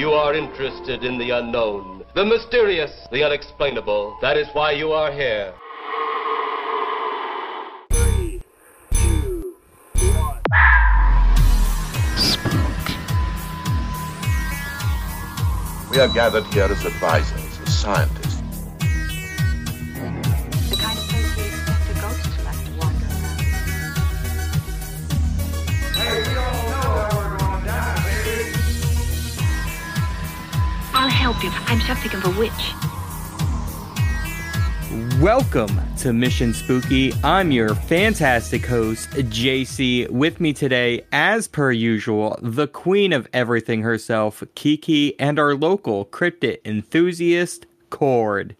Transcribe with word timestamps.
You 0.00 0.12
are 0.12 0.34
interested 0.34 1.04
in 1.04 1.18
the 1.18 1.28
unknown, 1.28 2.06
the 2.14 2.24
mysterious, 2.24 2.90
the 3.12 3.22
unexplainable. 3.22 4.16
That 4.22 4.38
is 4.38 4.48
why 4.54 4.70
you 4.70 4.92
are 4.92 5.12
here. 5.12 5.52
We 15.90 15.98
are 15.98 16.08
gathered 16.08 16.46
here 16.46 16.64
as 16.64 16.82
advisors, 16.86 17.58
as 17.60 17.78
scientists. 17.78 18.29
I'm 31.42 31.80
something 31.80 32.12
of 32.12 32.24
a 32.26 32.38
witch. 32.38 32.74
Welcome 35.22 35.80
to 35.98 36.12
Mission 36.12 36.52
Spooky. 36.52 37.14
I'm 37.24 37.50
your 37.50 37.74
fantastic 37.74 38.66
host, 38.66 39.08
JC. 39.10 40.10
With 40.10 40.38
me 40.38 40.52
today, 40.52 41.06
as 41.12 41.48
per 41.48 41.72
usual, 41.72 42.38
the 42.42 42.66
queen 42.66 43.14
of 43.14 43.26
everything 43.32 43.80
herself, 43.80 44.42
Kiki, 44.54 45.18
and 45.18 45.38
our 45.38 45.54
local 45.54 46.04
cryptid 46.04 46.58
enthusiast, 46.66 47.64
Cord. 47.88 48.54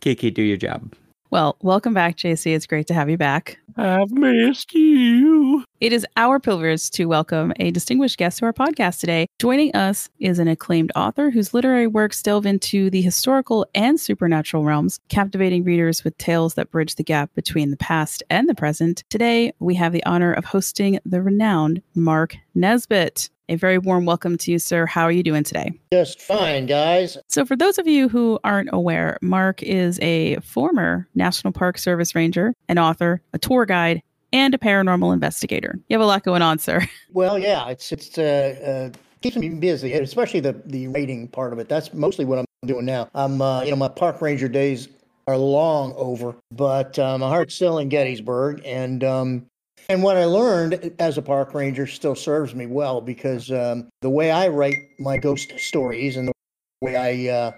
Kiki, 0.00 0.32
do 0.32 0.42
your 0.42 0.56
job. 0.56 0.92
Well, 1.34 1.56
welcome 1.62 1.94
back, 1.94 2.16
JC. 2.16 2.54
It's 2.54 2.64
great 2.64 2.86
to 2.86 2.94
have 2.94 3.10
you 3.10 3.18
back. 3.18 3.58
I've 3.76 4.12
missed 4.12 4.72
you. 4.72 5.64
It 5.80 5.92
is 5.92 6.06
our 6.16 6.38
privilege 6.38 6.92
to 6.92 7.06
welcome 7.06 7.52
a 7.58 7.72
distinguished 7.72 8.18
guest 8.18 8.38
to 8.38 8.44
our 8.44 8.52
podcast 8.52 9.00
today. 9.00 9.26
Joining 9.40 9.74
us 9.74 10.08
is 10.20 10.38
an 10.38 10.46
acclaimed 10.46 10.92
author 10.94 11.30
whose 11.30 11.52
literary 11.52 11.88
works 11.88 12.22
delve 12.22 12.46
into 12.46 12.88
the 12.88 13.02
historical 13.02 13.66
and 13.74 13.98
supernatural 13.98 14.62
realms, 14.62 15.00
captivating 15.08 15.64
readers 15.64 16.04
with 16.04 16.16
tales 16.18 16.54
that 16.54 16.70
bridge 16.70 16.94
the 16.94 17.02
gap 17.02 17.34
between 17.34 17.72
the 17.72 17.76
past 17.78 18.22
and 18.30 18.48
the 18.48 18.54
present. 18.54 19.02
Today, 19.10 19.52
we 19.58 19.74
have 19.74 19.92
the 19.92 20.06
honor 20.06 20.32
of 20.32 20.44
hosting 20.44 21.00
the 21.04 21.20
renowned 21.20 21.82
Mark 21.96 22.36
Nesbitt. 22.54 23.28
A 23.50 23.56
very 23.56 23.76
warm 23.76 24.06
welcome 24.06 24.38
to 24.38 24.50
you, 24.50 24.58
sir. 24.58 24.86
How 24.86 25.02
are 25.02 25.12
you 25.12 25.22
doing 25.22 25.44
today? 25.44 25.78
Just 25.92 26.18
fine, 26.18 26.64
guys. 26.64 27.18
So, 27.28 27.44
for 27.44 27.56
those 27.56 27.76
of 27.76 27.86
you 27.86 28.08
who 28.08 28.38
aren't 28.42 28.70
aware, 28.72 29.18
Mark 29.20 29.62
is 29.62 30.00
a 30.00 30.36
former 30.36 31.06
National 31.14 31.52
Park 31.52 31.76
Service 31.76 32.14
ranger, 32.14 32.54
an 32.70 32.78
author, 32.78 33.20
a 33.34 33.38
tour 33.38 33.66
guide, 33.66 34.02
and 34.32 34.54
a 34.54 34.58
paranormal 34.58 35.12
investigator. 35.12 35.78
You 35.88 35.94
have 35.94 36.00
a 36.00 36.06
lot 36.06 36.22
going 36.22 36.40
on, 36.40 36.58
sir. 36.58 36.86
Well, 37.12 37.38
yeah, 37.38 37.68
it's 37.68 37.92
it's 37.92 38.18
uh, 38.18 38.90
uh, 38.92 38.98
keeps 39.20 39.36
me 39.36 39.50
busy, 39.50 39.92
especially 39.92 40.40
the 40.40 40.60
the 40.64 40.88
writing 40.88 41.28
part 41.28 41.52
of 41.52 41.58
it. 41.58 41.68
That's 41.68 41.92
mostly 41.92 42.24
what 42.24 42.40
I'm 42.40 42.46
doing 42.66 42.86
now. 42.86 43.08
I'm 43.14 43.40
uh, 43.40 43.62
you 43.62 43.70
know 43.70 43.76
my 43.76 43.88
park 43.88 44.20
ranger 44.20 44.48
days 44.48 44.88
are 45.28 45.36
long 45.36 45.92
over, 45.96 46.34
but 46.50 46.98
uh, 46.98 47.18
my 47.18 47.28
heart's 47.28 47.54
still 47.54 47.78
in 47.78 47.88
Gettysburg, 47.88 48.62
and 48.64 49.04
um, 49.04 49.46
and 49.88 50.02
what 50.02 50.16
I 50.16 50.24
learned 50.24 50.92
as 50.98 51.18
a 51.18 51.22
park 51.22 51.54
ranger 51.54 51.86
still 51.86 52.14
serves 52.14 52.54
me 52.54 52.66
well 52.66 53.00
because 53.00 53.50
um, 53.50 53.88
the 54.00 54.10
way 54.10 54.30
I 54.30 54.48
write 54.48 54.78
my 54.98 55.16
ghost 55.16 55.52
stories 55.58 56.16
and 56.16 56.28
the 56.28 56.32
way 56.80 56.96
I 56.96 57.32
uh, 57.32 57.52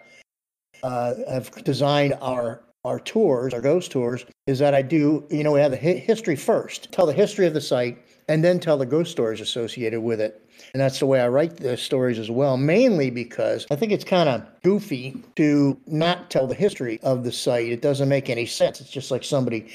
uh, 0.82 1.14
have 1.30 1.50
designed 1.64 2.14
our 2.20 2.62
our 2.84 3.00
tours, 3.00 3.52
our 3.52 3.60
ghost 3.60 3.91
tours, 3.91 4.24
is 4.47 4.60
that 4.60 4.72
I 4.72 4.80
do, 4.80 5.27
you 5.28 5.42
know, 5.42 5.50
we 5.50 5.58
have 5.58 5.72
the 5.72 5.77
hi- 5.77 5.94
history 5.98 6.36
first, 6.36 6.92
tell 6.92 7.04
the 7.04 7.12
history 7.12 7.44
of 7.44 7.52
the 7.52 7.60
site, 7.60 7.98
and 8.28 8.44
then 8.44 8.60
tell 8.60 8.78
the 8.78 8.86
ghost 8.86 9.10
stories 9.10 9.41
associated 9.41 10.00
with 10.00 10.20
it. 10.20 10.48
And 10.72 10.80
that's 10.80 11.00
the 11.00 11.06
way 11.06 11.20
I 11.20 11.27
write 11.27 11.56
the 11.56 11.77
stories 11.77 12.16
as 12.16 12.30
well, 12.30 12.56
mainly 12.56 13.10
because 13.10 13.66
I 13.72 13.77
think 13.77 13.91
it's 13.91 14.04
kind 14.04 14.28
of 14.28 14.47
goofy 14.62 15.20
to 15.34 15.77
not 15.88 16.30
tell 16.30 16.47
the 16.47 16.54
history 16.54 17.00
of 17.02 17.24
the 17.24 17.32
site. 17.32 17.72
It 17.72 17.82
doesn't 17.82 18.08
make 18.08 18.30
any 18.30 18.47
sense. 18.47 18.80
It's 18.80 18.91
just 18.91 19.10
like 19.10 19.24
somebody 19.24 19.69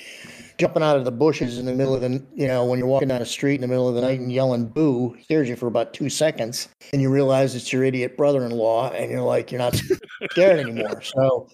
jumping 0.62 0.84
out 0.84 0.96
of 0.96 1.06
the 1.06 1.12
bushes 1.12 1.58
in 1.58 1.66
the 1.66 1.74
middle 1.74 1.96
of 1.96 2.02
the, 2.02 2.24
you 2.36 2.48
know, 2.48 2.64
when 2.64 2.78
you're 2.78 2.88
walking 2.88 3.08
down 3.08 3.20
a 3.20 3.26
street 3.26 3.56
in 3.56 3.62
the 3.62 3.68
middle 3.68 3.90
of 3.90 3.96
the 3.96 4.02
night 4.02 4.20
and 4.20 4.32
yelling 4.32 4.68
boo, 4.68 5.18
scares 5.24 5.50
you 5.50 5.56
for 5.56 5.66
about 5.66 5.92
two 5.92 6.08
seconds. 6.08 6.70
And 6.94 7.02
you 7.02 7.10
realize 7.10 7.56
it's 7.56 7.74
your 7.74 7.84
idiot 7.84 8.16
brother 8.16 8.46
in 8.46 8.52
law, 8.52 8.92
and 8.92 9.10
you're 9.10 9.24
like, 9.24 9.52
you're 9.52 9.58
not 9.58 9.82
scared 10.32 10.60
anymore. 10.60 11.02
So, 11.02 11.50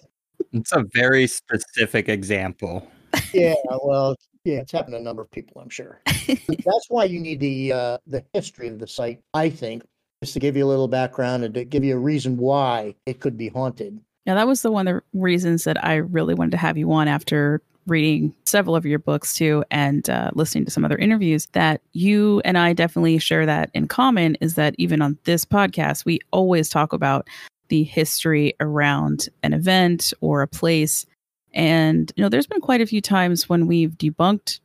It's 0.52 0.72
a 0.72 0.84
very 0.92 1.26
specific 1.26 2.10
example. 2.10 2.86
yeah, 3.32 3.54
well, 3.82 4.14
yeah, 4.44 4.58
it's 4.58 4.72
happened 4.72 4.92
to 4.92 4.98
a 4.98 5.02
number 5.02 5.22
of 5.22 5.30
people, 5.30 5.62
I'm 5.62 5.70
sure. 5.70 6.02
That's 6.26 6.86
why 6.90 7.04
you 7.04 7.18
need 7.18 7.40
the 7.40 7.72
uh, 7.72 7.98
the 8.06 8.22
history 8.34 8.68
of 8.68 8.78
the 8.78 8.86
site, 8.86 9.22
I 9.32 9.48
think, 9.48 9.84
just 10.22 10.34
to 10.34 10.38
give 10.38 10.54
you 10.54 10.66
a 10.66 10.68
little 10.68 10.88
background 10.88 11.44
and 11.44 11.54
to 11.54 11.64
give 11.64 11.82
you 11.82 11.96
a 11.96 11.98
reason 11.98 12.36
why 12.36 12.94
it 13.06 13.20
could 13.20 13.38
be 13.38 13.48
haunted. 13.48 14.00
Now, 14.26 14.34
that 14.34 14.46
was 14.46 14.60
the 14.60 14.70
one 14.70 14.86
of 14.86 14.96
the 14.96 15.18
reasons 15.18 15.64
that 15.64 15.82
I 15.82 15.94
really 15.94 16.34
wanted 16.34 16.50
to 16.50 16.58
have 16.58 16.76
you 16.76 16.92
on 16.92 17.08
after 17.08 17.62
reading 17.88 18.34
several 18.46 18.76
of 18.76 18.86
your 18.86 18.98
books 18.98 19.34
too 19.34 19.64
and 19.70 20.08
uh, 20.08 20.30
listening 20.34 20.64
to 20.64 20.70
some 20.70 20.84
other 20.84 20.96
interviews 20.96 21.46
that 21.52 21.80
you 21.92 22.40
and 22.44 22.56
I 22.56 22.72
definitely 22.72 23.18
share 23.18 23.46
that 23.46 23.70
in 23.74 23.88
common 23.88 24.36
is 24.36 24.54
that 24.54 24.74
even 24.78 25.02
on 25.02 25.18
this 25.24 25.44
podcast, 25.44 26.04
we 26.04 26.20
always 26.30 26.68
talk 26.68 26.92
about 26.92 27.28
the 27.68 27.82
history 27.82 28.54
around 28.60 29.28
an 29.42 29.52
event 29.52 30.12
or 30.20 30.42
a 30.42 30.48
place. 30.48 31.06
And, 31.52 32.12
you 32.16 32.22
know, 32.22 32.28
there's 32.28 32.46
been 32.46 32.60
quite 32.60 32.80
a 32.80 32.86
few 32.86 33.00
times 33.00 33.48
when 33.48 33.66
we've 33.66 33.92
debunked 33.92 34.60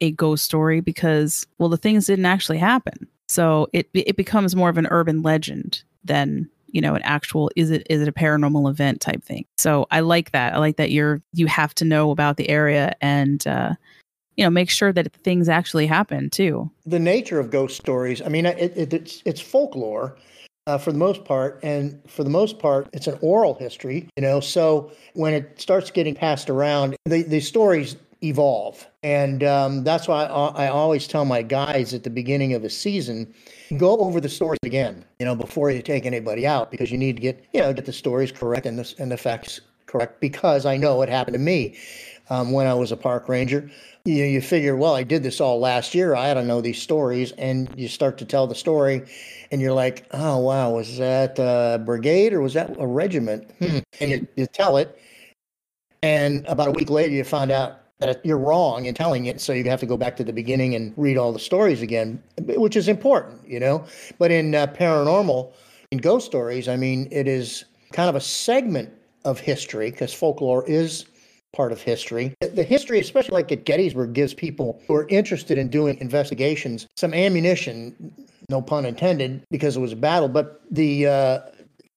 a 0.00 0.12
ghost 0.12 0.44
story 0.44 0.80
because, 0.80 1.46
well, 1.58 1.68
the 1.68 1.76
things 1.76 2.06
didn't 2.06 2.26
actually 2.26 2.58
happen. 2.58 3.06
So 3.28 3.68
it, 3.72 3.88
it 3.94 4.16
becomes 4.16 4.56
more 4.56 4.68
of 4.68 4.78
an 4.78 4.88
urban 4.90 5.22
legend 5.22 5.82
than 6.04 6.48
you 6.68 6.80
know 6.80 6.94
an 6.94 7.02
actual 7.02 7.50
is 7.56 7.70
it 7.70 7.86
is 7.90 8.02
it 8.02 8.08
a 8.08 8.12
paranormal 8.12 8.70
event 8.70 9.00
type 9.00 9.24
thing? 9.24 9.44
So 9.56 9.86
i 9.90 10.00
like 10.00 10.32
that. 10.32 10.54
I 10.54 10.58
like 10.58 10.76
that 10.76 10.90
you're 10.90 11.22
you 11.32 11.46
have 11.46 11.74
to 11.76 11.84
know 11.84 12.10
about 12.10 12.36
the 12.36 12.48
area 12.48 12.94
and 13.00 13.46
uh 13.46 13.74
you 14.36 14.44
know 14.44 14.50
make 14.50 14.70
sure 14.70 14.92
that 14.92 15.12
things 15.24 15.48
actually 15.48 15.86
happen 15.86 16.30
too. 16.30 16.70
The 16.86 17.00
nature 17.00 17.40
of 17.40 17.50
ghost 17.50 17.76
stories, 17.76 18.22
I 18.22 18.28
mean, 18.28 18.46
it, 18.46 18.72
it, 18.76 18.94
it's 18.94 19.22
it's 19.26 19.40
folklore 19.40 20.16
uh, 20.68 20.78
for 20.78 20.92
the 20.92 20.98
most 20.98 21.24
part, 21.24 21.58
and 21.62 22.00
for 22.06 22.22
the 22.22 22.30
most 22.30 22.58
part, 22.58 22.88
it's 22.92 23.06
an 23.06 23.18
oral 23.20 23.54
history. 23.54 24.08
You 24.16 24.22
know, 24.22 24.38
so 24.38 24.92
when 25.14 25.34
it 25.34 25.60
starts 25.60 25.90
getting 25.90 26.14
passed 26.14 26.48
around, 26.48 26.94
the 27.04 27.22
the 27.22 27.40
stories 27.40 27.96
evolve, 28.22 28.86
and 29.02 29.42
um, 29.42 29.82
that's 29.82 30.06
why 30.06 30.26
I, 30.26 30.66
I 30.66 30.68
always 30.68 31.08
tell 31.08 31.24
my 31.24 31.42
guys 31.42 31.92
at 31.92 32.04
the 32.04 32.10
beginning 32.10 32.52
of 32.52 32.64
a 32.64 32.70
season, 32.70 33.34
go 33.76 33.98
over 33.98 34.20
the 34.20 34.28
stories 34.28 34.58
again. 34.62 35.04
You 35.18 35.26
know, 35.26 35.34
before 35.34 35.70
you 35.70 35.82
take 35.82 36.06
anybody 36.06 36.46
out, 36.46 36.70
because 36.70 36.90
you 36.90 36.98
need 36.98 37.16
to 37.16 37.22
get 37.22 37.44
you 37.52 37.60
know 37.60 37.72
get 37.72 37.84
the 37.84 37.92
stories 37.92 38.32
correct 38.32 38.66
and 38.66 38.78
the 38.78 38.94
and 38.98 39.10
the 39.10 39.16
facts 39.16 39.60
correct. 39.86 40.20
Because 40.20 40.66
I 40.66 40.76
know 40.76 41.02
it 41.02 41.08
happened 41.08 41.34
to 41.34 41.40
me 41.40 41.76
um, 42.30 42.52
when 42.52 42.66
I 42.66 42.74
was 42.74 42.92
a 42.92 42.96
park 42.96 43.28
ranger. 43.28 43.70
You 44.04 44.24
you 44.24 44.40
figure, 44.40 44.76
well, 44.76 44.94
I 44.94 45.02
did 45.02 45.22
this 45.22 45.40
all 45.40 45.60
last 45.60 45.94
year. 45.94 46.14
I 46.14 46.32
to 46.32 46.42
know 46.44 46.60
these 46.60 46.80
stories, 46.80 47.32
and 47.32 47.68
you 47.76 47.88
start 47.88 48.18
to 48.18 48.24
tell 48.24 48.46
the 48.46 48.54
story, 48.54 49.06
and 49.50 49.60
you're 49.60 49.74
like, 49.74 50.06
oh 50.12 50.38
wow, 50.38 50.70
was 50.70 50.98
that 50.98 51.38
a 51.38 51.78
brigade 51.84 52.32
or 52.32 52.40
was 52.40 52.54
that 52.54 52.74
a 52.78 52.86
regiment? 52.86 53.50
Hmm. 53.58 53.78
And 54.00 54.10
you, 54.10 54.28
you 54.36 54.46
tell 54.46 54.76
it, 54.76 54.98
and 56.02 56.46
about 56.46 56.68
a 56.68 56.72
week 56.72 56.90
later, 56.90 57.12
you 57.12 57.24
find 57.24 57.50
out 57.50 57.80
that 58.00 58.24
you're 58.24 58.38
wrong 58.38 58.86
in 58.86 58.94
telling 58.94 59.26
it. 59.26 59.40
So 59.40 59.52
you 59.52 59.64
have 59.64 59.80
to 59.80 59.86
go 59.86 59.96
back 59.96 60.16
to 60.16 60.24
the 60.24 60.32
beginning 60.32 60.74
and 60.74 60.94
read 60.96 61.16
all 61.16 61.32
the 61.32 61.38
stories 61.38 61.82
again, 61.82 62.22
which 62.38 62.76
is 62.76 62.88
important, 62.88 63.46
you 63.48 63.60
know. 63.60 63.84
But 64.18 64.30
in 64.30 64.54
uh, 64.54 64.68
paranormal, 64.68 65.52
in 65.90 65.98
ghost 65.98 66.26
stories, 66.26 66.68
I 66.68 66.76
mean, 66.76 67.08
it 67.10 67.26
is 67.26 67.64
kind 67.92 68.08
of 68.08 68.14
a 68.14 68.20
segment 68.20 68.90
of 69.24 69.40
history 69.40 69.90
because 69.90 70.14
folklore 70.14 70.64
is 70.68 71.06
part 71.52 71.72
of 71.72 71.80
history. 71.80 72.34
The- 72.40 72.62
history, 72.62 73.00
especially 73.00 73.34
like 73.34 73.50
at 73.50 73.64
Gettysburg, 73.64 74.12
gives 74.12 74.34
people 74.34 74.80
who 74.86 74.94
are 74.94 75.08
interested 75.08 75.58
in 75.58 75.68
doing 75.68 75.98
investigations 76.00 76.86
some 76.96 77.14
ammunition, 77.14 78.12
no 78.48 78.62
pun 78.62 78.84
intended, 78.84 79.42
because 79.50 79.76
it 79.76 79.80
was 79.80 79.92
a 79.92 79.96
battle. 79.96 80.28
But 80.28 80.60
the, 80.70 81.06
uh, 81.06 81.40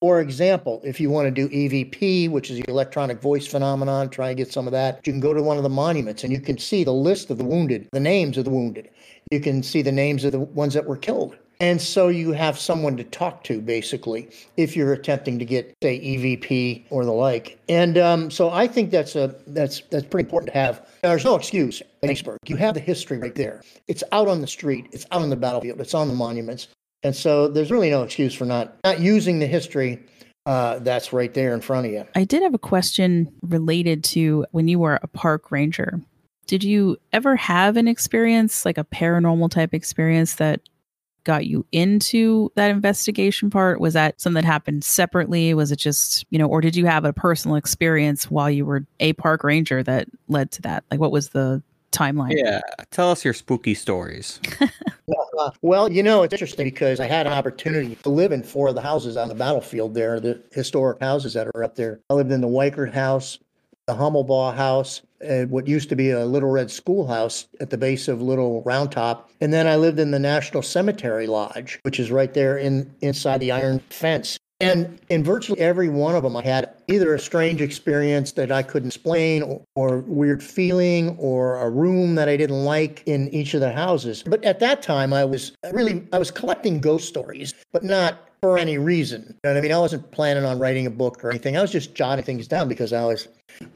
for 0.01 0.19
example, 0.19 0.81
if 0.83 0.99
you 0.99 1.11
want 1.11 1.27
to 1.27 1.31
do 1.31 1.47
EVP, 1.49 2.29
which 2.29 2.49
is 2.49 2.57
the 2.57 2.69
electronic 2.69 3.21
voice 3.21 3.45
phenomenon, 3.45 4.09
try 4.09 4.29
and 4.29 4.37
get 4.37 4.51
some 4.51 4.65
of 4.65 4.73
that, 4.73 4.99
you 5.05 5.13
can 5.13 5.19
go 5.19 5.31
to 5.33 5.43
one 5.43 5.57
of 5.57 5.63
the 5.63 5.69
monuments 5.69 6.23
and 6.23 6.33
you 6.33 6.41
can 6.41 6.57
see 6.57 6.83
the 6.83 6.91
list 6.91 7.29
of 7.29 7.37
the 7.37 7.45
wounded, 7.45 7.87
the 7.93 7.99
names 7.99 8.35
of 8.37 8.45
the 8.45 8.49
wounded. 8.49 8.89
You 9.29 9.39
can 9.39 9.61
see 9.61 9.83
the 9.83 9.91
names 9.91 10.25
of 10.25 10.31
the 10.31 10.39
ones 10.39 10.73
that 10.73 10.87
were 10.87 10.97
killed. 10.97 11.37
And 11.59 11.79
so 11.79 12.07
you 12.07 12.31
have 12.31 12.57
someone 12.57 12.97
to 12.97 13.03
talk 13.03 13.43
to, 13.43 13.61
basically, 13.61 14.27
if 14.57 14.75
you're 14.75 14.93
attempting 14.93 15.37
to 15.37 15.45
get, 15.45 15.75
say, 15.83 15.99
EVP 15.99 16.85
or 16.89 17.05
the 17.05 17.11
like. 17.11 17.59
And 17.69 17.99
um, 17.99 18.31
so 18.31 18.49
I 18.49 18.65
think 18.65 18.89
that's 18.89 19.15
a 19.15 19.35
that's 19.45 19.81
that's 19.91 20.07
pretty 20.07 20.25
important 20.25 20.51
to 20.53 20.57
have. 20.57 20.89
There's 21.03 21.23
no 21.23 21.35
excuse 21.35 21.83
Gettysburg. 22.01 22.39
You 22.47 22.55
have 22.55 22.73
the 22.73 22.79
history 22.79 23.19
right 23.19 23.35
there. 23.35 23.61
It's 23.87 24.03
out 24.11 24.27
on 24.27 24.41
the 24.41 24.47
street. 24.47 24.87
It's 24.91 25.05
out 25.11 25.21
on 25.21 25.29
the 25.29 25.35
battlefield. 25.35 25.79
It's 25.79 25.93
on 25.93 26.07
the 26.07 26.15
monuments. 26.15 26.67
And 27.03 27.15
so 27.15 27.47
there's 27.47 27.71
really 27.71 27.89
no 27.89 28.03
excuse 28.03 28.33
for 28.33 28.45
not 28.45 28.75
not 28.83 28.99
using 28.99 29.39
the 29.39 29.47
history 29.47 29.99
uh, 30.45 30.79
that's 30.79 31.13
right 31.13 31.33
there 31.33 31.53
in 31.53 31.61
front 31.61 31.85
of 31.85 31.91
you. 31.91 32.03
i 32.15 32.23
did 32.23 32.41
have 32.41 32.55
a 32.55 32.59
question 32.59 33.31
related 33.43 34.03
to 34.03 34.43
when 34.51 34.67
you 34.67 34.79
were 34.79 34.99
a 35.03 35.07
park 35.07 35.51
ranger 35.51 36.01
did 36.47 36.63
you 36.63 36.97
ever 37.13 37.35
have 37.35 37.77
an 37.77 37.87
experience 37.87 38.65
like 38.65 38.77
a 38.77 38.83
paranormal 38.83 39.49
type 39.49 39.73
experience 39.73 40.35
that 40.35 40.59
got 41.23 41.45
you 41.45 41.65
into 41.71 42.51
that 42.55 42.71
investigation 42.71 43.49
part? 43.49 43.79
Was 43.79 43.93
that 43.93 44.19
something 44.19 44.41
that 44.41 44.47
happened 44.47 44.83
separately? 44.83 45.53
Was 45.53 45.71
it 45.71 45.77
just, 45.77 46.25
you 46.29 46.37
know, 46.37 46.47
or 46.47 46.61
did 46.61 46.75
you 46.75 46.85
have 46.87 47.05
a 47.05 47.13
personal 47.13 47.55
experience 47.55 48.29
while 48.29 48.49
you 48.49 48.65
were 48.65 48.85
a 48.99 49.13
park 49.13 49.43
ranger 49.43 49.83
that 49.83 50.07
led 50.27 50.51
to 50.51 50.61
that? 50.63 50.83
Like, 50.91 50.99
what 50.99 51.11
was 51.11 51.29
the 51.29 51.61
timeline? 51.91 52.33
Yeah, 52.35 52.61
tell 52.89 53.11
us 53.11 53.23
your 53.23 53.33
spooky 53.33 53.73
stories. 53.73 54.39
Uh, 55.41 55.51
well, 55.63 55.91
you 55.91 56.03
know, 56.03 56.21
it's 56.21 56.33
interesting 56.33 56.65
because 56.65 56.99
I 56.99 57.07
had 57.07 57.25
an 57.25 57.33
opportunity 57.33 57.95
to 57.95 58.09
live 58.09 58.31
in 58.31 58.43
four 58.43 58.67
of 58.67 58.75
the 58.75 58.81
houses 58.81 59.17
on 59.17 59.27
the 59.27 59.33
battlefield 59.33 59.95
there, 59.95 60.19
the 60.19 60.41
historic 60.51 61.01
houses 61.01 61.33
that 61.33 61.47
are 61.47 61.63
up 61.63 61.75
there. 61.75 61.99
I 62.09 62.13
lived 62.13 62.31
in 62.31 62.41
the 62.41 62.47
Weikert 62.47 62.93
house, 62.93 63.39
the 63.87 63.95
Hummelbaugh 63.95 64.55
house, 64.55 65.01
uh, 65.27 65.43
what 65.45 65.67
used 65.67 65.89
to 65.89 65.95
be 65.95 66.11
a 66.11 66.25
Little 66.25 66.49
Red 66.49 66.69
Schoolhouse 66.69 67.47
at 67.59 67.71
the 67.71 67.77
base 67.77 68.07
of 68.07 68.21
Little 68.21 68.61
Round 68.63 68.91
Top, 68.91 69.31
and 69.39 69.51
then 69.51 69.65
I 69.65 69.77
lived 69.77 69.99
in 69.99 70.11
the 70.11 70.19
National 70.19 70.61
Cemetery 70.61 71.25
Lodge, 71.25 71.79
which 71.81 71.99
is 71.99 72.11
right 72.11 72.33
there 72.33 72.57
in 72.57 72.93
inside 73.01 73.39
the 73.39 73.51
iron 73.51 73.79
fence. 73.89 74.37
And 74.61 74.99
in 75.09 75.23
virtually 75.23 75.59
every 75.59 75.89
one 75.89 76.15
of 76.15 76.23
them, 76.23 76.37
I 76.37 76.43
had 76.43 76.69
either 76.87 77.15
a 77.15 77.19
strange 77.19 77.61
experience 77.61 78.31
that 78.33 78.51
I 78.51 78.63
couldn't 78.63 78.89
explain, 78.89 79.41
or, 79.41 79.61
or 79.75 79.99
weird 79.99 80.43
feeling, 80.43 81.17
or 81.17 81.57
a 81.57 81.69
room 81.69 82.15
that 82.15 82.29
I 82.29 82.37
didn't 82.37 82.63
like 82.63 83.03
in 83.05 83.29
each 83.29 83.53
of 83.53 83.61
the 83.61 83.71
houses. 83.71 84.23
But 84.25 84.43
at 84.43 84.59
that 84.59 84.81
time, 84.81 85.13
I 85.13 85.25
was 85.25 85.53
really 85.71 86.07
I 86.13 86.19
was 86.19 86.31
collecting 86.31 86.79
ghost 86.79 87.07
stories, 87.07 87.53
but 87.71 87.83
not 87.83 88.29
for 88.41 88.57
any 88.57 88.77
reason. 88.77 89.35
You 89.43 89.51
know 89.51 89.57
I 89.57 89.61
mean? 89.61 89.71
I 89.71 89.79
wasn't 89.79 90.09
planning 90.11 90.45
on 90.45 90.59
writing 90.59 90.87
a 90.87 90.91
book 90.91 91.23
or 91.23 91.29
anything. 91.29 91.57
I 91.57 91.61
was 91.61 91.71
just 91.71 91.93
jotting 91.93 92.25
things 92.25 92.47
down 92.47 92.67
because 92.67 92.93
I 92.93 93.05
was 93.05 93.27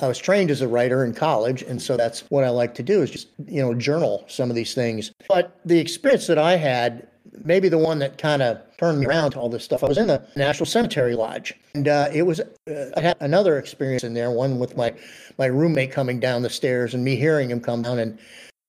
I 0.01 0.07
was 0.07 0.17
trained 0.17 0.51
as 0.51 0.61
a 0.61 0.67
writer 0.67 1.05
in 1.05 1.13
college, 1.13 1.61
and 1.61 1.81
so 1.81 1.97
that's 1.97 2.21
what 2.29 2.43
I 2.43 2.49
like 2.49 2.73
to 2.75 2.83
do 2.83 3.01
is 3.01 3.11
just 3.11 3.27
you 3.47 3.61
know 3.61 3.73
journal 3.73 4.25
some 4.27 4.49
of 4.49 4.55
these 4.55 4.73
things. 4.73 5.11
But 5.27 5.59
the 5.65 5.79
experience 5.79 6.27
that 6.27 6.37
I 6.37 6.57
had 6.57 7.07
maybe 7.43 7.69
the 7.69 7.77
one 7.77 7.99
that 7.99 8.17
kind 8.17 8.41
of 8.41 8.59
turned 8.77 8.99
me 8.99 9.05
around 9.05 9.31
to 9.31 9.39
all 9.39 9.49
this 9.49 9.63
stuff. 9.63 9.83
I 9.83 9.87
was 9.87 9.97
in 9.97 10.07
the 10.07 10.25
National 10.35 10.65
Cemetery 10.65 11.15
Lodge, 11.15 11.53
and 11.73 11.87
uh, 11.87 12.09
it 12.13 12.23
was 12.23 12.39
uh, 12.39 12.91
I 12.95 13.01
had 13.01 13.17
another 13.19 13.57
experience 13.57 14.03
in 14.03 14.13
there. 14.13 14.31
One 14.31 14.59
with 14.59 14.77
my 14.77 14.93
my 15.37 15.47
roommate 15.47 15.91
coming 15.91 16.19
down 16.19 16.41
the 16.41 16.49
stairs 16.49 16.93
and 16.93 17.03
me 17.03 17.15
hearing 17.15 17.49
him 17.49 17.59
come 17.59 17.81
down, 17.81 17.99
and 17.99 18.17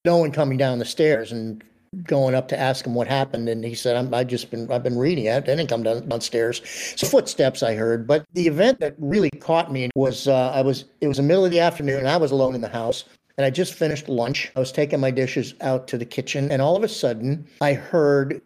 no 0.04 0.16
one 0.18 0.32
coming 0.32 0.58
down 0.58 0.78
the 0.78 0.84
stairs, 0.84 1.32
and 1.32 1.62
going 2.04 2.34
up 2.34 2.48
to 2.48 2.58
ask 2.58 2.86
him 2.86 2.94
what 2.94 3.06
happened, 3.06 3.48
and 3.48 3.64
he 3.64 3.74
said, 3.74 3.96
I'm, 3.96 4.12
"I 4.12 4.24
just 4.24 4.50
been 4.50 4.70
I've 4.70 4.82
been 4.82 4.98
reading 4.98 5.26
it. 5.26 5.36
I 5.36 5.40
didn't 5.40 5.68
come 5.68 5.82
down, 5.82 6.08
downstairs. 6.08 6.62
So 6.96 7.06
footsteps 7.06 7.62
I 7.62 7.74
heard, 7.74 8.06
but 8.06 8.24
the 8.32 8.46
event 8.46 8.80
that 8.80 8.94
really 8.98 9.30
caught 9.30 9.72
me 9.72 9.90
was 9.94 10.28
uh, 10.28 10.50
I 10.54 10.62
was 10.62 10.84
it 11.00 11.08
was 11.08 11.16
the 11.16 11.22
middle 11.22 11.44
of 11.44 11.50
the 11.50 11.60
afternoon, 11.60 11.98
and 11.98 12.08
I 12.08 12.16
was 12.16 12.32
alone 12.32 12.54
in 12.54 12.60
the 12.60 12.68
house. 12.68 13.04
And 13.38 13.44
I 13.44 13.50
just 13.50 13.74
finished 13.74 14.08
lunch. 14.08 14.50
I 14.56 14.60
was 14.60 14.72
taking 14.72 15.00
my 15.00 15.10
dishes 15.10 15.54
out 15.60 15.88
to 15.88 15.98
the 15.98 16.06
kitchen, 16.06 16.50
and 16.50 16.62
all 16.62 16.76
of 16.76 16.82
a 16.82 16.88
sudden, 16.88 17.46
I 17.60 17.74
heard 17.74 18.40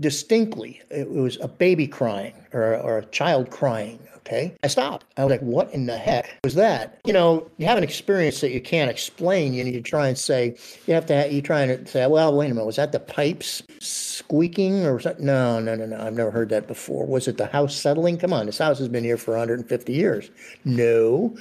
distinctly 0.00 0.82
it 0.90 1.10
was 1.10 1.38
a 1.40 1.48
baby 1.48 1.86
crying 1.86 2.34
or, 2.52 2.76
or 2.76 2.98
a 2.98 3.06
child 3.06 3.50
crying. 3.50 3.98
Okay. 4.26 4.54
I 4.62 4.68
stopped. 4.68 5.04
I 5.16 5.24
was 5.24 5.32
like, 5.32 5.40
what 5.40 5.72
in 5.74 5.86
the 5.86 5.96
heck 5.96 6.38
was 6.44 6.54
that? 6.54 7.00
You 7.04 7.12
know, 7.12 7.50
you 7.58 7.66
have 7.66 7.76
an 7.76 7.82
experience 7.82 8.40
that 8.40 8.52
you 8.52 8.60
can't 8.60 8.88
explain. 8.88 9.52
You, 9.52 9.64
need 9.64 9.72
to 9.72 9.82
try 9.82 10.06
and 10.06 10.16
say, 10.16 10.56
you 10.86 10.94
have 10.94 11.06
to, 11.06 11.14
have, 11.14 11.32
you 11.32 11.42
trying 11.42 11.68
to 11.68 11.84
say, 11.86 12.06
well, 12.06 12.36
wait 12.36 12.46
a 12.46 12.54
minute, 12.54 12.64
was 12.64 12.76
that 12.76 12.92
the 12.92 13.00
pipes 13.00 13.64
squeaking 13.80 14.86
or 14.86 14.94
was 14.94 15.04
that? 15.04 15.18
No, 15.18 15.58
no, 15.58 15.74
no, 15.74 15.86
no. 15.86 15.98
I've 15.98 16.14
never 16.14 16.30
heard 16.30 16.50
that 16.50 16.68
before. 16.68 17.04
Was 17.04 17.26
it 17.26 17.36
the 17.36 17.46
house 17.46 17.74
settling? 17.74 18.16
Come 18.16 18.32
on, 18.32 18.46
this 18.46 18.58
house 18.58 18.78
has 18.78 18.88
been 18.88 19.02
here 19.02 19.16
for 19.16 19.32
150 19.32 19.92
years. 19.92 20.30
No, 20.64 21.36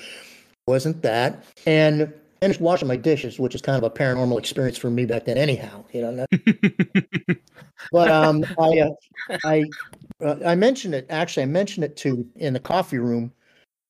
wasn't 0.66 1.04
that. 1.04 1.44
And 1.68 2.12
finished 2.42 2.60
washing 2.60 2.88
my 2.88 2.96
dishes, 2.96 3.40
which 3.40 3.56
is 3.56 3.62
kind 3.62 3.78
of 3.78 3.84
a 3.84 3.90
paranormal 3.90 4.38
experience 4.40 4.78
for 4.78 4.90
me 4.90 5.06
back 5.06 5.26
then, 5.26 5.38
anyhow. 5.38 5.86
You 5.94 6.02
know, 6.02 6.26
but 7.92 8.12
um, 8.12 8.44
I 8.60 8.80
uh, 8.80 9.38
I 9.46 9.64
uh, 10.24 10.36
I 10.46 10.56
mentioned 10.56 10.96
it 10.96 11.06
actually. 11.10 11.44
I 11.44 11.48
mentioned 11.48 11.84
it 11.84 11.96
to 11.98 12.28
in 12.36 12.54
the 12.54 12.60
coffee 12.60 12.98
room 12.98 13.32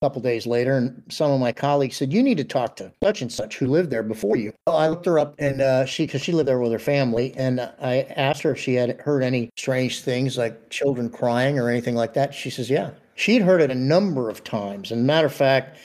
a 0.01 0.05
couple 0.05 0.21
days 0.21 0.45
later, 0.45 0.77
and 0.77 1.01
some 1.09 1.31
of 1.31 1.39
my 1.39 1.53
colleagues 1.53 1.95
said, 1.95 2.11
"You 2.11 2.21
need 2.21 2.37
to 2.37 2.43
talk 2.43 2.75
to 2.77 2.91
such 3.01 3.21
and 3.21 3.31
such 3.31 3.57
who 3.57 3.67
lived 3.67 3.89
there 3.89 4.03
before 4.03 4.35
you." 4.35 4.53
Well, 4.67 4.75
I 4.77 4.89
looked 4.89 5.05
her 5.05 5.17
up, 5.17 5.35
and 5.39 5.61
uh, 5.61 5.85
she 5.85 6.05
because 6.05 6.21
she 6.21 6.33
lived 6.33 6.49
there 6.49 6.59
with 6.59 6.73
her 6.73 6.79
family, 6.79 7.33
and 7.37 7.61
I 7.61 8.01
asked 8.17 8.41
her 8.43 8.51
if 8.51 8.59
she 8.59 8.75
had 8.75 8.99
heard 8.99 9.23
any 9.23 9.49
strange 9.57 10.01
things 10.01 10.37
like 10.37 10.69
children 10.69 11.09
crying 11.09 11.57
or 11.57 11.69
anything 11.69 11.95
like 11.95 12.13
that. 12.15 12.33
She 12.33 12.49
says, 12.49 12.69
"Yeah." 12.69 12.91
She'd 13.13 13.43
heard 13.43 13.61
it 13.61 13.69
a 13.69 13.75
number 13.75 14.29
of 14.29 14.43
times. 14.43 14.91
And 14.91 15.05
matter 15.05 15.27
of 15.27 15.33
fact, 15.33 15.77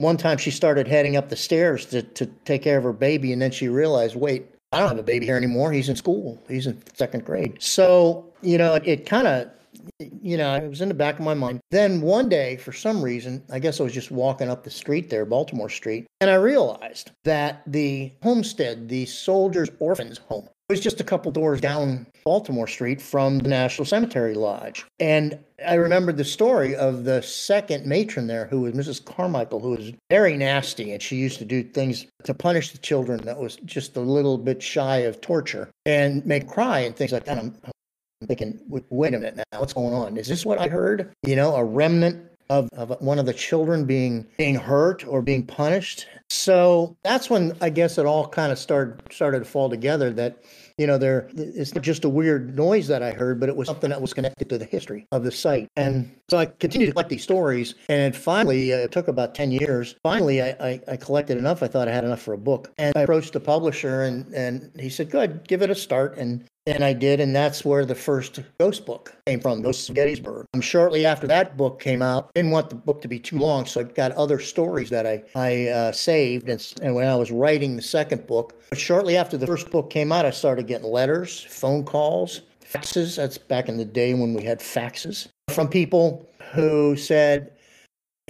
one 0.00 0.16
time 0.16 0.38
she 0.38 0.50
started 0.50 0.88
heading 0.88 1.16
up 1.16 1.28
the 1.28 1.36
stairs 1.36 1.84
to, 1.84 2.00
to 2.02 2.24
take 2.46 2.62
care 2.62 2.78
of 2.78 2.84
her 2.84 2.92
baby, 2.92 3.34
and 3.34 3.42
then 3.42 3.50
she 3.50 3.68
realized, 3.68 4.16
wait, 4.16 4.46
I 4.72 4.78
don't 4.78 4.88
have 4.88 4.98
a 4.98 5.02
baby 5.02 5.26
here 5.26 5.36
anymore. 5.36 5.72
He's 5.72 5.90
in 5.90 5.96
school. 5.96 6.42
He's 6.48 6.66
in 6.66 6.82
second 6.94 7.26
grade. 7.26 7.56
So, 7.60 8.24
you 8.40 8.56
know, 8.56 8.76
it, 8.76 8.86
it 8.86 9.06
kind 9.06 9.26
of, 9.26 9.50
you 9.98 10.38
know, 10.38 10.54
it 10.54 10.68
was 10.68 10.80
in 10.80 10.88
the 10.88 10.94
back 10.94 11.18
of 11.18 11.24
my 11.24 11.34
mind. 11.34 11.60
Then 11.70 12.00
one 12.00 12.30
day, 12.30 12.56
for 12.56 12.72
some 12.72 13.02
reason, 13.02 13.42
I 13.52 13.58
guess 13.58 13.78
I 13.78 13.82
was 13.82 13.92
just 13.92 14.10
walking 14.10 14.48
up 14.48 14.64
the 14.64 14.70
street 14.70 15.10
there, 15.10 15.26
Baltimore 15.26 15.68
Street, 15.68 16.06
and 16.22 16.30
I 16.30 16.36
realized 16.36 17.10
that 17.24 17.62
the 17.66 18.10
homestead, 18.22 18.88
the 18.88 19.04
Soldiers 19.04 19.68
Orphans 19.80 20.18
Home, 20.28 20.48
was 20.70 20.80
just 20.80 21.00
a 21.00 21.04
couple 21.04 21.32
doors 21.32 21.60
down 21.60 22.06
Baltimore 22.24 22.68
Street 22.68 23.02
from 23.02 23.40
the 23.40 23.48
National 23.48 23.84
Cemetery 23.84 24.34
Lodge. 24.34 24.86
And 25.00 25.36
I 25.66 25.74
remembered 25.74 26.16
the 26.16 26.24
story 26.24 26.76
of 26.76 27.04
the 27.04 27.20
second 27.22 27.86
matron 27.86 28.28
there, 28.28 28.46
who 28.46 28.60
was 28.60 28.74
Mrs. 28.74 29.04
Carmichael, 29.04 29.58
who 29.58 29.70
was 29.70 29.92
very 30.10 30.36
nasty, 30.36 30.92
and 30.92 31.02
she 31.02 31.16
used 31.16 31.38
to 31.38 31.44
do 31.44 31.64
things 31.64 32.06
to 32.22 32.32
punish 32.32 32.70
the 32.70 32.78
children 32.78 33.20
that 33.24 33.38
was 33.38 33.56
just 33.64 33.96
a 33.96 34.00
little 34.00 34.38
bit 34.38 34.62
shy 34.62 34.98
of 34.98 35.20
torture 35.20 35.68
and 35.86 36.24
make 36.24 36.46
cry 36.46 36.78
and 36.78 36.94
things 36.94 37.10
like 37.10 37.24
that. 37.24 37.38
I'm, 37.38 37.52
I'm 37.64 38.28
thinking, 38.28 38.60
wait 38.68 39.14
a 39.14 39.18
minute 39.18 39.36
now, 39.36 39.58
what's 39.58 39.72
going 39.72 39.92
on? 39.92 40.16
Is 40.16 40.28
this 40.28 40.46
what 40.46 40.60
I 40.60 40.68
heard? 40.68 41.12
You 41.26 41.34
know, 41.34 41.56
a 41.56 41.64
remnant 41.64 42.29
of, 42.50 42.68
of 42.72 43.00
one 43.00 43.18
of 43.18 43.24
the 43.24 43.32
children 43.32 43.86
being 43.86 44.26
being 44.36 44.56
hurt 44.56 45.06
or 45.06 45.22
being 45.22 45.46
punished. 45.46 46.06
So 46.28 46.96
that's 47.02 47.30
when 47.30 47.56
I 47.60 47.70
guess 47.70 47.96
it 47.96 48.04
all 48.04 48.28
kind 48.28 48.52
of 48.52 48.58
started 48.58 49.00
started 49.12 49.38
to 49.38 49.44
fall 49.44 49.70
together 49.70 50.10
that 50.10 50.42
you 50.80 50.86
know, 50.86 50.96
there 50.96 51.28
it's 51.36 51.74
not 51.74 51.84
just 51.84 52.06
a 52.06 52.08
weird 52.08 52.56
noise 52.56 52.88
that 52.88 53.02
I 53.02 53.10
heard, 53.10 53.38
but 53.38 53.50
it 53.50 53.56
was 53.56 53.68
something 53.68 53.90
that 53.90 54.00
was 54.00 54.14
connected 54.14 54.48
to 54.48 54.56
the 54.56 54.64
history 54.64 55.06
of 55.12 55.24
the 55.24 55.30
site. 55.30 55.68
And 55.76 56.10
so 56.30 56.38
I 56.38 56.46
continued 56.46 56.86
to 56.86 56.92
collect 56.92 57.10
these 57.10 57.22
stories, 57.22 57.74
and 57.90 58.16
finally, 58.16 58.72
uh, 58.72 58.78
it 58.78 58.90
took 58.90 59.06
about 59.06 59.34
ten 59.34 59.50
years. 59.50 59.96
Finally, 60.02 60.40
I, 60.40 60.48
I, 60.48 60.80
I, 60.88 60.96
collected 60.96 61.36
enough. 61.36 61.62
I 61.62 61.68
thought 61.68 61.86
I 61.86 61.92
had 61.92 62.04
enough 62.04 62.22
for 62.22 62.32
a 62.32 62.38
book, 62.38 62.72
and 62.78 62.94
I 62.96 63.02
approached 63.02 63.34
the 63.34 63.40
publisher, 63.40 64.04
and 64.04 64.32
and 64.32 64.70
he 64.80 64.88
said, 64.88 65.10
"Good, 65.10 65.46
give 65.46 65.60
it 65.60 65.68
a 65.68 65.74
start." 65.74 66.16
And 66.16 66.48
and 66.70 66.84
I 66.84 66.92
did, 66.92 67.20
and 67.20 67.34
that's 67.34 67.64
where 67.64 67.84
the 67.84 67.94
first 67.94 68.40
ghost 68.58 68.86
book 68.86 69.14
came 69.26 69.40
from, 69.40 69.62
Ghosts 69.62 69.88
of 69.88 69.94
Gettysburg. 69.94 70.46
Um, 70.54 70.60
shortly 70.60 71.04
after 71.06 71.26
that 71.26 71.56
book 71.56 71.80
came 71.80 72.02
out, 72.02 72.32
didn't 72.34 72.50
want 72.50 72.70
the 72.70 72.76
book 72.76 73.00
to 73.02 73.08
be 73.08 73.18
too 73.18 73.38
long, 73.38 73.66
so 73.66 73.80
I 73.80 73.84
got 73.84 74.12
other 74.12 74.38
stories 74.38 74.90
that 74.90 75.06
I 75.06 75.22
I 75.34 75.68
uh, 75.68 75.92
saved. 75.92 76.48
And, 76.48 76.74
and 76.82 76.94
when 76.94 77.08
I 77.08 77.16
was 77.16 77.30
writing 77.30 77.76
the 77.76 77.82
second 77.82 78.26
book, 78.26 78.54
but 78.70 78.78
shortly 78.78 79.16
after 79.16 79.36
the 79.36 79.46
first 79.46 79.70
book 79.70 79.90
came 79.90 80.12
out, 80.12 80.24
I 80.24 80.30
started 80.30 80.66
getting 80.66 80.90
letters, 80.90 81.42
phone 81.42 81.84
calls, 81.84 82.42
faxes. 82.64 83.16
That's 83.16 83.38
back 83.38 83.68
in 83.68 83.76
the 83.76 83.84
day 83.84 84.14
when 84.14 84.34
we 84.34 84.42
had 84.42 84.60
faxes 84.60 85.28
from 85.50 85.68
people 85.68 86.26
who 86.52 86.96
said, 86.96 87.52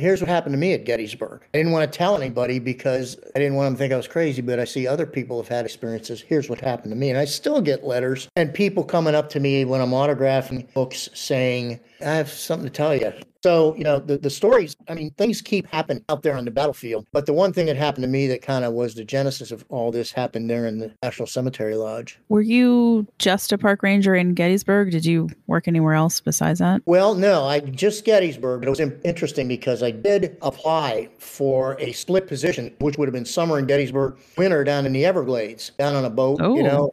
here's 0.01 0.21
what 0.21 0.29
happened 0.29 0.55
to 0.55 0.59
me 0.59 0.73
at 0.73 0.85
Gettysburg. 0.85 1.43
I 1.55 1.59
didn't 1.59 1.73
want 1.73 1.91
to 1.91 1.97
tell 1.97 2.17
anybody 2.17 2.59
because 2.59 3.17
I 3.37 3.39
didn't 3.39 3.55
want 3.55 3.67
them 3.67 3.75
to 3.75 3.79
think 3.79 3.93
I 3.93 3.97
was 3.97 4.09
crazy, 4.09 4.43
but 4.43 4.59
I 4.59 4.65
see 4.65 4.87
other 4.87 5.07
people 5.07 5.41
have 5.41 5.49
had 5.49 5.65
experiences. 5.65 6.21
Here's 6.21 6.49
what 6.49 6.61
happened 6.61 6.93
to 6.93 6.97
me. 6.97 7.11
And 7.11 7.19
I 7.19 7.27
still 7.27 7.61
get 7.61 7.85
letters 7.85 8.29
and 8.37 8.53
people 8.53 8.83
coming 8.83 9.15
up 9.15 9.29
to 9.31 9.41
me 9.41 9.65
when 9.65 9.81
I'm 9.81 9.91
autographing 9.91 10.73
books 10.73 11.09
saying, 11.15 11.79
I 12.01 12.15
have 12.15 12.31
something 12.31 12.67
to 12.67 12.73
tell 12.73 12.97
you. 12.97 13.13
So, 13.43 13.75
you 13.75 13.85
know, 13.85 13.99
the, 13.99 14.19
the 14.19 14.31
stories, 14.31 14.77
I 14.89 14.95
mean, 14.95 15.13
things 15.13 15.41
keep 15.41 15.67
happening 15.67 16.05
out 16.09 16.23
there 16.23 16.37
on 16.37 16.45
the 16.45 16.51
battlefield. 16.51 17.07
But 17.13 17.27
the 17.27 17.33
one 17.33 17.53
thing 17.53 17.67
that 17.67 17.77
happened 17.77 18.03
to 18.03 18.09
me 18.09 18.27
that 18.29 18.43
kind 18.43 18.65
of 18.65 18.75
was 18.75 18.95
the 18.95 19.05
genesis 19.05 19.51
of 19.51 19.65
all 19.71 19.91
this 19.91 20.13
happened 20.13 20.51
there 20.51 20.67
in 20.67 20.79
the 20.79 20.93
National 21.03 21.27
Cemetery 21.27 21.75
Lodge. 21.75 22.19
Were 22.29 22.43
you 22.43 23.07
just 23.19 23.53
a 23.53 23.59
park 23.59 23.83
ranger 23.83 24.15
in 24.15 24.35
Gettysburg? 24.35 24.91
Did 24.91 25.07
you 25.07 25.29
work 25.47 25.69
anywhere 25.69 25.95
else 25.95 26.21
besides 26.21 26.59
that? 26.59 26.83
Well, 26.85 27.15
no, 27.15 27.45
I 27.45 27.61
just 27.61 28.05
Gettysburg. 28.05 28.61
But 28.61 28.67
it 28.67 28.71
was 28.71 28.81
interesting 29.05 29.49
because 29.49 29.83
I 29.83 29.91
did 29.91 30.37
apply 30.43 31.09
for 31.19 31.77
a 31.81 31.93
split 31.93 32.27
position, 32.27 32.75
which 32.81 32.99
would 32.99 33.09
have 33.09 33.15
been 33.15 33.25
summer 33.25 33.59
in 33.59 33.67
Gettysburg, 33.67 34.19
winter 34.37 34.65
down 34.65 34.85
in 34.85 34.93
the 34.93 35.07
Everglades, 35.07 35.73
down 35.79 35.95
on 35.95 36.05
a 36.05 36.11
boat, 36.11 36.41
oh. 36.43 36.57
you 36.57 36.63
know, 36.63 36.93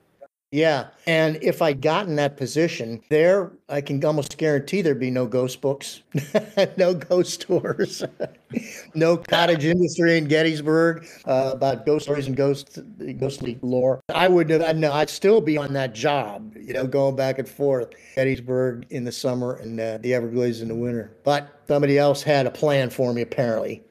yeah. 0.51 0.87
And 1.05 1.37
if 1.41 1.61
I'd 1.61 1.81
gotten 1.81 2.15
that 2.15 2.37
position 2.37 3.01
there, 3.09 3.51
I 3.67 3.81
can 3.81 4.03
almost 4.05 4.37
guarantee 4.37 4.81
there'd 4.81 4.99
be 4.99 5.11
no 5.11 5.25
ghost 5.25 5.59
books, 5.59 6.03
no 6.77 6.93
ghost 6.93 7.41
tours, 7.41 8.03
no 8.95 9.17
cottage 9.17 9.65
industry 9.65 10.17
in 10.17 10.25
Gettysburg 10.25 11.05
uh, 11.25 11.51
about 11.53 11.85
ghost 11.85 12.05
stories 12.05 12.27
and 12.27 12.35
ghost 12.37 12.79
ghostly 13.19 13.59
lore. 13.61 13.99
I 14.09 14.29
would 14.29 14.49
have, 14.49 14.77
no, 14.77 14.93
I'd 14.93 15.09
still 15.09 15.41
be 15.41 15.57
on 15.57 15.73
that 15.73 15.93
job, 15.93 16.55
you 16.55 16.73
know, 16.73 16.87
going 16.87 17.17
back 17.17 17.39
and 17.39 17.47
forth, 17.47 17.89
Gettysburg 18.15 18.85
in 18.89 19.03
the 19.03 19.11
summer 19.11 19.55
and 19.55 19.79
uh, 19.79 19.97
the 19.97 20.13
Everglades 20.13 20.61
in 20.61 20.69
the 20.69 20.75
winter. 20.75 21.17
But 21.25 21.61
somebody 21.67 21.97
else 21.97 22.23
had 22.23 22.45
a 22.45 22.51
plan 22.51 22.89
for 22.89 23.13
me, 23.13 23.21
apparently. 23.21 23.83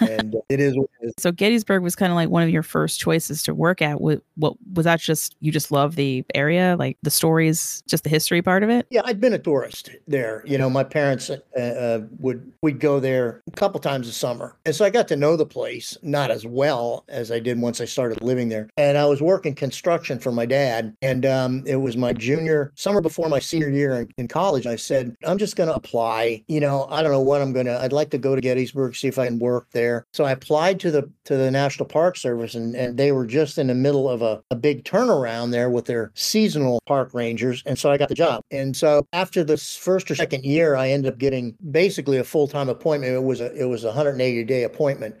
And 0.00 0.36
it 0.48 0.60
is 0.60 0.76
what 0.76 0.88
it 1.00 1.08
is. 1.08 1.14
So 1.18 1.32
Gettysburg 1.32 1.82
was 1.82 1.96
kind 1.96 2.12
of 2.12 2.16
like 2.16 2.28
one 2.28 2.42
of 2.42 2.50
your 2.50 2.62
first 2.62 3.00
choices 3.00 3.42
to 3.44 3.54
work 3.54 3.82
at. 3.82 4.00
What, 4.00 4.22
what 4.36 4.54
was 4.74 4.84
that? 4.84 5.00
Just 5.00 5.36
you 5.40 5.52
just 5.52 5.72
love 5.72 5.96
the 5.96 6.24
area, 6.34 6.76
like 6.78 6.98
the 7.02 7.10
stories, 7.10 7.82
just 7.88 8.04
the 8.04 8.10
history 8.10 8.42
part 8.42 8.62
of 8.62 8.70
it. 8.70 8.86
Yeah, 8.90 9.02
I'd 9.04 9.20
been 9.20 9.32
a 9.32 9.38
tourist 9.38 9.90
there. 10.06 10.42
You 10.46 10.58
know, 10.58 10.70
my 10.70 10.84
parents 10.84 11.30
uh, 11.30 11.60
uh, 11.60 12.00
would 12.18 12.52
we'd 12.62 12.80
go 12.80 13.00
there 13.00 13.42
a 13.46 13.52
couple 13.52 13.80
times 13.80 14.08
a 14.08 14.12
summer, 14.12 14.56
and 14.64 14.74
so 14.74 14.84
I 14.84 14.90
got 14.90 15.08
to 15.08 15.16
know 15.16 15.36
the 15.36 15.46
place 15.46 15.96
not 16.02 16.30
as 16.30 16.46
well 16.46 17.04
as 17.08 17.30
I 17.30 17.40
did 17.40 17.60
once 17.60 17.80
I 17.80 17.84
started 17.84 18.22
living 18.22 18.48
there. 18.48 18.68
And 18.76 18.98
I 18.98 19.06
was 19.06 19.20
working 19.22 19.54
construction 19.54 20.18
for 20.18 20.32
my 20.32 20.46
dad, 20.46 20.94
and 21.02 21.24
um, 21.26 21.62
it 21.66 21.76
was 21.76 21.96
my 21.96 22.12
junior 22.12 22.72
summer 22.76 23.00
before 23.00 23.28
my 23.28 23.38
senior 23.38 23.70
year 23.70 23.94
in, 24.00 24.08
in 24.18 24.28
college. 24.28 24.66
I 24.66 24.76
said, 24.76 25.16
I'm 25.24 25.38
just 25.38 25.56
going 25.56 25.68
to 25.68 25.74
apply. 25.74 26.44
You 26.48 26.60
know, 26.60 26.86
I 26.90 27.02
don't 27.02 27.12
know 27.12 27.20
what 27.20 27.40
I'm 27.40 27.52
going 27.52 27.66
to. 27.66 27.80
I'd 27.80 27.92
like 27.92 28.10
to 28.10 28.18
go 28.18 28.34
to 28.34 28.40
Gettysburg, 28.40 28.96
see 28.96 29.08
if 29.08 29.18
I 29.18 29.26
can 29.26 29.38
work 29.38 29.68
there. 29.72 29.79
So 30.12 30.24
I 30.24 30.32
applied 30.32 30.80
to 30.80 30.90
the 30.90 31.10
to 31.24 31.36
the 31.36 31.50
National 31.50 31.86
Park 31.86 32.16
Service, 32.16 32.54
and, 32.54 32.74
and 32.74 32.98
they 32.98 33.12
were 33.12 33.26
just 33.26 33.58
in 33.58 33.66
the 33.68 33.74
middle 33.74 34.08
of 34.08 34.22
a, 34.22 34.42
a 34.50 34.56
big 34.56 34.84
turnaround 34.84 35.50
there 35.50 35.70
with 35.70 35.86
their 35.86 36.10
seasonal 36.14 36.80
park 36.86 37.14
rangers, 37.14 37.62
and 37.66 37.78
so 37.78 37.90
I 37.90 37.96
got 37.96 38.08
the 38.08 38.14
job. 38.14 38.42
And 38.50 38.76
so 38.76 39.06
after 39.12 39.44
this 39.44 39.76
first 39.76 40.10
or 40.10 40.14
second 40.14 40.44
year, 40.44 40.76
I 40.76 40.90
ended 40.90 41.12
up 41.12 41.18
getting 41.18 41.56
basically 41.70 42.18
a 42.18 42.24
full 42.24 42.48
time 42.48 42.68
appointment. 42.68 43.12
It 43.12 43.22
was 43.22 43.40
a 43.40 43.54
it 43.54 43.66
was 43.66 43.84
a 43.84 43.88
180 43.88 44.44
day 44.44 44.64
appointment, 44.64 45.16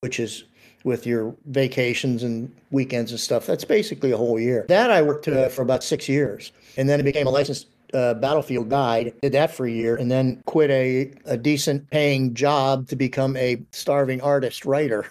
which 0.00 0.20
is 0.20 0.44
with 0.84 1.06
your 1.06 1.34
vacations 1.46 2.22
and 2.22 2.54
weekends 2.70 3.10
and 3.10 3.18
stuff. 3.18 3.46
That's 3.46 3.64
basically 3.64 4.12
a 4.12 4.16
whole 4.18 4.38
year. 4.38 4.66
That 4.68 4.90
I 4.90 5.00
worked 5.00 5.26
uh, 5.26 5.48
for 5.48 5.62
about 5.62 5.82
six 5.82 6.08
years, 6.08 6.52
and 6.76 6.88
then 6.88 7.00
I 7.00 7.02
became 7.02 7.26
a 7.26 7.30
licensed 7.30 7.66
uh, 7.94 8.14
battlefield 8.14 8.68
guide. 8.68 9.14
Did 9.22 9.32
that 9.32 9.54
for 9.54 9.66
a 9.66 9.70
year, 9.70 9.96
and 9.96 10.10
then 10.10 10.42
quit 10.46 10.70
a 10.70 11.12
a 11.24 11.36
decent 11.36 11.90
paying 11.90 12.34
job 12.34 12.88
to 12.88 12.96
become 12.96 13.36
a 13.36 13.62
starving 13.72 14.20
artist 14.20 14.64
writer. 14.64 15.06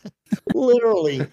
Literally. 0.54 1.26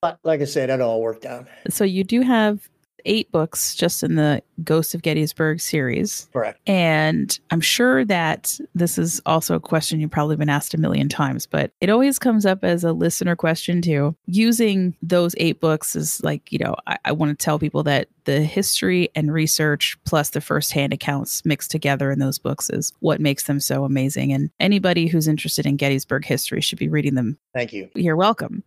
but 0.00 0.18
like 0.22 0.40
I 0.40 0.44
said, 0.44 0.70
it 0.70 0.80
all 0.80 1.00
worked 1.00 1.26
out. 1.26 1.46
So 1.70 1.84
you 1.84 2.04
do 2.04 2.20
have 2.20 2.68
eight 3.04 3.30
books 3.32 3.74
just 3.74 4.02
in 4.02 4.14
the 4.14 4.42
Ghost 4.62 4.94
of 4.94 5.02
Gettysburg 5.02 5.60
series. 5.60 6.28
Correct. 6.32 6.58
And 6.66 7.38
I'm 7.50 7.60
sure 7.60 8.04
that 8.04 8.58
this 8.74 8.98
is 8.98 9.20
also 9.26 9.56
a 9.56 9.60
question 9.60 10.00
you've 10.00 10.10
probably 10.10 10.36
been 10.36 10.48
asked 10.48 10.74
a 10.74 10.78
million 10.78 11.08
times, 11.08 11.46
but 11.46 11.72
it 11.80 11.90
always 11.90 12.18
comes 12.18 12.46
up 12.46 12.64
as 12.64 12.84
a 12.84 12.92
listener 12.92 13.36
question 13.36 13.82
too. 13.82 14.16
Using 14.26 14.96
those 15.02 15.34
eight 15.38 15.60
books 15.60 15.96
is 15.96 16.22
like, 16.22 16.52
you 16.52 16.58
know, 16.58 16.76
I, 16.86 16.98
I 17.04 17.12
want 17.12 17.38
to 17.38 17.44
tell 17.44 17.58
people 17.58 17.82
that 17.84 18.08
the 18.24 18.42
history 18.42 19.08
and 19.14 19.32
research 19.32 19.96
plus 20.04 20.30
the 20.30 20.40
firsthand 20.40 20.92
accounts 20.92 21.44
mixed 21.44 21.70
together 21.70 22.10
in 22.10 22.18
those 22.18 22.38
books 22.38 22.70
is 22.70 22.92
what 23.00 23.20
makes 23.20 23.44
them 23.44 23.60
so 23.60 23.84
amazing. 23.84 24.32
And 24.32 24.50
anybody 24.60 25.06
who's 25.06 25.28
interested 25.28 25.66
in 25.66 25.76
Gettysburg 25.76 26.24
history 26.24 26.60
should 26.60 26.78
be 26.78 26.88
reading 26.88 27.14
them. 27.14 27.38
Thank 27.52 27.72
you. 27.72 27.88
You're 27.94 28.16
welcome. 28.16 28.64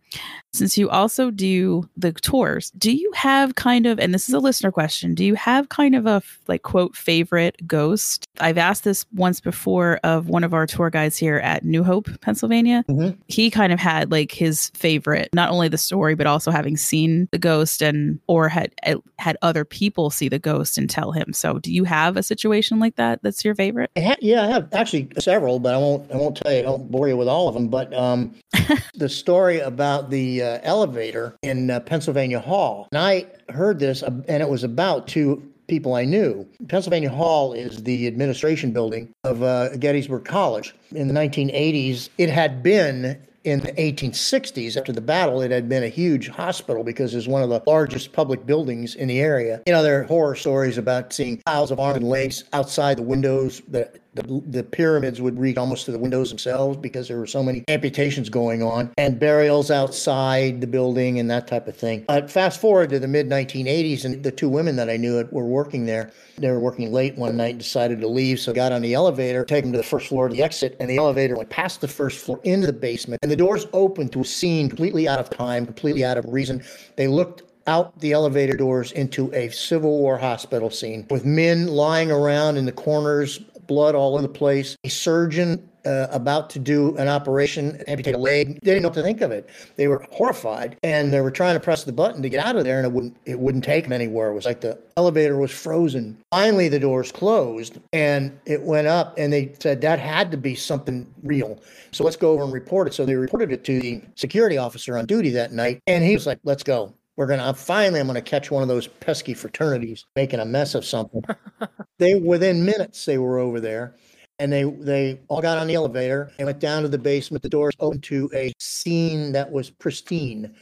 Since 0.52 0.78
you 0.78 0.88
also 0.88 1.30
do 1.30 1.88
the 1.96 2.12
tours, 2.12 2.70
do 2.72 2.90
you 2.90 3.10
have 3.14 3.54
kind 3.54 3.86
of, 3.86 3.98
and 3.98 4.14
this 4.14 4.28
is 4.28 4.34
a 4.34 4.40
listener 4.40 4.72
question, 4.72 5.14
do 5.14 5.24
you 5.24 5.34
have 5.34 5.68
kind 5.68 5.94
of 5.94 6.06
a 6.06 6.22
like 6.46 6.62
quote 6.62 6.96
favorite 6.96 7.66
ghost? 7.66 8.26
I've 8.40 8.58
asked 8.58 8.84
this 8.84 9.04
once 9.14 9.40
before 9.40 10.00
of 10.04 10.28
one 10.28 10.44
of 10.44 10.54
our 10.54 10.66
tour 10.66 10.90
guides 10.90 11.16
here 11.16 11.38
at 11.38 11.64
New 11.64 11.82
Hope, 11.82 12.08
Pennsylvania. 12.20 12.84
Mhm. 12.88 13.16
He 13.26 13.50
kind 13.50 13.72
of 13.72 13.78
had 13.78 14.10
like 14.10 14.32
his 14.32 14.70
favorite, 14.74 15.28
not 15.34 15.50
only 15.50 15.68
the 15.68 15.78
story, 15.78 16.14
but 16.14 16.26
also 16.26 16.50
having 16.50 16.76
seen 16.76 17.28
the 17.30 17.38
ghost 17.38 17.82
and 17.82 18.18
or 18.26 18.48
had 18.48 18.72
had 19.18 19.36
other 19.48 19.64
people 19.64 20.10
see 20.10 20.28
the 20.28 20.38
ghost 20.38 20.78
and 20.78 20.88
tell 20.88 21.12
him. 21.12 21.32
So, 21.32 21.58
do 21.58 21.72
you 21.72 21.84
have 21.84 22.16
a 22.16 22.22
situation 22.22 22.78
like 22.78 22.96
that 22.96 23.20
that's 23.22 23.44
your 23.44 23.54
favorite? 23.54 23.90
I 23.96 24.00
ha- 24.00 24.16
yeah, 24.20 24.42
I 24.42 24.46
have 24.46 24.68
actually 24.72 25.08
several, 25.18 25.58
but 25.58 25.74
I 25.74 25.78
won't. 25.78 26.10
I 26.12 26.16
won't 26.16 26.36
tell 26.36 26.52
you. 26.52 26.60
I 26.60 26.70
won't 26.70 26.90
bore 26.90 27.08
you 27.08 27.16
with 27.16 27.28
all 27.28 27.48
of 27.48 27.54
them. 27.54 27.68
But 27.68 27.92
um, 27.94 28.34
the 28.94 29.08
story 29.08 29.58
about 29.60 30.10
the 30.10 30.42
uh, 30.42 30.58
elevator 30.62 31.36
in 31.42 31.70
uh, 31.70 31.80
Pennsylvania 31.80 32.40
Hall, 32.40 32.88
and 32.92 33.00
I 33.00 33.26
heard 33.48 33.78
this, 33.78 34.02
uh, 34.02 34.10
and 34.28 34.42
it 34.42 34.48
was 34.48 34.62
about 34.62 35.08
two 35.08 35.42
people 35.66 35.94
I 35.94 36.04
knew. 36.04 36.48
Pennsylvania 36.68 37.10
Hall 37.10 37.52
is 37.52 37.82
the 37.82 38.06
administration 38.06 38.72
building 38.72 39.10
of 39.24 39.42
uh, 39.42 39.76
Gettysburg 39.76 40.24
College. 40.24 40.74
In 40.92 41.08
the 41.08 41.14
1980s, 41.14 42.08
it 42.18 42.30
had 42.30 42.62
been. 42.62 43.22
In 43.44 43.60
the 43.60 43.72
1860s, 43.72 44.76
after 44.76 44.92
the 44.92 45.00
battle, 45.00 45.40
it 45.42 45.50
had 45.50 45.68
been 45.68 45.84
a 45.84 45.88
huge 45.88 46.28
hospital 46.28 46.82
because 46.82 47.14
it 47.14 47.16
was 47.16 47.28
one 47.28 47.42
of 47.42 47.48
the 47.48 47.62
largest 47.66 48.12
public 48.12 48.44
buildings 48.44 48.94
in 48.94 49.08
the 49.08 49.20
area. 49.20 49.62
You 49.66 49.72
know, 49.72 49.82
there 49.82 50.00
are 50.00 50.04
horror 50.04 50.34
stories 50.34 50.76
about 50.76 51.12
seeing 51.12 51.40
piles 51.46 51.70
of 51.70 51.78
arms 51.78 51.98
and 51.98 52.08
legs 52.08 52.44
outside 52.52 52.98
the 52.98 53.02
windows 53.02 53.62
that 53.68 54.00
the, 54.26 54.42
the 54.46 54.62
pyramids 54.62 55.20
would 55.20 55.38
reach 55.38 55.56
almost 55.56 55.86
to 55.86 55.92
the 55.92 55.98
windows 55.98 56.28
themselves 56.30 56.76
because 56.76 57.08
there 57.08 57.18
were 57.18 57.26
so 57.26 57.42
many 57.42 57.64
amputations 57.68 58.28
going 58.28 58.62
on 58.62 58.90
and 58.96 59.18
burials 59.18 59.70
outside 59.70 60.60
the 60.60 60.66
building 60.66 61.18
and 61.18 61.30
that 61.30 61.46
type 61.46 61.68
of 61.68 61.76
thing. 61.76 62.04
But 62.08 62.30
fast 62.30 62.60
forward 62.60 62.90
to 62.90 62.98
the 62.98 63.08
mid 63.08 63.28
1980s, 63.28 64.04
and 64.04 64.22
the 64.22 64.30
two 64.30 64.48
women 64.48 64.76
that 64.76 64.88
I 64.88 64.96
knew 64.96 65.26
were 65.30 65.44
working 65.44 65.86
there. 65.86 66.12
They 66.36 66.50
were 66.50 66.60
working 66.60 66.92
late 66.92 67.16
one 67.16 67.36
night 67.36 67.50
and 67.50 67.58
decided 67.58 68.00
to 68.00 68.08
leave, 68.08 68.38
so 68.38 68.52
got 68.52 68.72
on 68.72 68.82
the 68.82 68.94
elevator, 68.94 69.44
take 69.44 69.64
them 69.64 69.72
to 69.72 69.78
the 69.78 69.84
first 69.84 70.06
floor 70.06 70.26
of 70.26 70.32
the 70.32 70.42
exit, 70.42 70.76
and 70.78 70.88
the 70.88 70.96
elevator 70.96 71.36
went 71.36 71.50
past 71.50 71.80
the 71.80 71.88
first 71.88 72.24
floor 72.24 72.40
into 72.44 72.66
the 72.66 72.72
basement, 72.72 73.18
and 73.22 73.30
the 73.30 73.36
doors 73.36 73.66
opened 73.72 74.12
to 74.12 74.20
a 74.20 74.24
scene 74.24 74.68
completely 74.68 75.08
out 75.08 75.18
of 75.18 75.30
time, 75.30 75.66
completely 75.66 76.04
out 76.04 76.16
of 76.16 76.24
reason. 76.26 76.62
They 76.96 77.08
looked 77.08 77.42
out 77.68 77.98
the 78.00 78.12
elevator 78.12 78.56
doors 78.56 78.92
into 78.92 79.32
a 79.34 79.50
Civil 79.50 79.98
War 79.98 80.16
hospital 80.16 80.70
scene 80.70 81.06
with 81.10 81.24
men 81.24 81.66
lying 81.66 82.10
around 82.10 82.56
in 82.56 82.64
the 82.64 82.72
corners, 82.72 83.40
blood 83.68 83.94
all 83.94 84.14
over 84.14 84.22
the 84.22 84.28
place, 84.28 84.76
a 84.82 84.88
surgeon 84.88 85.68
uh, 85.88 86.08
about 86.10 86.50
to 86.50 86.58
do 86.58 86.96
an 86.96 87.08
operation, 87.08 87.82
amputate 87.86 88.14
a 88.14 88.18
leg. 88.18 88.60
They 88.62 88.72
didn't 88.72 88.82
know 88.82 88.88
what 88.88 88.96
to 88.96 89.02
think 89.02 89.20
of 89.20 89.30
it. 89.30 89.48
They 89.76 89.88
were 89.88 90.04
horrified, 90.10 90.76
and 90.82 91.12
they 91.12 91.20
were 91.20 91.30
trying 91.30 91.54
to 91.54 91.60
press 91.60 91.84
the 91.84 91.92
button 91.92 92.20
to 92.22 92.28
get 92.28 92.44
out 92.44 92.56
of 92.56 92.64
there, 92.64 92.78
and 92.78 92.86
it 92.86 92.92
wouldn't. 92.92 93.16
It 93.24 93.38
wouldn't 93.38 93.64
take 93.64 93.84
them 93.84 93.92
anywhere. 93.92 94.30
It 94.30 94.34
was 94.34 94.44
like 94.44 94.60
the 94.60 94.78
elevator 94.96 95.38
was 95.38 95.50
frozen. 95.50 96.18
Finally, 96.30 96.68
the 96.68 96.80
doors 96.80 97.12
closed, 97.12 97.78
and 97.92 98.38
it 98.44 98.62
went 98.62 98.86
up, 98.86 99.16
and 99.16 99.32
they 99.32 99.54
said 99.60 99.80
that 99.82 99.98
had 99.98 100.30
to 100.32 100.36
be 100.36 100.54
something 100.54 101.06
real. 101.22 101.58
So 101.92 102.04
let's 102.04 102.16
go 102.16 102.32
over 102.32 102.42
and 102.42 102.52
report 102.52 102.88
it. 102.88 102.94
So 102.94 103.06
they 103.06 103.14
reported 103.14 103.52
it 103.52 103.64
to 103.64 103.80
the 103.80 104.02
security 104.16 104.58
officer 104.58 104.98
on 104.98 105.06
duty 105.06 105.30
that 105.30 105.52
night, 105.52 105.80
and 105.86 106.04
he 106.04 106.14
was 106.14 106.26
like, 106.26 106.38
"Let's 106.44 106.62
go." 106.62 106.92
We're 107.18 107.26
gonna 107.26 107.52
finally. 107.52 107.98
I'm 107.98 108.06
gonna 108.06 108.22
catch 108.22 108.48
one 108.48 108.62
of 108.62 108.68
those 108.68 108.86
pesky 108.86 109.34
fraternities 109.34 110.06
making 110.14 110.38
a 110.38 110.44
mess 110.44 110.76
of 110.76 110.84
something. 110.84 111.24
they 111.98 112.14
within 112.14 112.64
minutes 112.64 113.04
they 113.04 113.18
were 113.18 113.40
over 113.40 113.58
there, 113.58 113.96
and 114.38 114.52
they 114.52 114.62
they 114.62 115.20
all 115.26 115.42
got 115.42 115.58
on 115.58 115.66
the 115.66 115.74
elevator 115.74 116.30
and 116.38 116.46
went 116.46 116.60
down 116.60 116.82
to 116.82 116.88
the 116.88 116.96
basement. 116.96 117.42
The 117.42 117.48
doors 117.48 117.74
opened 117.80 118.04
to 118.04 118.30
a 118.32 118.52
scene 118.60 119.32
that 119.32 119.50
was 119.50 119.68
pristine, 119.68 120.54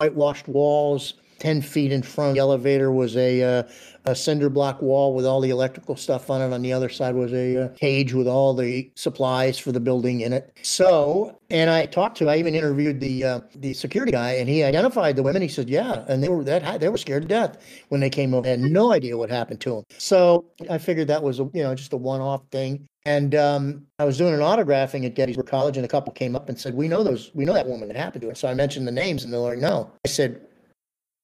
whitewashed 0.00 0.48
walls. 0.48 1.14
Ten 1.38 1.62
feet 1.62 1.92
in 1.92 2.02
front 2.02 2.30
of 2.30 2.34
the 2.34 2.40
elevator 2.40 2.90
was 2.90 3.16
a 3.16 3.42
uh, 3.42 3.62
a 4.06 4.14
cinder 4.14 4.50
block 4.50 4.82
wall 4.82 5.14
with 5.14 5.24
all 5.24 5.40
the 5.40 5.50
electrical 5.50 5.96
stuff 5.96 6.30
on 6.30 6.42
it. 6.42 6.54
On 6.54 6.62
the 6.62 6.72
other 6.72 6.88
side 6.88 7.14
was 7.14 7.32
a 7.32 7.56
uh, 7.56 7.68
cage 7.68 8.12
with 8.12 8.26
all 8.26 8.54
the 8.54 8.90
supplies 8.94 9.58
for 9.58 9.72
the 9.72 9.80
building 9.80 10.20
in 10.20 10.32
it. 10.32 10.56
So, 10.62 11.38
and 11.50 11.70
I 11.70 11.86
talked 11.86 12.18
to, 12.18 12.28
I 12.28 12.36
even 12.36 12.54
interviewed 12.54 13.00
the 13.00 13.24
uh, 13.24 13.40
the 13.56 13.72
security 13.74 14.12
guy, 14.12 14.32
and 14.32 14.48
he 14.48 14.62
identified 14.62 15.16
the 15.16 15.22
women. 15.22 15.42
He 15.42 15.48
said, 15.48 15.70
"Yeah," 15.70 16.04
and 16.08 16.22
they 16.22 16.28
were 16.28 16.44
that 16.44 16.80
they 16.80 16.88
were 16.88 16.98
scared 16.98 17.22
to 17.22 17.28
death 17.28 17.58
when 17.88 18.00
they 18.00 18.10
came 18.10 18.34
over. 18.34 18.44
They 18.44 18.50
had 18.50 18.60
no 18.60 18.92
idea 18.92 19.16
what 19.16 19.30
happened 19.30 19.60
to 19.62 19.70
them. 19.70 19.84
So 19.98 20.44
I 20.70 20.78
figured 20.78 21.08
that 21.08 21.22
was 21.22 21.40
a, 21.40 21.44
you 21.54 21.62
know 21.62 21.74
just 21.74 21.92
a 21.92 21.96
one 21.96 22.20
off 22.20 22.42
thing. 22.50 22.86
And 23.06 23.34
um, 23.34 23.86
I 23.98 24.06
was 24.06 24.16
doing 24.16 24.32
an 24.32 24.40
autographing 24.40 25.04
at 25.04 25.14
Gettysburg 25.14 25.46
College, 25.46 25.76
and 25.76 25.84
a 25.84 25.88
couple 25.88 26.10
came 26.12 26.34
up 26.34 26.48
and 26.48 26.58
said, 26.58 26.74
"We 26.74 26.88
know 26.88 27.02
those, 27.02 27.30
we 27.34 27.44
know 27.44 27.52
that 27.52 27.66
woman 27.66 27.88
that 27.88 27.96
happened 27.96 28.22
to 28.22 28.28
her." 28.28 28.34
So 28.34 28.48
I 28.48 28.54
mentioned 28.54 28.86
the 28.86 28.92
names, 28.92 29.24
and 29.24 29.32
they're 29.32 29.40
like, 29.40 29.58
"No." 29.58 29.90
I 30.06 30.08
said, 30.08 30.40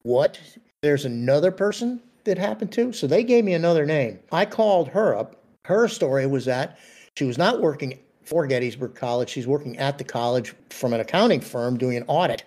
"What? 0.03 0.39
There's 0.83 1.05
another 1.05 1.51
person 1.51 2.01
that 2.25 2.39
happened 2.39 2.73
to?" 2.73 2.93
So 2.93 3.07
they 3.07 3.25
gave 3.25 3.45
me 3.45 3.55
another 3.55 3.87
name. 3.87 4.21
I 4.33 4.45
called 4.45 4.89
her 4.89 5.15
up. 5.15 5.37
Her 5.65 5.89
story 5.89 6.27
was 6.27 6.45
that 6.47 6.79
she 7.17 7.25
was 7.25 7.39
not 7.39 7.61
working 7.61 7.99
for 8.25 8.47
Gettysburg 8.47 8.95
College. 8.95 9.29
She's 9.29 9.47
working 9.47 9.77
at 9.79 9.99
the 9.99 10.05
college 10.05 10.55
from 10.71 10.93
an 10.93 11.01
accounting 11.01 11.41
firm 11.41 11.77
doing 11.77 11.97
an 11.97 12.05
audit. 12.07 12.45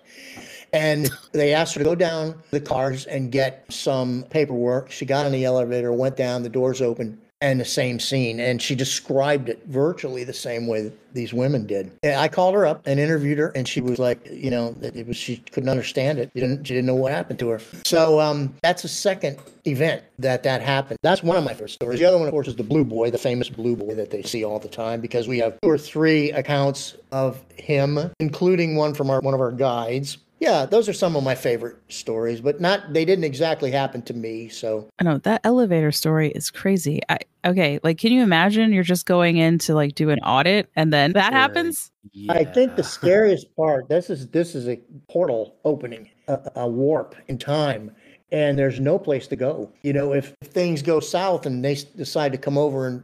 And 0.71 1.09
they 1.33 1.53
asked 1.53 1.75
her 1.75 1.79
to 1.79 1.83
go 1.83 1.95
down 1.95 2.41
the 2.51 2.61
cars 2.61 3.05
and 3.05 3.31
get 3.31 3.65
some 3.69 4.25
paperwork. 4.29 4.91
She 4.91 5.05
got 5.05 5.25
in 5.25 5.31
the 5.31 5.45
elevator, 5.45 5.91
went 5.91 6.15
down, 6.17 6.41
the 6.41 6.49
doors 6.49 6.81
opened, 6.81 7.19
and 7.43 7.59
the 7.59 7.65
same 7.65 7.99
scene. 7.99 8.39
And 8.39 8.61
she 8.61 8.73
described 8.73 9.49
it 9.49 9.61
virtually 9.67 10.23
the 10.23 10.33
same 10.33 10.65
way 10.65 10.91
these 11.11 11.33
women 11.33 11.67
did. 11.67 11.91
And 12.01 12.15
I 12.15 12.29
called 12.29 12.55
her 12.55 12.65
up 12.65 12.81
and 12.85 12.99
interviewed 12.99 13.37
her, 13.37 13.49
and 13.49 13.67
she 13.67 13.81
was 13.81 13.99
like, 13.99 14.25
you 14.31 14.49
know, 14.49 14.75
it 14.81 15.05
was 15.05 15.17
she 15.17 15.37
couldn't 15.37 15.69
understand 15.69 16.19
it. 16.19 16.31
She 16.33 16.39
didn't, 16.39 16.65
she 16.65 16.73
didn't 16.73 16.87
know 16.87 16.95
what 16.95 17.11
happened 17.11 17.37
to 17.39 17.49
her. 17.49 17.61
So 17.83 18.19
um, 18.19 18.55
that's 18.63 18.85
a 18.85 18.87
second 18.87 19.37
event 19.65 20.03
that 20.19 20.41
that 20.43 20.61
happened. 20.61 20.97
That's 21.03 21.21
one 21.21 21.37
of 21.37 21.43
my 21.43 21.53
first 21.53 21.75
stories. 21.75 21.99
The 21.99 22.05
other 22.05 22.17
one, 22.17 22.27
of 22.27 22.31
course, 22.31 22.47
is 22.47 22.55
the 22.55 22.63
Blue 22.63 22.85
Boy, 22.85 23.11
the 23.11 23.17
famous 23.17 23.49
Blue 23.49 23.75
Boy 23.75 23.93
that 23.93 24.09
they 24.09 24.23
see 24.23 24.43
all 24.43 24.57
the 24.57 24.69
time, 24.69 25.01
because 25.01 25.27
we 25.27 25.37
have 25.39 25.59
two 25.61 25.69
or 25.69 25.77
three 25.77 26.31
accounts 26.31 26.95
of 27.11 27.43
him, 27.57 27.99
including 28.19 28.75
one 28.75 28.93
from 28.93 29.09
our 29.09 29.19
one 29.19 29.33
of 29.33 29.41
our 29.41 29.51
guides. 29.51 30.17
Yeah, 30.43 30.65
those 30.65 30.89
are 30.89 30.93
some 30.93 31.15
of 31.15 31.23
my 31.23 31.35
favorite 31.35 31.77
stories, 31.87 32.41
but 32.41 32.59
not 32.59 32.91
they 32.91 33.05
didn't 33.05 33.23
exactly 33.23 33.71
happen 33.71 34.01
to 34.01 34.13
me. 34.13 34.49
So 34.49 34.89
I 34.99 35.05
know 35.05 35.17
that 35.19 35.39
elevator 35.45 35.91
story 35.93 36.31
is 36.31 36.51
crazy. 36.51 36.99
I 37.07 37.19
okay, 37.45 37.79
like 37.81 37.97
can 37.97 38.11
you 38.11 38.21
imagine 38.21 38.73
you're 38.73 38.83
just 38.83 39.05
going 39.05 39.37
in 39.37 39.57
to 39.59 39.73
like 39.73 39.95
do 39.95 40.09
an 40.09 40.19
audit 40.19 40.69
and 40.75 40.91
then 40.91 41.13
that 41.13 41.31
Right. 41.31 41.39
happens? 41.39 41.91
I 42.29 42.43
think 42.43 42.75
the 42.75 42.83
scariest 42.83 43.55
part 43.55 43.87
this 43.87 44.09
is 44.09 44.27
this 44.27 44.53
is 44.53 44.67
a 44.67 44.77
portal 45.09 45.55
opening, 45.63 46.09
a, 46.27 46.37
a 46.57 46.67
warp 46.67 47.15
in 47.29 47.37
time, 47.37 47.95
and 48.33 48.59
there's 48.59 48.81
no 48.81 48.99
place 48.99 49.27
to 49.27 49.37
go. 49.37 49.71
You 49.83 49.93
know, 49.93 50.13
if 50.13 50.35
things 50.43 50.81
go 50.81 50.99
south 50.99 51.45
and 51.45 51.63
they 51.63 51.75
decide 51.95 52.33
to 52.33 52.37
come 52.37 52.57
over 52.57 52.85
and 52.85 53.01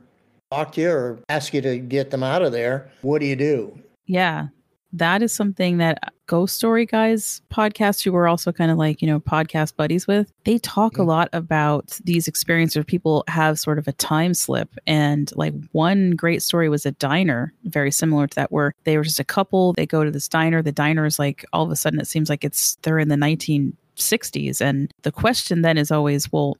talk 0.51 0.73
to 0.73 0.81
you 0.81 0.91
or 0.91 1.19
ask 1.29 1.53
you 1.53 1.61
to 1.61 1.77
get 1.77 2.11
them 2.11 2.21
out 2.23 2.41
of 2.41 2.51
there, 2.51 2.91
what 3.01 3.19
do 3.19 3.27
you 3.27 3.37
do? 3.37 3.79
Yeah. 4.07 4.47
That 4.91 5.21
is 5.21 5.31
something 5.31 5.77
that 5.77 6.13
Ghost 6.25 6.55
Story 6.55 6.85
Guys 6.85 7.41
podcast, 7.53 8.03
who 8.03 8.11
we're 8.11 8.27
also 8.27 8.51
kind 8.51 8.71
of 8.71 8.77
like, 8.77 9.01
you 9.03 9.07
know, 9.07 9.19
podcast 9.19 9.75
buddies 9.75 10.07
with, 10.07 10.31
they 10.45 10.57
talk 10.57 10.97
a 10.97 11.01
Mhm. 11.01 11.05
lot 11.07 11.29
about 11.31 11.99
these 12.03 12.27
experiences 12.27 12.75
where 12.75 12.83
people 12.83 13.23
have 13.27 13.59
sort 13.59 13.77
of 13.77 13.87
a 13.87 13.91
time 13.93 14.33
slip. 14.33 14.73
And 14.87 15.31
like 15.35 15.53
one 15.73 16.11
great 16.11 16.41
story 16.41 16.69
was 16.69 16.87
a 16.87 16.91
diner, 16.93 17.53
very 17.65 17.91
similar 17.91 18.25
to 18.27 18.35
that, 18.35 18.51
where 18.51 18.73
they 18.83 18.97
were 18.97 19.03
just 19.03 19.19
a 19.19 19.23
couple, 19.23 19.73
they 19.73 19.85
go 19.85 20.03
to 20.03 20.09
this 20.11 20.27
diner. 20.27 20.63
The 20.63 20.71
diner 20.71 21.05
is 21.05 21.19
like 21.19 21.45
all 21.53 21.63
of 21.65 21.71
a 21.71 21.75
sudden 21.75 21.99
it 21.99 22.07
seems 22.07 22.29
like 22.29 22.43
it's 22.43 22.77
they're 22.81 22.97
in 22.99 23.09
the 23.09 23.15
1960s. 23.17 24.59
And 24.59 24.91
the 25.03 25.11
question 25.11 25.61
then 25.61 25.77
is 25.77 25.91
always, 25.91 26.31
well, 26.31 26.57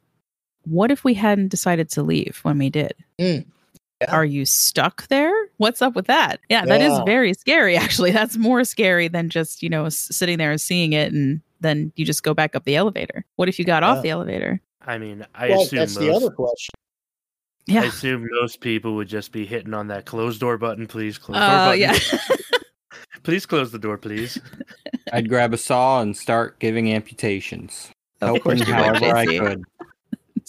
what 0.66 0.92
if 0.92 1.04
we 1.04 1.16
hadn't 1.16 1.48
decided 1.48 1.90
to 1.92 2.04
leave 2.04 2.40
when 2.44 2.60
we 2.60 2.70
did? 2.70 2.94
Mm. 3.20 3.46
Yeah. 4.02 4.16
Are 4.16 4.26
you 4.26 4.46
stuck 4.46 5.08
there? 5.08 5.34
What's 5.60 5.82
up 5.82 5.94
with 5.94 6.08
that? 6.08 6.40
Yeah, 6.50 6.66
that 6.66 6.80
is 6.82 6.94
Yeah. 6.94 7.04
very 7.04 7.34
scary, 7.34 7.76
actually. 7.86 8.12
That's 8.12 8.38
more 8.38 8.64
scary 8.64 9.10
than 9.10 9.30
just, 9.30 9.62
you 9.62 9.70
know, 9.70 9.90
sitting 9.90 10.38
there 10.38 10.52
and 10.52 10.60
seeing 10.60 10.94
it 10.94 11.12
and 11.14 11.42
then 11.60 11.92
you 11.98 12.06
just 12.06 12.24
go 12.24 12.34
back 12.34 12.56
up 12.56 12.64
the 12.64 12.78
elevator. 12.78 13.26
What 13.36 13.50
if 13.50 13.60
you 13.60 13.66
got 13.66 13.84
Yeah. 13.84 13.90
off 13.90 14.02
the 14.02 14.10
elevator? 14.10 14.62
I 14.88 14.98
mean, 14.98 15.26
I 15.36 15.50
well, 15.50 15.62
assume 15.62 15.80
that's 15.80 15.96
most, 15.96 16.06
the 16.06 16.14
other 16.16 16.30
question. 16.32 16.74
Yeah. 17.68 17.82
I 17.82 17.84
Yeah. 17.84 17.90
assume 17.90 18.28
most 18.32 18.62
people 18.62 18.96
would 18.96 19.10
just 19.10 19.34
be 19.34 19.46
hitting 19.46 19.74
on 19.74 19.88
that 19.88 20.06
close 20.06 20.40
door 20.40 20.58
button, 20.58 20.88
please. 20.88 21.18
Close 21.18 21.36
door 21.38 21.44
Oh, 21.46 21.66
button. 21.66 21.80
yeah. 21.82 21.98
please 23.24 23.46
close 23.46 23.72
the 23.74 23.80
door, 23.80 23.98
please. 23.98 24.40
I'd 25.12 25.28
grab 25.28 25.54
a 25.54 25.58
saw 25.58 26.02
and 26.02 26.16
start 26.16 26.58
giving 26.60 26.90
amputations, 26.94 27.92
Of 28.22 28.28
helping 28.28 28.44
course 28.44 28.60
you 28.62 28.68
would, 28.68 28.86
however 28.86 29.16
I 29.16 29.26
could. 29.26 29.64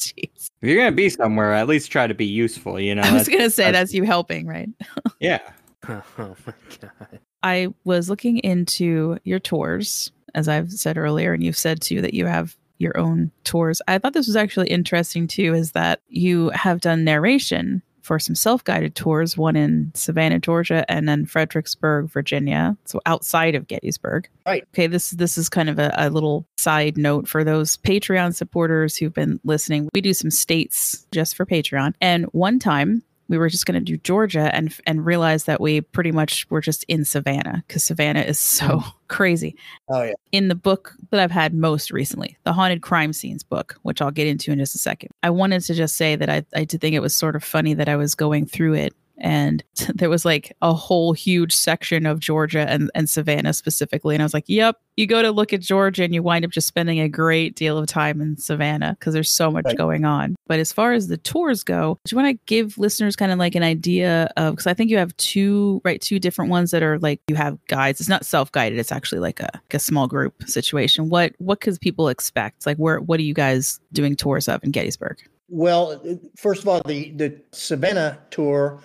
Jeez. 0.01 0.49
If 0.63 0.69
you're 0.69 0.77
gonna 0.77 0.93
be 0.97 1.09
somewhere, 1.09 1.53
at 1.55 1.69
least 1.69 1.91
try 1.91 2.07
to 2.07 2.15
be 2.15 2.27
useful. 2.27 2.79
You 2.81 2.95
know. 2.95 3.03
I 3.03 3.13
was 3.13 3.27
That's- 3.27 3.29
going 3.29 3.41
to 3.43 3.51
say 3.51 3.65
that's- 3.65 3.81
that's 3.83 3.95
you 3.95 4.05
helping, 4.05 4.47
right? 4.47 4.69
yeah. 5.21 5.41
oh 5.89 6.03
my 6.19 6.53
god. 6.81 7.21
I 7.43 7.69
was 7.85 8.11
looking 8.11 8.39
into 8.39 9.17
your 9.25 9.39
tours, 9.39 10.13
as 10.35 10.47
I've 10.49 10.71
said 10.73 10.99
earlier, 10.99 11.33
and 11.33 11.43
you've 11.43 11.57
said 11.57 11.81
too 11.81 12.03
that 12.03 12.13
you 12.15 12.27
have 12.27 12.57
your 12.79 12.97
own 12.99 13.31
tours. 13.45 13.81
I 13.89 13.99
thought 13.99 14.13
this 14.13 14.27
was 14.27 14.37
actually 14.37 14.69
interesting 14.69 15.27
too, 15.27 15.55
is 15.55 15.73
that 15.73 16.01
you 16.09 16.51
have 16.51 16.81
done 16.81 17.05
narration 17.05 17.83
for 18.11 18.19
some 18.19 18.35
self 18.35 18.65
guided 18.65 18.97
tours, 18.97 19.37
one 19.37 19.55
in 19.55 19.93
Savannah, 19.95 20.41
Georgia, 20.41 20.85
and 20.91 21.09
then 21.09 21.27
Fredericksburg, 21.27 22.11
Virginia. 22.11 22.77
So 22.85 23.01
outside 23.07 23.55
of 23.55 23.69
Gettysburg. 23.69 24.29
Right. 24.45 24.65
Okay, 24.75 24.89
this 24.89 25.11
this 25.11 25.39
is 25.39 25.49
kind 25.49 25.69
of 25.69 25.79
a, 25.79 25.95
a 25.97 26.11
little 26.11 26.45
side 26.59 26.99
note 26.99 27.29
for 27.29 27.45
those 27.45 27.77
Patreon 27.77 28.35
supporters 28.35 28.97
who've 28.97 29.15
been 29.15 29.39
listening. 29.45 29.89
We 29.95 30.01
do 30.01 30.13
some 30.13 30.33
states 30.33 31.07
just 31.13 31.37
for 31.37 31.47
Patreon. 31.47 31.95
And 32.01 32.25
one 32.33 32.59
time 32.59 33.05
we 33.31 33.39
were 33.39 33.49
just 33.49 33.65
going 33.65 33.79
to 33.79 33.81
do 33.81 33.97
Georgia 33.97 34.55
and 34.55 34.77
and 34.87 35.07
realized 35.07 35.47
that 35.47 35.61
we 35.61 35.81
pretty 35.81 36.11
much 36.11 36.51
were 36.51 36.61
just 36.61 36.85
in 36.89 37.05
Savannah 37.05 37.63
because 37.67 37.85
Savannah 37.85 38.23
is 38.23 38.39
so 38.41 38.81
oh. 38.83 38.95
crazy. 39.09 39.57
Oh 39.89 40.03
yeah. 40.03 40.15
In 40.33 40.49
the 40.49 40.57
book 40.57 40.95
that 41.11 41.21
I've 41.21 41.31
had 41.31 41.55
most 41.55 41.93
recently, 41.93 42.37
the 42.43 42.53
Haunted 42.53 42.83
Crime 42.83 43.13
Scenes 43.13 43.45
book, 43.45 43.79
which 43.83 44.03
I'll 44.03 44.11
get 44.11 44.27
into 44.27 44.51
in 44.51 44.59
just 44.59 44.75
a 44.75 44.79
second, 44.79 45.11
I 45.23 45.31
wanted 45.31 45.63
to 45.63 45.75
just 45.75 45.95
say 45.95 46.17
that 46.17 46.29
I, 46.29 46.45
I 46.55 46.65
did 46.65 46.81
think 46.81 46.95
it 46.95 47.01
was 47.01 47.15
sort 47.15 47.37
of 47.37 47.45
funny 47.45 47.73
that 47.75 47.89
I 47.89 47.97
was 47.97 48.17
going 48.17 48.47
through 48.47 48.75
it 48.75 48.95
and 49.21 49.63
there 49.95 50.11
was 50.11 50.25
like 50.25 50.57
a 50.63 50.73
whole 50.75 51.13
huge 51.13 51.55
section 51.55 52.07
of 52.07 52.21
Georgia 52.21 52.69
and, 52.69 52.91
and 52.95 53.09
Savannah 53.09 53.53
specifically. 53.53 54.15
And 54.15 54.23
I 54.23 54.25
was 54.25 54.35
like, 54.35 54.45
yep, 54.47 54.77
you 54.97 55.07
go 55.07 55.23
to 55.23 55.31
look 55.31 55.53
at 55.53 55.61
Georgia 55.61 56.05
and 56.05 56.15
you 56.15 56.23
wind 56.23 56.45
up 56.45 56.51
just 56.51 56.67
spending 56.67 57.01
a 57.01 57.09
great 57.09 57.55
deal 57.55 57.79
of 57.79 57.87
time 57.87 58.21
in 58.21 58.37
Savannah 58.37 58.97
because 58.99 59.15
there's 59.15 59.31
so 59.31 59.51
much 59.51 59.65
Right. 59.65 59.77
going 59.77 60.05
on. 60.05 60.37
But 60.47 60.59
as 60.59 60.73
far 60.73 60.93
as 60.93 61.09
the 61.09 61.17
tours 61.17 61.63
go, 61.63 61.99
do 62.05 62.15
you 62.15 62.23
want 62.23 62.35
to 62.35 62.41
give 62.47 62.77
listeners 62.79 63.17
kind 63.17 63.31
of 63.33 63.39
like 63.39 63.55
an 63.55 63.63
idea 63.63 64.31
of, 64.37 64.55
because 64.55 64.67
I 64.67 64.75
think 64.75 64.91
you 64.91 64.99
have 64.99 65.17
two, 65.17 65.81
right, 65.85 66.01
two 66.01 66.19
different 66.19 66.51
ones 66.51 66.71
that 66.73 66.83
are 66.83 66.99
like, 66.99 67.21
you 67.29 67.37
have 67.37 67.59
guides. 67.67 68.01
It's 68.01 68.09
not 68.09 68.25
self-guided. 68.27 68.79
It's 68.79 68.93
actually 68.93 69.21
like 69.21 69.41
a, 69.41 69.51
like 69.55 69.75
a 69.75 69.79
small 69.79 70.07
group 70.07 70.43
situation. 70.47 71.09
What, 71.09 71.35
what 71.39 71.61
could 71.61 71.81
people 71.81 72.09
expect? 72.09 72.67
Like 72.67 72.77
where, 72.79 73.01
what 73.01 73.21
are 73.21 73.25
you 73.25 73.35
guys 73.35 73.81
doing 73.93 74.17
tours 74.17 74.49
of 74.49 74.63
in 74.65 74.71
Gettysburg? 74.71 75.19
Well, 75.53 76.01
first 76.37 76.63
of 76.63 76.69
all, 76.69 76.81
the 76.87 77.11
the 77.11 77.37
Savannah 77.51 78.21
tour 78.31 78.81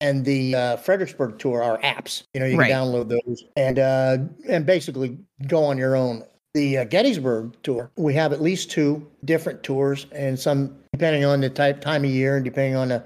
and 0.00 0.24
the 0.24 0.54
uh, 0.54 0.76
Fredericksburg 0.76 1.38
tour 1.38 1.62
are 1.62 1.78
apps. 1.80 2.24
You 2.34 2.40
know, 2.40 2.46
you 2.46 2.52
can 2.52 2.60
Right. 2.60 2.72
download 2.72 3.08
those 3.08 3.44
and 3.56 3.78
uh, 3.78 4.18
and 4.48 4.66
basically 4.66 5.18
go 5.46 5.64
on 5.64 5.78
your 5.78 5.96
own. 5.96 6.24
The 6.54 6.78
uh, 6.78 6.84
Gettysburg 6.84 7.54
tour, 7.62 7.92
we 7.96 8.12
have 8.14 8.32
at 8.32 8.42
least 8.42 8.70
two 8.72 9.06
different 9.24 9.62
tours, 9.62 10.06
and 10.10 10.38
some 10.38 10.76
depending 10.92 11.24
on 11.24 11.40
the 11.40 11.48
type 11.50 11.80
time 11.80 12.04
of 12.04 12.10
year 12.10 12.36
and 12.36 12.44
depending 12.44 12.74
on 12.74 12.88
the 12.88 13.04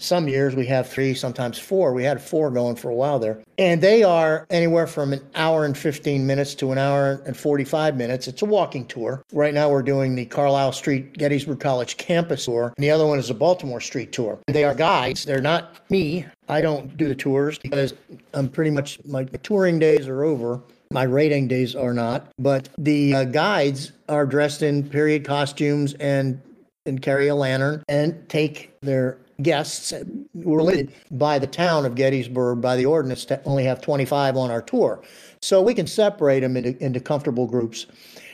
some 0.00 0.28
years 0.28 0.56
we 0.56 0.66
have 0.66 0.88
three, 0.88 1.14
sometimes 1.14 1.58
four. 1.58 1.92
We 1.92 2.04
had 2.04 2.20
four 2.20 2.50
going 2.50 2.76
for 2.76 2.90
a 2.90 2.94
while 2.94 3.18
there. 3.18 3.42
And 3.58 3.82
they 3.82 4.02
are 4.02 4.46
anywhere 4.50 4.86
from 4.86 5.12
an 5.12 5.20
hour 5.34 5.66
and 5.66 5.76
15 5.76 6.26
minutes 6.26 6.54
to 6.56 6.72
an 6.72 6.78
hour 6.78 7.22
and 7.26 7.36
45 7.36 7.96
minutes. 7.96 8.26
It's 8.26 8.42
a 8.42 8.46
walking 8.46 8.86
tour. 8.86 9.22
Right 9.32 9.52
now 9.52 9.68
we're 9.68 9.82
doing 9.82 10.14
the 10.14 10.24
Carlisle 10.24 10.72
Street 10.72 11.12
Gettysburg 11.18 11.60
College 11.60 11.98
campus 11.98 12.46
tour, 12.46 12.72
and 12.76 12.82
the 12.82 12.90
other 12.90 13.06
one 13.06 13.18
is 13.18 13.28
a 13.28 13.34
Baltimore 13.34 13.80
Street 13.80 14.10
tour. 14.10 14.38
They 14.46 14.64
are 14.64 14.74
guides. 14.74 15.24
They're 15.24 15.42
not 15.42 15.90
me. 15.90 16.24
I 16.48 16.62
don't 16.62 16.96
do 16.96 17.06
the 17.06 17.14
tours 17.14 17.58
because 17.58 17.92
I'm 18.32 18.48
pretty 18.48 18.70
much, 18.70 18.98
my 19.04 19.24
touring 19.24 19.78
days 19.78 20.08
are 20.08 20.24
over. 20.24 20.62
My 20.92 21.04
rating 21.04 21.46
days 21.46 21.76
are 21.76 21.92
not. 21.94 22.32
But 22.38 22.70
the 22.78 23.14
uh, 23.14 23.24
guides 23.24 23.92
are 24.08 24.26
dressed 24.26 24.62
in 24.62 24.88
period 24.88 25.24
costumes 25.24 25.94
and 25.94 26.40
and 26.86 27.02
carry 27.02 27.28
a 27.28 27.34
lantern 27.34 27.84
and 27.88 28.26
take 28.28 28.72
their 28.80 29.18
guests. 29.42 29.92
We're 30.34 30.62
limited 30.62 30.92
by 31.10 31.38
the 31.38 31.46
town 31.46 31.86
of 31.86 31.94
Gettysburg 31.94 32.60
by 32.60 32.76
the 32.76 32.86
ordinance 32.86 33.24
to 33.26 33.42
only 33.44 33.64
have 33.64 33.80
25 33.80 34.36
on 34.36 34.50
our 34.50 34.62
tour. 34.62 35.02
So 35.40 35.62
we 35.62 35.74
can 35.74 35.86
separate 35.86 36.40
them 36.40 36.56
into, 36.56 36.82
into 36.82 37.00
comfortable 37.00 37.46
groups. 37.46 37.86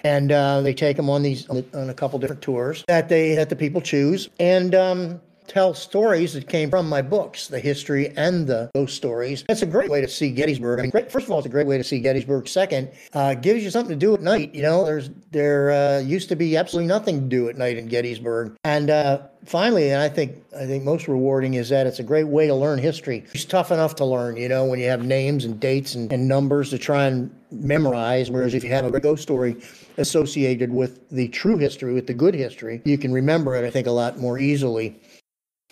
And 0.04 0.30
uh, 0.30 0.60
they 0.60 0.74
take 0.74 0.96
them 0.96 1.10
on 1.10 1.22
these 1.22 1.48
on 1.48 1.90
a 1.90 1.94
couple 1.94 2.18
different 2.18 2.42
tours 2.42 2.84
that 2.86 3.08
they 3.08 3.34
that 3.34 3.48
the 3.48 3.56
people 3.56 3.80
choose 3.80 4.28
and 4.38 4.72
um, 4.72 5.20
tell 5.46 5.74
stories 5.74 6.32
that 6.34 6.48
came 6.48 6.70
from 6.70 6.88
my 6.88 7.02
books, 7.02 7.48
the 7.48 7.60
history 7.60 8.12
and 8.16 8.46
the 8.46 8.70
ghost 8.74 8.96
stories. 8.96 9.44
That's 9.48 9.62
a 9.62 9.66
great 9.66 9.90
way 9.90 10.00
to 10.00 10.08
see 10.08 10.30
Gettysburg. 10.30 10.78
I 10.78 10.82
mean, 10.82 10.90
great, 10.90 11.10
first 11.10 11.26
of 11.26 11.32
all, 11.32 11.38
it's 11.38 11.46
a 11.46 11.50
great 11.50 11.66
way 11.66 11.78
to 11.78 11.84
see 11.84 12.00
Gettysburg. 12.00 12.48
Second, 12.48 12.90
uh, 13.12 13.34
gives 13.34 13.62
you 13.62 13.70
something 13.70 13.98
to 13.98 14.06
do 14.06 14.14
at 14.14 14.20
night. 14.20 14.54
You 14.54 14.62
know, 14.62 14.84
there's 14.84 15.10
there 15.30 15.70
uh, 15.70 15.98
used 16.00 16.28
to 16.28 16.36
be 16.36 16.56
absolutely 16.56 16.88
nothing 16.88 17.20
to 17.20 17.26
do 17.26 17.48
at 17.48 17.56
night 17.56 17.78
in 17.78 17.86
Gettysburg. 17.86 18.56
And 18.64 18.90
uh, 18.90 19.22
finally, 19.44 19.90
and 19.90 20.02
I 20.02 20.08
think 20.08 20.44
I 20.54 20.66
think 20.66 20.84
most 20.84 21.08
rewarding 21.08 21.54
is 21.54 21.68
that 21.68 21.86
it's 21.86 21.98
a 21.98 22.04
great 22.04 22.26
way 22.26 22.46
to 22.46 22.54
learn 22.54 22.78
history. 22.78 23.24
It's 23.32 23.44
tough 23.44 23.70
enough 23.70 23.94
to 23.96 24.04
learn, 24.04 24.36
you 24.36 24.48
know, 24.48 24.64
when 24.64 24.78
you 24.78 24.88
have 24.88 25.04
names 25.04 25.44
and 25.44 25.58
dates 25.60 25.94
and, 25.94 26.12
and 26.12 26.28
numbers 26.28 26.70
to 26.70 26.78
try 26.78 27.06
and 27.06 27.30
memorize. 27.50 28.30
Whereas 28.30 28.54
if 28.54 28.64
you 28.64 28.70
have 28.70 28.92
a 28.92 29.00
ghost 29.00 29.22
story 29.22 29.56
associated 29.98 30.72
with 30.72 31.08
the 31.10 31.28
true 31.28 31.56
history, 31.56 31.94
with 31.94 32.06
the 32.06 32.14
good 32.14 32.34
history, 32.34 32.82
you 32.84 32.98
can 32.98 33.12
remember 33.12 33.54
it, 33.54 33.64
I 33.64 33.70
think, 33.70 33.86
a 33.86 33.92
lot 33.92 34.18
more 34.18 34.38
easily. 34.38 35.00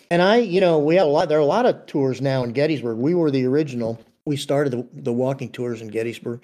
And 0.09 0.21
I, 0.21 0.37
you 0.37 0.61
know, 0.61 0.79
we 0.79 0.95
have 0.95 1.07
a 1.07 1.09
lot, 1.09 1.29
there 1.29 1.37
are 1.37 1.41
a 1.41 1.45
lot 1.45 1.65
of 1.65 1.85
tours 1.85 2.21
now 2.21 2.43
in 2.43 2.53
Gettysburg. 2.53 2.97
We 2.97 3.15
were 3.15 3.31
the 3.31 3.45
original. 3.45 3.99
We 4.25 4.37
started 4.37 4.71
the, 4.71 4.87
the 4.93 5.13
walking 5.13 5.49
tours 5.51 5.81
in 5.81 5.87
Gettysburg. 5.87 6.43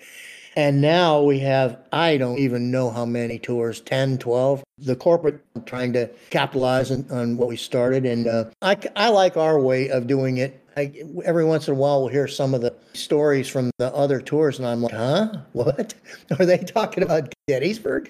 And 0.56 0.82
now 0.82 1.22
we 1.22 1.40
have, 1.40 1.80
I 1.94 2.18
don't 2.18 2.38
even 2.38 2.72
know 2.72 2.90
how 2.90 3.06
many 3.06 3.40
tours 3.40 3.80
10, 3.82 4.18
12. 4.18 4.64
The 4.80 4.96
corporate 4.96 5.42
trying 5.66 5.94
to 5.94 6.10
capitalize 6.30 6.92
on, 6.92 7.10
on 7.10 7.38
what 7.38 7.48
we 7.48 7.56
started. 7.56 8.06
And 8.06 8.28
uh, 8.28 8.46
I, 8.62 8.78
I 8.96 9.10
like 9.10 9.38
our 9.38 9.60
way 9.60 9.90
of 9.90 10.08
doing 10.08 10.38
it. 10.38 10.61
I, 10.78 10.94
every 11.26 11.46
once 11.46 11.68
in 11.68 11.74
a 11.74 11.78
while, 11.78 12.02
we'll 12.02 12.10
hear 12.10 12.28
some 12.28 12.54
of 12.54 12.62
the 12.62 12.74
stories 12.94 13.48
from 13.48 13.72
the 13.78 13.94
other 13.94 14.22
tours, 14.22 14.58
and 14.58 14.68
I'm 14.68 14.82
like, 14.82 14.94
huh? 14.94 15.34
What? 15.54 15.94
Are 16.40 16.46
they 16.46 16.58
talking 16.58 17.04
about 17.04 17.34
Gettysburg? 17.48 18.10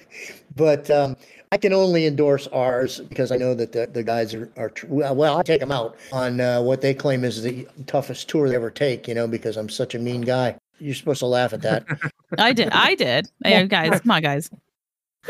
But 0.55 0.89
um, 0.91 1.15
I 1.51 1.57
can 1.57 1.73
only 1.73 2.05
endorse 2.05 2.47
ours 2.47 2.99
because 2.99 3.31
I 3.31 3.37
know 3.37 3.53
that 3.55 3.71
the, 3.71 3.85
the 3.85 4.03
guys 4.03 4.33
are, 4.33 4.49
are 4.55 4.71
well, 4.87 5.37
I 5.37 5.43
take 5.43 5.59
them 5.59 5.71
out 5.71 5.97
on 6.13 6.39
uh, 6.39 6.61
what 6.61 6.81
they 6.81 6.93
claim 6.93 7.23
is 7.23 7.43
the 7.43 7.67
toughest 7.87 8.29
tour 8.29 8.47
they 8.47 8.55
ever 8.55 8.69
take, 8.69 9.07
you 9.07 9.15
know, 9.15 9.27
because 9.27 9.57
I'm 9.57 9.67
such 9.69 9.93
a 9.93 9.99
mean 9.99 10.21
guy. 10.21 10.55
You're 10.79 10.95
supposed 10.95 11.19
to 11.19 11.25
laugh 11.25 11.53
at 11.53 11.61
that. 11.63 11.85
I 12.37 12.53
did. 12.53 12.69
I 12.69 12.95
did. 12.95 13.27
Hey, 13.43 13.67
guys, 13.67 13.99
come 13.99 14.11
on, 14.11 14.21
guys. 14.21 14.49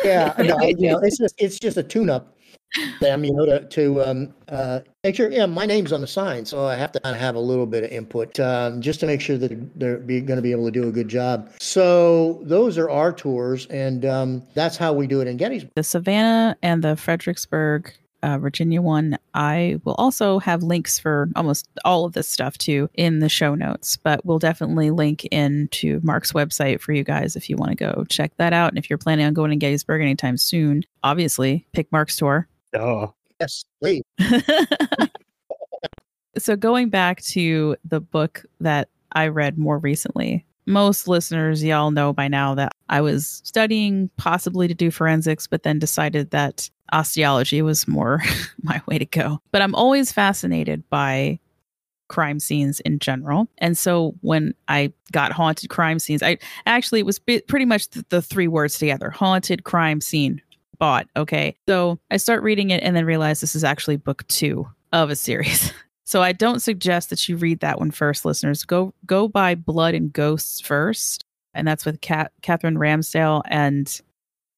yeah, 0.04 0.34
no, 0.38 0.60
you 0.62 0.92
know, 0.92 1.00
it's 1.00 1.18
just 1.20 1.36
it's 1.38 1.60
just 1.60 1.78
a 1.78 1.84
tune-up. 1.84 2.38
Them, 3.02 3.26
you 3.26 3.34
know, 3.34 3.46
to 3.46 3.66
to 3.68 4.04
um, 4.04 4.34
uh, 4.48 4.82
Make 5.04 5.16
sure, 5.16 5.32
yeah, 5.32 5.48
my 5.48 5.66
name's 5.66 5.92
on 5.92 6.02
the 6.02 6.08
sign, 6.08 6.46
so 6.46 6.64
I 6.64 6.76
have 6.76 6.92
to 6.92 7.00
kinda 7.00 7.18
have 7.18 7.34
a 7.34 7.40
little 7.40 7.66
bit 7.66 7.84
of 7.84 7.90
input 7.90 8.40
um, 8.40 8.82
just 8.82 9.00
to 9.00 9.08
make 9.08 9.20
sure 9.20 9.36
that 9.36 9.80
they're 9.80 9.98
be, 9.98 10.22
going 10.22 10.38
to 10.38 10.44
be 10.44 10.52
able 10.52 10.66
to 10.66 10.72
do 10.72 10.88
a 10.88 10.92
good 10.92 11.08
job. 11.08 11.52
So 11.60 12.40
those 12.44 12.78
are 12.78 12.88
our 12.88 13.12
tours, 13.12 13.66
and 13.66 14.06
um, 14.06 14.44
that's 14.54 14.78
how 14.78 14.94
we 14.94 15.08
do 15.08 15.20
it 15.20 15.28
in 15.28 15.38
Gettysburg. 15.38 15.72
The 15.76 15.82
Savannah 15.82 16.56
and 16.62 16.84
the 16.84 16.96
Fredericksburg, 16.96 17.92
uh, 18.22 18.38
Virginia 18.38 18.80
one, 18.80 19.18
I 19.34 19.80
will 19.86 19.96
also 19.96 20.38
have 20.38 20.62
links 20.62 21.00
for 21.00 21.30
almost 21.36 21.68
all 21.84 22.06
of 22.06 22.14
this 22.14 22.28
stuff 22.28 22.60
too 22.60 22.88
in 22.94 23.22
the 23.22 23.30
show 23.30 23.56
notes, 23.56 23.98
but 23.98 24.24
we'll 24.24 24.38
definitely 24.38 24.92
link 24.92 25.26
into 25.26 26.00
Mark's 26.04 26.32
website 26.32 26.80
for 26.80 26.94
you 26.94 27.04
guys 27.04 27.36
if 27.36 27.50
you 27.50 27.56
want 27.58 27.72
to 27.72 27.76
go 27.76 28.06
check 28.08 28.34
that 28.38 28.54
out. 28.54 28.70
And 28.70 28.78
if 28.78 28.88
you're 28.88 29.00
planning 29.00 29.26
on 29.26 29.34
going 29.34 29.50
to 29.50 29.56
Gettysburg 29.56 30.04
anytime 30.04 30.38
soon, 30.38 30.84
obviously 31.02 31.66
pick 31.74 31.92
Mark's 31.92 32.18
tour. 32.18 32.48
Oh, 32.76 33.16
Yes, 33.42 33.66
please. 33.82 34.04
so 36.38 36.56
going 36.56 36.90
back 36.90 37.22
to 37.24 37.76
the 37.84 38.00
book 38.00 38.46
that 38.60 38.90
I 39.14 39.30
read 39.30 39.58
more 39.58 39.80
recently, 39.80 40.46
most 40.68 41.08
listeners, 41.08 41.64
y'all 41.64 41.90
know 41.90 42.14
by 42.14 42.28
now 42.28 42.54
that 42.54 42.74
I 42.90 43.02
was 43.02 43.42
studying 43.44 44.12
possibly 44.18 44.68
to 44.68 44.76
do 44.76 44.92
forensics, 44.92 45.48
but 45.48 45.64
then 45.64 45.80
decided 45.80 46.30
that 46.30 46.70
osteology 46.94 47.64
was 47.64 47.88
more 47.88 48.22
my 48.62 48.80
way 48.86 49.00
to 49.00 49.06
go. 49.06 49.40
But 49.52 49.64
I'm 49.64 49.74
always 49.74 50.12
fascinated 50.12 50.88
by 50.92 51.40
crime 52.10 52.40
scenes 52.40 52.80
in 52.82 53.00
general. 53.00 53.48
And 53.58 53.76
so 53.76 54.14
when 54.22 54.54
I 54.68 54.94
got 55.12 55.32
haunted 55.32 55.72
crime 55.72 55.98
scenes, 55.98 56.22
I 56.22 56.38
actually 56.68 57.00
it 57.00 57.06
was 57.08 57.18
bi- 57.18 57.42
pretty 57.48 57.66
much 57.66 57.90
the, 57.90 58.06
the 58.10 58.22
three 58.22 58.48
words 58.48 58.78
together 58.78 59.10
haunted 59.10 59.64
crime 59.64 60.00
scene 60.00 60.42
bought. 60.82 61.08
Okay. 61.16 61.56
So 61.70 62.00
I 62.10 62.18
start 62.18 62.42
reading 62.42 62.72
it 62.72 62.84
and 62.84 62.96
then 62.96 63.06
realize 63.06 63.40
this 63.40 63.56
is 63.56 63.64
actually 63.64 63.98
book 63.98 64.28
two 64.28 64.68
of 64.92 65.10
a 65.10 65.16
series. 65.16 65.72
So 66.04 66.22
I 66.22 66.34
don't 66.34 66.60
suggest 66.60 67.10
that 67.10 67.30
you 67.30 67.38
read 67.38 67.62
that 67.62 67.80
one 67.80 67.92
first, 67.92 68.26
listeners. 68.26 68.66
Go 68.66 68.94
go 69.06 69.30
buy 69.30 69.56
Blood 69.56 69.94
and 69.94 70.12
Ghosts 70.12 70.60
first, 70.60 71.24
and 71.54 71.66
that's 71.66 71.86
with 71.86 72.02
Kat, 72.02 72.34
Katherine 72.42 72.76
Ramsdale 72.76 73.44
and 73.46 74.02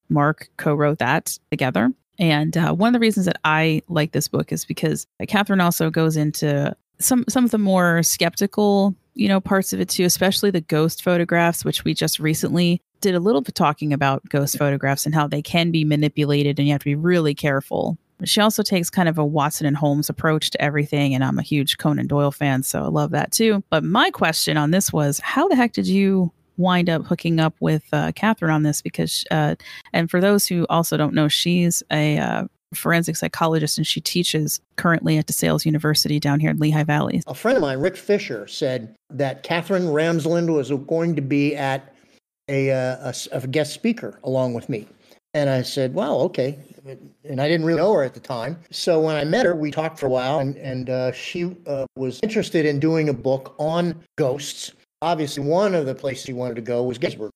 Mark 0.09 0.49
co-wrote 0.57 0.97
that 0.97 1.37
together. 1.51 1.91
And 2.17 2.57
uh, 2.57 2.73
one 2.73 2.87
of 2.87 2.93
the 2.93 3.05
reasons 3.05 3.27
that 3.27 3.39
I 3.43 3.83
like 3.87 4.13
this 4.13 4.27
book 4.27 4.51
is 4.51 4.65
because 4.65 5.05
Katherine 5.27 5.61
also 5.61 5.91
goes 5.91 6.17
into 6.17 6.75
some 6.97 7.23
some 7.29 7.45
of 7.45 7.51
the 7.51 7.59
more 7.59 8.01
skeptical, 8.01 8.95
you 9.13 9.27
know, 9.27 9.39
parts 9.39 9.73
of 9.73 9.79
it 9.79 9.89
too, 9.89 10.03
especially 10.03 10.51
the 10.51 10.61
ghost 10.61 11.03
photographs, 11.03 11.63
which 11.63 11.83
we 11.83 11.93
just 11.93 12.19
recently 12.19 12.81
did 13.01 13.15
a 13.15 13.19
little 13.19 13.41
bit 13.41 13.55
talking 13.55 13.93
about 13.93 14.27
ghost 14.29 14.57
photographs 14.57 15.05
and 15.05 15.13
how 15.13 15.27
they 15.27 15.41
can 15.41 15.71
be 15.71 15.83
manipulated, 15.83 16.57
and 16.57 16.67
you 16.67 16.73
have 16.73 16.81
to 16.81 16.85
be 16.85 16.95
really 16.95 17.35
careful 17.35 17.97
she 18.25 18.41
also 18.41 18.63
takes 18.63 18.89
kind 18.89 19.09
of 19.09 19.17
a 19.17 19.25
Watson 19.25 19.67
and 19.67 19.75
Holmes 19.75 20.09
approach 20.09 20.51
to 20.51 20.61
everything. 20.61 21.13
And 21.13 21.23
I'm 21.23 21.39
a 21.39 21.43
huge 21.43 21.77
Conan 21.77 22.07
Doyle 22.07 22.31
fan, 22.31 22.63
so 22.63 22.83
I 22.83 22.87
love 22.87 23.11
that 23.11 23.31
too. 23.31 23.63
But 23.69 23.83
my 23.83 24.09
question 24.11 24.57
on 24.57 24.71
this 24.71 24.93
was 24.93 25.19
how 25.19 25.47
the 25.47 25.55
heck 25.55 25.73
did 25.73 25.87
you 25.87 26.31
wind 26.57 26.89
up 26.89 27.05
hooking 27.05 27.39
up 27.39 27.55
with 27.59 27.83
uh, 27.91 28.11
Katherine 28.15 28.51
on 28.51 28.63
this? 28.63 28.81
Because, 28.81 29.25
uh, 29.31 29.55
and 29.91 30.09
for 30.09 30.21
those 30.21 30.47
who 30.47 30.65
also 30.69 30.97
don't 30.97 31.13
know, 31.13 31.27
she's 31.27 31.83
a 31.91 32.17
uh, 32.17 32.45
forensic 32.73 33.15
psychologist 33.15 33.77
and 33.77 33.87
she 33.87 34.01
teaches 34.01 34.59
currently 34.75 35.17
at 35.17 35.27
DeSales 35.27 35.65
University 35.65 36.19
down 36.19 36.39
here 36.39 36.49
in 36.49 36.57
Lehigh 36.57 36.83
Valley. 36.83 37.21
A 37.27 37.33
friend 37.33 37.57
of 37.57 37.61
mine, 37.61 37.79
Rick 37.79 37.97
Fisher, 37.97 38.47
said 38.47 38.95
that 39.09 39.43
Katherine 39.43 39.87
Ramsland 39.87 40.53
was 40.53 40.71
going 40.87 41.15
to 41.15 41.21
be 41.21 41.55
at 41.55 41.93
a, 42.49 42.71
uh, 42.71 43.11
a, 43.31 43.37
a 43.37 43.47
guest 43.47 43.73
speaker 43.73 44.19
along 44.23 44.53
with 44.53 44.69
me. 44.69 44.87
And 45.33 45.49
I 45.49 45.63
said, 45.63 45.93
well, 45.93 46.21
okay. 46.21 46.59
And 47.23 47.41
I 47.41 47.47
didn't 47.47 47.65
really 47.65 47.79
know 47.79 47.93
her 47.93 48.03
at 48.03 48.13
the 48.13 48.19
time. 48.19 48.59
So 48.69 48.99
when 48.99 49.15
I 49.15 49.23
met 49.23 49.45
her, 49.45 49.55
we 49.55 49.71
talked 49.71 49.97
for 49.97 50.05
a 50.05 50.09
while, 50.09 50.39
and, 50.39 50.55
and 50.57 50.89
uh, 50.89 51.11
she 51.11 51.55
uh, 51.65 51.85
was 51.95 52.19
interested 52.21 52.65
in 52.65 52.79
doing 52.79 53.09
a 53.09 53.13
book 53.13 53.55
on 53.57 54.03
ghosts. 54.17 54.73
Obviously, 55.01 55.43
one 55.43 55.73
of 55.73 55.85
the 55.85 55.95
places 55.95 56.25
she 56.25 56.33
wanted 56.33 56.55
to 56.55 56.61
go 56.61 56.83
was 56.83 56.97
Gettysburg. 56.97 57.31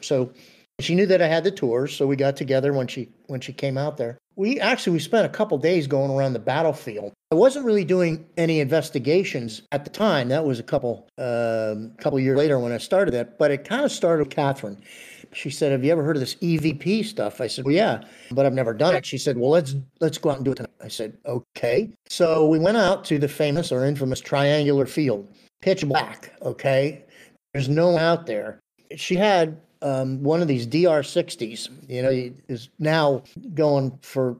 So 0.00 0.32
she 0.80 0.94
knew 0.94 1.06
that 1.06 1.22
I 1.22 1.26
had 1.26 1.44
the 1.44 1.50
tours, 1.50 1.96
so 1.96 2.06
we 2.06 2.16
got 2.16 2.36
together 2.36 2.72
when 2.72 2.86
she 2.86 3.08
when 3.26 3.40
she 3.40 3.52
came 3.52 3.78
out 3.78 3.96
there. 3.96 4.18
We 4.36 4.60
actually 4.60 4.94
we 4.94 4.98
spent 5.00 5.26
a 5.26 5.30
couple 5.30 5.58
days 5.58 5.86
going 5.86 6.10
around 6.10 6.32
the 6.32 6.38
battlefield. 6.38 7.12
I 7.30 7.34
wasn't 7.36 7.66
really 7.66 7.84
doing 7.84 8.26
any 8.36 8.60
investigations 8.60 9.62
at 9.72 9.84
the 9.84 9.90
time. 9.90 10.28
That 10.28 10.44
was 10.44 10.58
a 10.58 10.64
couple 10.64 11.08
um, 11.18 11.92
couple 11.98 12.18
years 12.18 12.38
later 12.38 12.58
when 12.58 12.72
I 12.72 12.78
started 12.78 13.12
that. 13.12 13.38
But 13.38 13.50
it 13.50 13.64
kind 13.64 13.84
of 13.84 13.92
started 13.92 14.26
with 14.26 14.34
Katherine 14.34 14.82
she 15.32 15.50
said, 15.50 15.72
"Have 15.72 15.84
you 15.84 15.92
ever 15.92 16.02
heard 16.02 16.16
of 16.16 16.20
this 16.20 16.36
EVP 16.36 17.04
stuff?" 17.04 17.40
I 17.40 17.46
said, 17.46 17.64
"Well, 17.64 17.74
yeah, 17.74 18.02
but 18.30 18.46
I've 18.46 18.52
never 18.52 18.74
done 18.74 18.94
it." 18.94 19.06
She 19.06 19.18
said, 19.18 19.36
"Well, 19.36 19.50
let's 19.50 19.74
let's 20.00 20.18
go 20.18 20.30
out 20.30 20.36
and 20.36 20.44
do 20.44 20.52
it 20.52 20.56
tonight." 20.56 20.70
I 20.82 20.88
said, 20.88 21.16
"Okay." 21.26 21.90
So 22.08 22.48
we 22.48 22.58
went 22.58 22.76
out 22.76 23.04
to 23.06 23.18
the 23.18 23.28
famous 23.28 23.72
or 23.72 23.84
infamous 23.84 24.20
triangular 24.20 24.86
field, 24.86 25.28
pitch 25.62 25.86
black. 25.86 26.32
Okay, 26.42 27.04
there's 27.52 27.68
no 27.68 27.90
one 27.90 28.02
out 28.02 28.26
there. 28.26 28.60
She 28.96 29.14
had 29.14 29.56
um, 29.82 30.22
one 30.22 30.42
of 30.42 30.48
these 30.48 30.66
DR60s. 30.66 31.68
You 31.88 32.02
know, 32.02 32.34
is 32.48 32.68
now 32.78 33.22
going 33.54 33.98
for 34.02 34.36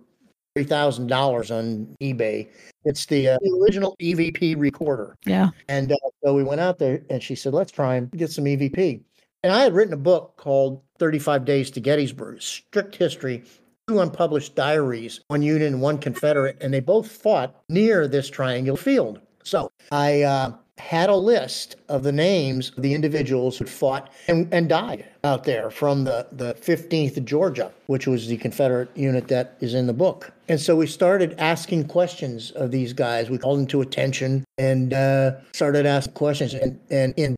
three 0.55 0.65
thousand 0.65 1.07
dollars 1.07 1.51
on 1.51 1.97
eBay. 2.01 2.49
It's 2.85 3.07
the, 3.07 3.29
uh, 3.29 3.39
the 3.43 3.61
original 3.63 3.95
EVP 4.01 4.59
recorder. 4.59 5.17
Yeah. 5.27 5.51
And 5.69 5.93
uh, 5.93 5.97
so 6.25 6.35
we 6.35 6.43
went 6.43 6.63
out 6.63 6.79
there, 6.79 7.03
and 7.11 7.23
she 7.23 7.35
said, 7.35 7.53
"Let's 7.53 7.73
try 7.73 7.97
and 7.97 8.11
get 8.13 8.31
some 8.31 8.45
EVP." 8.45 9.01
And 9.43 9.53
I 9.53 9.63
had 9.63 9.75
written 9.75 9.95
a 9.95 9.99
book 9.99 10.37
called 10.37 10.83
35 10.99 11.45
Days 11.47 11.71
to 11.71 11.81
Gettysburg, 11.81 12.43
strict 12.43 12.95
history, 12.95 13.43
two 13.89 14.01
unpublished 14.01 14.55
diaries, 14.55 15.21
one 15.29 15.43
Union, 15.43 15.81
one 15.81 15.99
Confederate, 15.99 16.59
and 16.61 16.75
they 16.75 16.81
both 16.81 17.11
fought 17.11 17.55
near 17.69 18.07
this 18.07 18.29
triangular 18.29 18.77
field. 18.77 19.21
So 19.43 19.73
I 19.91 20.23
uh, 20.23 20.53
had 20.81 21.11
a 21.11 21.17
list 21.17 21.77
of 21.89 22.03
the 22.03 22.13
names 22.13 22.71
of 22.77 22.83
the 22.83 22.95
individuals 22.95 23.59
who 23.59 23.67
fought 23.67 24.11
and, 24.29 24.53
and 24.53 24.69
died 24.69 25.07
out 25.23 25.45
there 25.45 25.71
from 25.71 26.05
the, 26.05 26.27
the 26.33 26.55
15th 26.55 27.23
Georgia, 27.25 27.71
which 27.87 28.07
was 28.07 28.27
the 28.27 28.37
Confederate 28.37 28.89
unit 28.97 29.29
that 29.29 29.57
is 29.61 29.75
in 29.75 29.87
the 29.87 29.93
book. 29.93 30.33
And 30.49 30.61
so 30.61 30.75
we 30.75 30.87
started 30.87 31.35
asking 31.39 31.89
questions 31.89 32.51
of 32.53 32.71
these 32.71 32.93
guys. 32.93 33.31
We 33.31 33.39
called 33.39 33.59
them 33.59 33.67
to 33.69 33.83
attention 33.83 34.45
and 34.59 34.93
uh, 34.93 35.33
started 35.53 35.87
asking 35.87 36.15
questions. 36.15 36.55
And, 36.55 36.81
and 36.91 37.15
in 37.17 37.37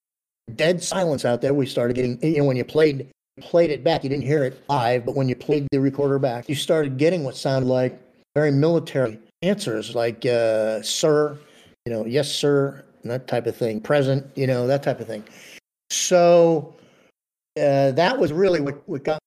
dead 0.54 0.82
silence 0.82 1.24
out 1.24 1.40
there. 1.40 1.54
We 1.54 1.66
started 1.66 1.94
getting, 1.94 2.18
you 2.22 2.38
know, 2.38 2.44
when 2.44 2.56
you 2.56 2.64
played 2.64 3.08
played 3.40 3.70
it 3.70 3.82
back, 3.82 4.04
you 4.04 4.10
didn't 4.10 4.24
hear 4.24 4.44
it 4.44 4.62
live, 4.68 5.06
but 5.06 5.16
when 5.16 5.28
you 5.28 5.34
played 5.34 5.66
the 5.72 5.80
recorder 5.80 6.18
back, 6.18 6.48
you 6.48 6.54
started 6.54 6.98
getting 6.98 7.24
what 7.24 7.34
sounded 7.36 7.66
like 7.66 7.98
very 8.34 8.50
military 8.50 9.18
answers, 9.42 9.94
like 9.94 10.24
uh, 10.26 10.82
"sir," 10.82 11.38
you 11.86 11.92
know, 11.92 12.04
"yes, 12.04 12.30
sir," 12.30 12.84
that 13.10 13.26
type 13.26 13.46
of 13.46 13.56
thing. 13.56 13.80
Present, 13.80 14.26
you 14.34 14.46
know, 14.46 14.66
that 14.66 14.82
type 14.82 15.00
of 15.00 15.06
thing. 15.06 15.24
So 15.90 16.74
uh, 17.58 17.92
that 17.92 18.18
was 18.18 18.32
really 18.32 18.60
what, 18.60 18.88
what 18.88 19.04
got 19.04 19.18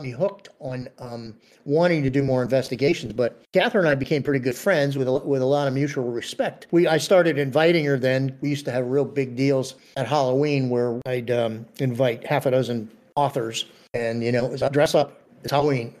me 0.00 0.10
hooked 0.10 0.48
on 0.58 0.88
um, 0.98 1.34
wanting 1.64 2.02
to 2.02 2.10
do 2.10 2.22
more 2.22 2.42
investigations. 2.42 3.12
But 3.12 3.42
Katherine 3.52 3.84
and 3.84 3.92
I 3.92 3.94
became 3.94 4.22
pretty 4.22 4.40
good 4.40 4.56
friends 4.56 4.96
with 4.96 5.08
a, 5.08 5.12
with 5.12 5.42
a 5.42 5.46
lot 5.46 5.68
of 5.68 5.74
mutual 5.74 6.10
respect. 6.10 6.66
We 6.70 6.86
I 6.86 6.98
started 6.98 7.38
inviting 7.38 7.84
her. 7.84 7.98
Then 7.98 8.36
we 8.40 8.50
used 8.50 8.64
to 8.66 8.72
have 8.72 8.86
real 8.86 9.04
big 9.04 9.36
deals 9.36 9.76
at 9.96 10.06
Halloween 10.06 10.70
where 10.70 11.00
I'd 11.06 11.30
um, 11.30 11.66
invite 11.78 12.26
half 12.26 12.46
a 12.46 12.50
dozen 12.50 12.90
authors, 13.16 13.66
and 13.94 14.22
you 14.22 14.32
know, 14.32 14.46
it 14.46 14.50
was 14.50 14.62
dress 14.72 14.94
up. 14.94 15.20
It's 15.42 15.50
Halloween, 15.50 15.94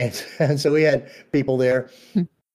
and, 0.00 0.24
and 0.38 0.60
so 0.60 0.72
we 0.72 0.82
had 0.82 1.10
people 1.32 1.56
there. 1.56 1.90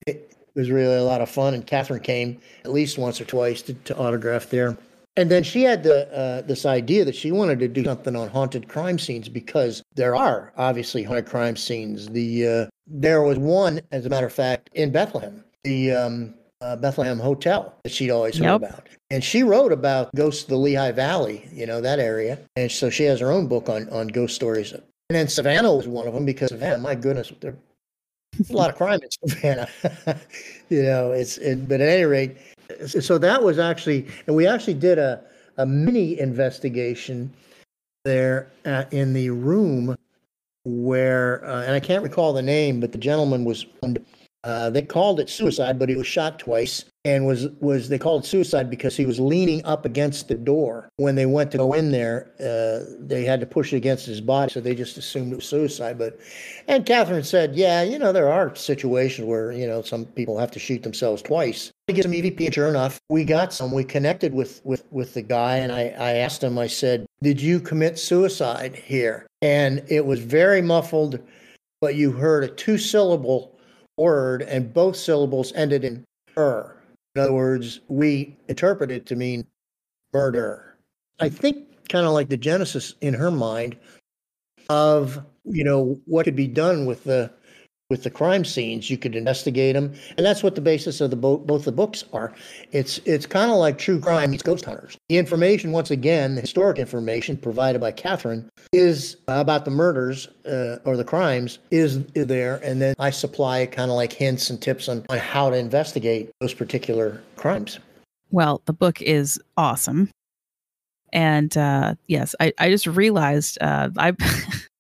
it 0.08 0.31
was 0.56 0.70
really 0.70 0.96
a 0.96 1.04
lot 1.04 1.22
of 1.22 1.30
fun, 1.30 1.54
and 1.54 1.66
Katherine 1.66 2.02
came 2.02 2.40
at 2.66 2.72
least 2.72 2.98
once 2.98 3.20
or 3.22 3.26
twice 3.26 3.62
to, 3.64 3.74
to 3.74 3.98
autograph 3.98 4.50
there. 4.50 4.78
And 5.18 5.30
then 5.30 5.44
she 5.44 5.64
had 5.64 5.84
the, 5.84 6.08
uh, 6.16 6.42
this 6.42 6.66
idea 6.66 7.04
that 7.04 7.16
she 7.16 7.34
wanted 7.34 7.60
to 7.60 7.68
do 7.68 7.84
something 7.84 8.16
on 8.16 8.30
haunted 8.30 8.70
crime 8.70 8.98
scenes 8.98 9.28
because 9.28 9.84
there 9.96 10.16
are 10.16 10.54
obviously 10.58 11.04
haunted 11.04 11.26
crime 11.26 11.58
scenes. 11.58 12.08
The 12.08 12.48
uh, 12.48 12.66
there 12.88 13.22
was 13.22 13.38
one, 13.38 13.82
as 13.92 14.06
a 14.06 14.10
matter 14.10 14.28
of 14.28 14.34
fact, 14.34 14.70
in 14.74 14.92
Bethlehem, 14.92 15.44
the 15.64 15.92
um, 15.92 16.34
uh, 16.62 16.78
Bethlehem 16.78 17.20
Hotel 17.20 17.74
that 17.84 17.92
she'd 17.92 18.10
always 18.10 18.38
heard 18.38 18.46
Yep. 18.46 18.56
about, 18.56 18.88
and 19.10 19.22
she 19.24 19.44
wrote 19.44 19.74
about 19.74 20.14
ghosts 20.16 20.44
of 20.44 20.50
the 20.50 20.58
Lehigh 20.58 20.92
Valley, 20.92 21.46
you 21.52 21.66
know 21.66 21.82
that 21.82 22.00
area, 22.00 22.40
and 22.56 22.72
so 22.72 22.90
she 22.90 23.04
has 23.04 23.20
her 23.20 23.32
own 23.32 23.48
book 23.48 23.68
on 23.68 23.90
on 23.90 24.08
ghost 24.08 24.36
stories. 24.36 24.72
And 24.72 24.82
then 25.10 25.28
Savannah 25.28 25.76
was 25.76 25.90
one 25.90 26.08
of 26.08 26.14
them 26.14 26.26
because 26.26 26.50
Savannah, 26.52 26.78
my 26.78 26.96
goodness, 26.96 27.34
a 28.50 28.54
lot 28.54 28.70
of 28.70 28.76
crime 28.76 29.00
in 29.02 29.30
Savannah. 29.30 29.70
you 30.70 30.84
know, 30.84 31.12
it's 31.12 31.38
it, 31.38 31.68
but 31.68 31.82
at 31.82 31.90
any 31.90 32.04
rate, 32.04 32.38
so 32.88 33.18
that 33.18 33.44
was 33.44 33.60
actually, 33.60 34.08
and 34.28 34.36
we 34.36 34.48
actually 34.48 34.74
did 34.74 34.98
a 34.98 35.24
a 35.58 35.66
mini 35.66 36.20
investigation 36.20 37.32
there 38.04 38.52
uh, 38.66 38.86
in 38.92 39.14
the 39.14 39.30
room 39.30 39.96
where, 40.64 41.46
uh, 41.46 41.64
and 41.64 41.74
I 41.74 41.80
can't 41.80 42.04
recall 42.04 42.34
the 42.34 42.42
name, 42.42 42.80
but 42.80 42.92
the 42.92 42.98
gentleman 42.98 43.46
was 43.46 43.66
Uh, 44.44 44.70
they 44.70 44.82
called 44.82 45.20
it 45.20 45.30
suicide, 45.30 45.78
but 45.78 45.90
he 45.90 45.96
was 45.96 46.08
shot 46.08 46.40
twice 46.40 46.86
and 47.04 47.26
was 47.26 47.48
was 47.60 47.90
they 47.90 47.98
called 47.98 48.26
suicide 48.26 48.70
because 48.70 48.96
he 48.96 49.06
was 49.06 49.20
leaning 49.20 49.64
up 49.66 49.86
against 49.86 50.28
the 50.28 50.36
door 50.36 50.90
when 50.98 51.16
they 51.16 51.26
went 51.26 51.52
to 51.52 51.58
go 51.58 51.74
in 51.74 51.92
there. 51.92 52.32
Uh, 52.40 52.86
they 53.00 53.24
had 53.24 53.40
to 53.40 53.46
push 53.46 53.74
it 53.74 53.78
against 53.78 54.06
his 54.06 54.22
body, 54.22 54.52
so 54.52 54.62
they 54.62 54.76
just 54.76 54.98
assumed 54.98 55.34
it 55.34 55.38
was 55.38 55.46
suicide. 55.46 55.98
But 55.98 56.20
and 56.68 56.86
Katherine 56.86 57.24
said, 57.24 57.56
yeah, 57.56 57.82
you 57.82 57.98
know, 57.98 58.12
there 58.12 58.32
are 58.32 58.56
situations 58.56 59.28
where 59.28 59.52
you 59.52 59.68
know 59.68 59.82
some 59.82 60.06
people 60.06 60.38
have 60.38 60.52
to 60.52 60.60
shoot 60.60 60.84
themselves 60.84 61.22
twice. 61.22 61.72
We 61.88 61.96
get 61.96 62.04
some 62.04 62.12
EVP, 62.12 62.46
and 62.46 62.54
sure 62.54 62.68
enough, 62.68 63.00
we 63.10 63.26
got 63.26 63.54
some. 63.54 63.72
We 63.72 63.84
connected 63.84 64.34
with 64.34 64.62
with 64.64 64.84
with 64.92 65.14
the 65.16 65.24
guy, 65.24 65.58
and 65.58 65.72
I 65.72 65.94
I 65.98 66.12
asked 66.14 66.44
him. 66.44 66.60
I 66.60 66.68
said, 66.68 67.06
did 67.24 67.42
you 67.42 67.60
commit 67.60 67.98
suicide 67.98 68.76
here? 68.76 69.26
And 69.42 69.84
it 69.88 70.06
was 70.06 70.20
very 70.20 70.62
muffled, 70.62 71.20
but 71.80 71.96
you 71.96 72.12
heard 72.12 72.44
a 72.44 72.48
two 72.48 72.78
syllable 72.78 73.58
word, 74.02 74.42
and 74.42 74.74
both 74.74 74.96
syllables 74.96 75.54
ended 75.54 75.84
in 75.84 76.04
er. 76.38 76.76
In 77.16 77.22
other 77.22 77.34
words, 77.34 77.82
we 77.88 78.36
interpret 78.48 78.92
it 78.92 79.06
to 79.08 79.16
mean 79.16 79.46
murder. 80.14 80.78
I 81.20 81.30
think 81.30 81.88
kind 81.90 82.06
of 82.06 82.14
like 82.14 82.30
the 82.30 82.38
genesis 82.38 82.96
in 83.02 83.14
her 83.14 83.32
mind 83.32 83.78
of 84.70 85.24
you 85.44 85.64
know 85.64 86.00
what 86.06 86.26
could 86.26 86.36
be 86.36 86.48
done 86.48 86.86
with 86.86 87.04
the 87.04 87.32
with 87.92 88.04
the 88.04 88.10
crime 88.10 88.46
scenes. 88.46 88.90
You 88.90 88.98
could 88.98 89.16
investigate 89.18 89.76
them, 89.76 89.94
and 90.16 90.26
that's 90.26 90.42
what 90.42 90.56
the 90.56 90.62
basis 90.62 91.02
of 91.02 91.10
the 91.10 91.18
bo- 91.18 91.38
both 91.38 91.66
the 91.66 91.74
books 91.74 92.06
are. 92.14 92.34
It's 92.72 93.00
it's 93.00 93.26
kind 93.26 93.52
of 93.52 93.58
like 93.58 93.78
true 93.78 94.00
crime 94.00 94.32
meets 94.32 94.42
ghost 94.42 94.64
hunters. 94.64 94.98
The 95.10 95.18
information, 95.18 95.74
once 95.74 95.92
again, 95.92 96.36
the 96.36 96.42
historic 96.42 96.80
information 96.80 97.36
provided 97.36 97.82
by 97.82 97.92
Katherine 97.92 98.50
is 98.72 99.18
about 99.28 99.66
the 99.66 99.72
murders 99.72 100.30
uh, 100.46 100.78
or 100.86 100.96
the 100.96 101.04
crimes 101.04 101.60
is, 101.70 102.04
there, 102.14 102.62
and 102.64 102.82
then 102.82 102.96
I 102.98 103.10
supply 103.10 103.66
kind 103.66 103.92
of 103.92 103.98
like 103.98 104.14
hints 104.14 104.50
and 104.50 104.62
tips 104.62 104.88
on, 104.88 105.06
on 105.10 105.18
how 105.18 105.50
to 105.50 105.58
investigate 105.58 106.32
those 106.40 106.54
particular 106.54 107.22
crimes. 107.36 107.80
Well, 108.30 108.62
the 108.66 108.74
book 108.74 109.02
is 109.02 109.38
awesome. 109.58 110.10
And 111.12 111.58
uh, 111.58 111.96
yes, 112.08 112.36
I, 112.40 112.54
I 112.58 112.70
just 112.70 112.88
realized 112.88 113.58
uh, 113.60 113.90
I 113.98 114.14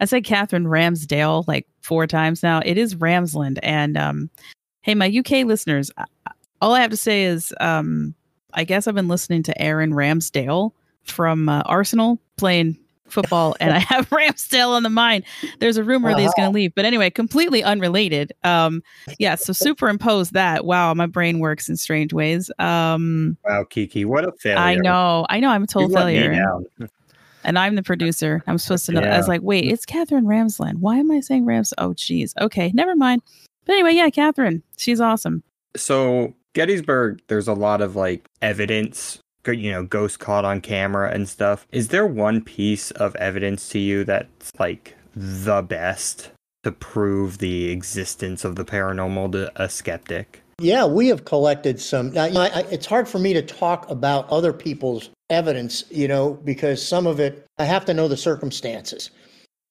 I 0.00 0.04
said 0.04 0.24
Katherine 0.24 0.66
Ramsdale 0.66 1.46
like 1.46 1.66
four 1.80 2.06
times 2.06 2.42
now. 2.42 2.60
It 2.64 2.78
is 2.78 2.94
Ramsland. 2.96 3.58
And 3.62 3.96
um, 3.96 4.30
hey, 4.82 4.94
my 4.94 5.06
UK 5.08 5.46
listeners, 5.46 5.90
all 6.60 6.74
I 6.74 6.80
have 6.80 6.90
to 6.90 6.96
say 6.96 7.24
is 7.24 7.52
um, 7.60 8.14
I 8.54 8.64
guess 8.64 8.86
I've 8.86 8.94
been 8.94 9.08
listening 9.08 9.42
to 9.44 9.62
Aaron 9.62 9.92
Ramsdale 9.92 10.72
from 11.04 11.48
uh, 11.48 11.62
Arsenal 11.66 12.20
playing 12.36 12.78
football, 13.06 13.54
and 13.60 13.72
I 13.72 13.78
have 13.78 14.08
Ramsdale 14.10 14.68
on 14.68 14.82
the 14.82 14.90
mind. 14.90 15.24
There's 15.60 15.76
a 15.76 15.84
rumor 15.84 16.10
that 16.10 16.20
he's 16.20 16.34
going 16.34 16.48
to 16.48 16.54
leave, 16.54 16.74
but 16.74 16.84
anyway, 16.84 17.10
completely 17.10 17.62
unrelated. 17.62 18.32
Um, 18.42 18.82
yeah, 19.18 19.34
so 19.34 19.52
superimpose 19.52 20.30
that. 20.30 20.64
Wow, 20.64 20.94
my 20.94 21.06
brain 21.06 21.38
works 21.38 21.68
in 21.68 21.76
strange 21.76 22.12
ways. 22.12 22.50
Um, 22.58 23.36
Wow, 23.44 23.64
Kiki, 23.64 24.04
what 24.04 24.24
a 24.24 24.32
failure! 24.32 24.58
I 24.58 24.76
know, 24.76 25.26
I 25.28 25.40
know, 25.40 25.50
I'm 25.50 25.64
a 25.64 25.66
total 25.66 25.90
failure. 25.90 26.32
and 27.44 27.58
I'm 27.58 27.74
the 27.74 27.82
producer. 27.82 28.42
I'm 28.46 28.58
supposed 28.58 28.86
to 28.86 28.92
know. 28.92 29.00
I 29.02 29.16
was 29.16 29.28
like, 29.28 29.42
wait, 29.42 29.64
it's 29.64 29.84
Katherine 29.86 30.24
Ramsland. 30.26 30.76
Why 30.76 30.96
am 30.96 31.10
I 31.10 31.20
saying 31.20 31.44
Rams? 31.44 31.72
Oh, 31.78 31.94
geez. 31.94 32.34
Okay, 32.40 32.70
never 32.74 32.94
mind. 32.96 33.22
But 33.64 33.74
anyway, 33.74 33.92
yeah, 33.94 34.10
Katherine, 34.10 34.62
she's 34.76 35.00
awesome. 35.00 35.42
So 35.76 36.34
Gettysburg, 36.54 37.20
there's 37.28 37.48
a 37.48 37.54
lot 37.54 37.80
of 37.80 37.96
like 37.96 38.28
evidence, 38.40 39.18
you 39.46 39.70
know, 39.70 39.84
ghosts 39.84 40.16
caught 40.16 40.44
on 40.44 40.60
camera 40.60 41.10
and 41.12 41.28
stuff. 41.28 41.66
Is 41.72 41.88
there 41.88 42.06
one 42.06 42.42
piece 42.42 42.90
of 42.92 43.14
evidence 43.16 43.68
to 43.70 43.78
you 43.78 44.04
that's 44.04 44.50
like 44.58 44.96
the 45.14 45.62
best 45.62 46.30
to 46.64 46.72
prove 46.72 47.38
the 47.38 47.70
existence 47.70 48.44
of 48.44 48.56
the 48.56 48.64
paranormal 48.64 49.32
to 49.32 49.52
a 49.62 49.68
skeptic? 49.68 50.42
Yeah, 50.60 50.84
we 50.86 51.08
have 51.08 51.24
collected 51.24 51.80
some. 51.80 52.12
Now, 52.12 52.26
you 52.26 52.34
know, 52.34 52.40
I, 52.42 52.46
I- 52.60 52.66
it's 52.70 52.86
hard 52.86 53.08
for 53.08 53.18
me 53.18 53.32
to 53.32 53.42
talk 53.42 53.88
about 53.90 54.28
other 54.28 54.52
people's 54.52 55.10
evidence, 55.32 55.84
you 55.90 56.06
know, 56.06 56.34
because 56.44 56.86
some 56.86 57.06
of 57.06 57.18
it 57.20 57.44
I 57.58 57.64
have 57.64 57.84
to 57.86 57.94
know 57.94 58.08
the 58.08 58.16
circumstances. 58.16 59.10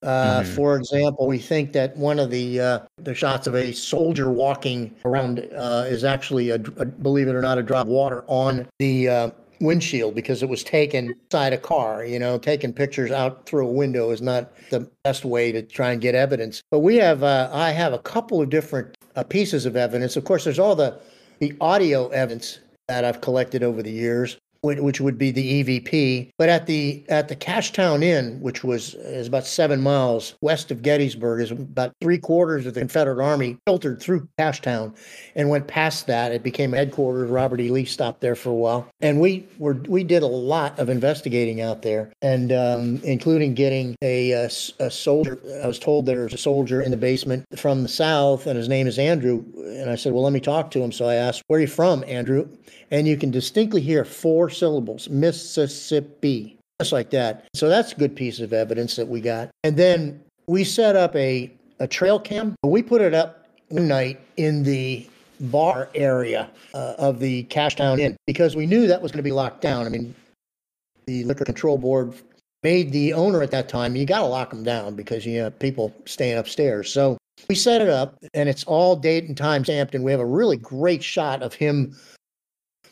Uh, 0.04 0.42
Mhm. 0.42 0.56
For 0.56 0.76
example, 0.78 1.28
we 1.28 1.38
think 1.38 1.74
that 1.74 1.96
one 1.96 2.18
of 2.18 2.32
the 2.32 2.60
uh, 2.60 2.80
the 2.98 3.14
shots 3.14 3.46
of 3.48 3.56
a 3.56 3.72
soldier 3.72 4.32
walking 4.32 4.92
around 5.06 5.48
uh, 5.56 5.86
is 5.88 6.04
actually 6.04 6.50
a, 6.50 6.56
a- 6.56 6.86
believe 6.86 7.28
it 7.28 7.36
or 7.36 7.42
not, 7.42 7.58
a 7.60 7.64
drop 7.64 7.86
of 7.86 7.92
water 7.92 8.24
on 8.28 8.68
the 8.80 9.08
uh, 9.08 9.30
windshield 9.60 10.16
because 10.16 10.42
it 10.42 10.50
was 10.50 10.64
taken 10.64 11.14
inside 11.24 11.54
a 11.54 11.58
car. 11.58 12.04
You 12.04 12.18
know, 12.18 12.40
taking 12.40 12.74
pictures 12.74 13.12
out 13.12 13.46
through 13.46 13.68
a 13.68 13.72
window 13.72 14.10
is 14.10 14.24
not 14.24 14.52
the 14.72 14.90
best 15.04 15.24
way 15.24 15.52
to 15.52 15.62
try 15.62 15.92
and 15.92 16.02
get 16.02 16.16
evidence. 16.16 16.64
But 16.72 16.80
we 16.80 16.96
have, 16.96 17.22
uh, 17.22 17.52
I 17.54 17.70
have 17.72 17.94
a 17.94 18.00
couple 18.00 18.42
of 18.42 18.50
different 18.50 18.98
uh, 19.16 19.24
pieces 19.24 19.68
of 19.68 19.76
evidence. 19.76 20.16
Of 20.18 20.24
course, 20.24 20.44
there's 20.46 20.60
all 20.60 20.76
the 20.76 20.98
the 21.38 21.54
audio 21.62 22.08
evidence 22.10 22.60
that 22.88 23.06
I've 23.06 23.22
collected 23.22 23.62
over 23.62 23.84
the 23.84 23.92
years, 23.92 24.38
which, 24.64 25.02
would 25.02 25.18
be 25.18 25.32
the 25.32 25.64
EVP. 25.64 26.32
But 26.38 26.50
at 26.50 26.68
the 26.68 27.04
at 27.10 27.28
the 27.28 27.36
Cashtown 27.36 28.04
Inn, 28.04 28.40
which 28.42 28.64
was 28.64 28.94
is 28.94 29.28
about 29.28 29.46
seven 29.46 29.82
miles 29.82 30.36
west 30.42 30.70
of 30.72 30.82
Gettysburg, 30.82 31.42
is 31.42 31.52
about 31.52 31.94
three 32.02 32.18
quarters 32.18 32.66
of 32.66 32.74
the 32.74 32.82
Confederate 32.82 33.24
Army 33.24 33.58
filtered 33.66 34.00
through 34.02 34.28
Cashtown 34.40 34.96
and 35.36 35.50
went 35.50 35.68
past 35.68 36.08
that. 36.08 36.32
It 36.32 36.44
became 36.44 36.74
a 36.74 36.78
headquarters. 36.78 37.30
Robert 37.30 37.60
E. 37.60 37.70
Lee 37.70 37.86
stopped 37.86 38.22
there 38.22 38.36
for 38.36 38.50
a 38.50 38.54
while, 38.54 38.88
and 39.02 39.20
we 39.20 39.48
were 39.58 39.74
we 39.88 40.04
did 40.04 40.22
a 40.24 40.28
lot 40.28 40.78
of 40.78 40.90
investigating 40.90 41.62
out 41.62 41.82
there, 41.82 42.12
and 42.22 42.52
um, 42.52 43.00
including 43.04 43.54
getting 43.56 43.96
a, 44.04 44.34
s- 44.34 44.72
a 44.80 44.92
soldier. 44.92 45.40
I 45.64 45.68
was 45.68 45.80
told 45.80 46.06
there's 46.06 46.34
a 46.34 46.38
soldier 46.38 46.82
in 46.82 46.92
the 46.92 46.98
basement 46.98 47.46
from 47.58 47.82
the 47.84 47.90
south, 47.90 48.46
and 48.46 48.58
his 48.58 48.70
name 48.70 48.88
is 48.88 49.00
Andrew. 49.00 49.44
And 49.56 49.90
I 49.90 49.96
said, 49.96 50.14
well, 50.14 50.24
let 50.24 50.34
me 50.34 50.40
talk 50.40 50.70
to 50.72 50.82
him. 50.82 50.92
So 50.92 51.06
I 51.06 51.16
asked, 51.16 51.44
where 51.48 51.58
are 51.58 51.62
you 51.62 51.68
from, 51.68 52.04
Andrew? 52.08 52.48
And 52.92 53.08
you 53.08 53.18
can 53.18 53.32
distinctly 53.32 53.82
hear 53.82 54.04
four 54.06 54.50
syllables, 54.52 55.10
Mississippi, 55.10 56.58
just 56.80 56.92
like 56.92 57.10
that. 57.12 57.46
So 57.54 57.70
that's 57.70 57.94
a 57.94 57.96
good 57.96 58.16
piece 58.16 58.40
of 58.40 58.54
evidence 58.54 58.96
that 58.96 59.08
we 59.08 59.22
got. 59.22 59.50
And 59.64 59.78
then 59.78 60.22
we 60.48 60.64
set 60.64 60.96
up 60.96 61.16
a, 61.16 61.52
a 61.80 61.88
trail 61.88 62.20
cam. 62.20 62.56
We 62.64 62.84
put 62.84 63.02
it 63.02 63.14
up 63.14 63.48
one 63.70 63.88
night 63.88 64.20
in 64.38 64.64
the 64.64 65.08
bar 65.40 65.90
area 65.96 66.50
uh, 66.74 66.96
of 66.98 67.20
the 67.20 67.46
Cashtown 67.46 68.00
Inn 68.00 68.16
because 68.28 68.56
we 68.56 68.66
knew 68.66 68.88
that 68.88 69.02
was 69.02 69.12
going 69.12 69.20
to 69.20 69.24
be 69.24 69.32
locked 69.32 69.62
down. 69.62 69.86
I 69.86 69.90
mean, 69.90 70.14
the 71.08 71.24
liquor 71.24 71.46
control 71.46 71.78
board 71.78 72.14
made 72.64 72.92
the 72.92 73.14
owner 73.14 73.42
at 73.42 73.52
that 73.52 73.70
time, 73.70 73.96
you 73.96 74.06
got 74.06 74.20
to 74.20 74.26
lock 74.26 74.50
them 74.50 74.64
down 74.64 74.96
because 74.96 75.26
you 75.26 75.40
have 75.40 75.58
people 75.58 75.94
staying 76.06 76.38
upstairs. 76.38 76.92
So 76.92 77.18
we 77.50 77.56
set 77.56 77.82
it 77.82 77.90
up 77.90 78.18
and 78.34 78.48
it's 78.48 78.64
all 78.66 78.96
date 78.96 79.26
and 79.26 79.36
time 79.36 79.64
stamped 79.64 79.96
and 79.96 80.04
we 80.04 80.12
have 80.12 80.20
a 80.20 80.26
really 80.26 80.58
great 80.58 81.04
shot 81.04 81.42
of 81.42 81.54
him 81.54 81.98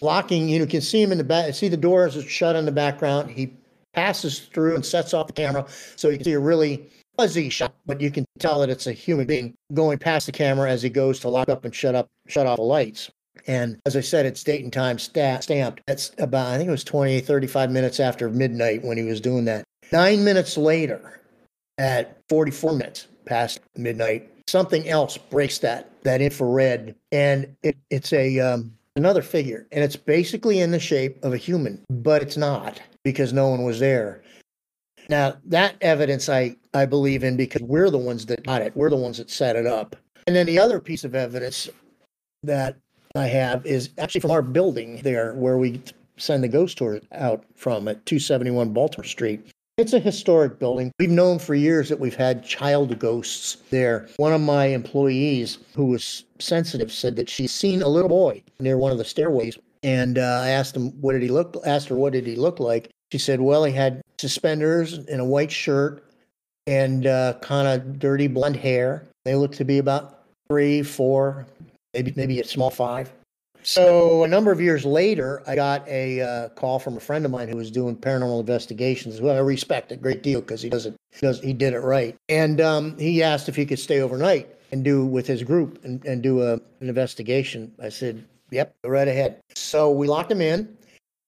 locking 0.01 0.49
you 0.49 0.59
know, 0.59 0.63
you 0.63 0.69
can 0.69 0.81
see 0.81 1.01
him 1.01 1.11
in 1.11 1.17
the 1.17 1.23
back 1.23 1.53
see 1.53 1.67
the 1.67 1.77
doors 1.77 2.15
are 2.17 2.21
shut 2.21 2.55
in 2.55 2.65
the 2.65 2.71
background. 2.71 3.29
He 3.31 3.53
passes 3.93 4.39
through 4.39 4.75
and 4.75 4.85
sets 4.85 5.13
off 5.13 5.27
the 5.27 5.33
camera. 5.33 5.65
So 5.95 6.09
you 6.09 6.17
can 6.17 6.25
see 6.25 6.33
a 6.33 6.39
really 6.39 6.87
fuzzy 7.17 7.49
shot 7.49 7.73
but 7.85 7.99
you 7.99 8.09
can 8.09 8.23
tell 8.39 8.61
that 8.61 8.69
it's 8.69 8.87
a 8.87 8.93
human 8.93 9.27
being 9.27 9.53
going 9.73 9.97
past 9.97 10.25
the 10.25 10.31
camera 10.31 10.69
as 10.69 10.81
he 10.81 10.89
goes 10.89 11.19
to 11.19 11.27
lock 11.27 11.49
up 11.49 11.65
and 11.65 11.75
shut 11.75 11.93
up 11.95 12.07
shut 12.27 12.47
off 12.47 12.57
the 12.57 12.63
lights. 12.63 13.09
And 13.47 13.79
as 13.85 13.95
i 13.95 14.01
said 14.01 14.25
it's 14.25 14.43
date 14.43 14.63
and 14.63 14.73
time 14.73 14.99
sta- 14.99 15.39
stamped. 15.39 15.81
That's 15.87 16.11
about 16.17 16.47
i 16.47 16.57
think 16.57 16.67
it 16.67 16.71
was 16.71 16.83
20 16.83 17.19
35 17.21 17.71
minutes 17.71 17.99
after 17.99 18.29
midnight 18.29 18.83
when 18.83 18.97
he 18.97 19.03
was 19.03 19.21
doing 19.21 19.45
that. 19.45 19.63
Nine 19.91 20.23
minutes 20.23 20.57
later 20.57 21.19
at 21.77 22.19
44 22.29 22.73
minutes 22.73 23.07
past 23.25 23.59
midnight 23.75 24.29
something 24.49 24.87
else 24.89 25.17
breaks 25.17 25.59
that 25.59 25.91
that 26.03 26.21
infrared. 26.21 26.95
And 27.11 27.55
it, 27.63 27.77
it's 27.89 28.11
a 28.11 28.39
um, 28.39 28.73
another 28.95 29.21
figure. 29.21 29.67
And 29.71 29.83
it's 29.83 29.95
basically 29.95 30.59
in 30.59 30.71
the 30.71 30.79
shape 30.79 31.23
of 31.23 31.33
a 31.33 31.37
human 31.37 31.83
but 31.89 32.21
it's 32.21 32.37
not 32.37 32.81
because 33.03 33.33
no 33.33 33.47
one 33.49 33.63
was 33.63 33.79
there. 33.79 34.21
Now 35.09 35.37
that 35.45 35.75
evidence 35.81 36.29
i 36.29 36.55
i 36.73 36.85
believe 36.85 37.23
in 37.23 37.37
because 37.37 37.61
we're 37.61 37.89
the 37.89 37.97
ones 37.97 38.25
that 38.27 38.43
got 38.43 38.61
it. 38.61 38.75
We're 38.75 38.89
the 38.89 38.95
ones 38.95 39.17
that 39.17 39.29
set 39.29 39.55
it 39.55 39.65
up. 39.65 39.95
And 40.27 40.35
then 40.35 40.45
the 40.45 40.59
other 40.59 40.79
piece 40.79 41.03
of 41.03 41.15
evidence 41.15 41.69
that 42.43 42.77
i 43.15 43.25
have 43.25 43.65
is 43.65 43.89
actually 43.97 44.21
from 44.21 44.31
our 44.31 44.41
building 44.41 44.97
there 45.03 45.33
where 45.33 45.57
we 45.57 45.81
send 46.17 46.43
the 46.43 46.47
ghost 46.47 46.77
tour 46.77 47.01
out 47.13 47.43
from 47.55 47.87
at 47.87 48.05
271 48.05 48.71
baltimore 48.71 49.03
street 49.03 49.51
it's 49.79 49.93
a 49.93 49.99
historic 49.99 50.59
building. 50.59 50.91
We've 50.99 51.09
known 51.09 51.39
for 51.39 51.55
years 51.55 51.87
that 51.87 51.99
we've 51.99 52.15
had 52.15 52.43
child 52.43 52.99
ghosts 52.99 53.57
there. 53.69 54.09
One 54.17 54.33
of 54.33 54.41
my 54.41 54.65
employees 54.65 55.57
who 55.73 55.85
was 55.85 56.25
sensitive 56.39 56.91
said 56.91 57.15
that 57.15 57.29
she's 57.29 57.53
seen 57.53 57.81
a 57.81 57.87
little 57.87 58.09
boy 58.09 58.43
near 58.59 58.77
one 58.77 58.91
of 58.91 58.97
the 58.97 59.05
stairways. 59.05 59.57
And 59.81 60.17
uh, 60.17 60.41
I 60.43 60.49
asked 60.49 60.75
him, 60.75 60.89
what 60.99 61.13
did 61.13 61.21
he 61.21 61.29
look, 61.29 61.55
asked 61.65 61.87
her, 61.87 61.95
what 61.95 62.11
did 62.11 62.27
he 62.27 62.35
look 62.35 62.59
like? 62.59 62.89
She 63.13 63.17
said, 63.17 63.39
well, 63.39 63.63
he 63.63 63.71
had 63.71 64.01
suspenders 64.19 64.93
and 64.93 65.21
a 65.21 65.25
white 65.25 65.51
shirt 65.51 66.03
and 66.67 67.07
uh, 67.07 67.35
kind 67.41 67.67
of 67.67 67.99
dirty 67.99 68.27
blonde 68.27 68.57
hair. 68.57 69.07
They 69.23 69.35
looked 69.35 69.55
to 69.55 69.65
be 69.65 69.77
about 69.77 70.25
three, 70.49 70.83
four, 70.83 71.47
maybe, 71.93 72.11
maybe 72.17 72.41
a 72.41 72.43
small 72.43 72.69
five. 72.69 73.13
So 73.71 74.23
a 74.23 74.27
number 74.27 74.51
of 74.51 74.59
years 74.59 74.83
later, 74.83 75.43
I 75.45 75.53
got 75.53 75.87
a 75.87 76.21
uh, 76.21 76.49
call 76.49 76.79
from 76.79 76.97
a 76.97 76.99
friend 76.99 77.23
of 77.23 77.29
mine 77.29 77.49
who 77.49 77.57
was 77.57 77.69
doing 77.69 77.95
paranormal 77.95 78.39
investigations, 78.39 79.19
who 79.19 79.29
I 79.29 79.37
respect 79.37 79.91
a 79.91 79.95
great 79.95 80.23
deal 80.23 80.41
because 80.41 80.59
he 80.59 80.69
does 80.69 80.87
it, 80.87 80.95
he 81.11 81.19
does 81.19 81.39
he 81.39 81.53
did 81.53 81.73
it 81.73 81.81
right. 81.81 82.15
And 82.29 82.59
um, 82.61 82.97
he 82.97 83.21
asked 83.21 83.47
if 83.47 83.55
he 83.55 83.67
could 83.67 83.77
stay 83.77 84.01
overnight 84.01 84.49
and 84.71 84.83
do 84.83 85.05
with 85.05 85.27
his 85.27 85.43
group 85.43 85.85
and, 85.85 86.03
and 86.03 86.23
do 86.23 86.41
a, 86.41 86.53
an 86.53 86.61
investigation. 86.89 87.71
I 87.79 87.89
said, 87.89 88.25
yep, 88.49 88.73
go 88.83 88.89
right 88.89 89.07
ahead. 89.07 89.39
So 89.53 89.91
we 89.91 90.07
locked 90.07 90.31
him 90.31 90.41
in 90.41 90.75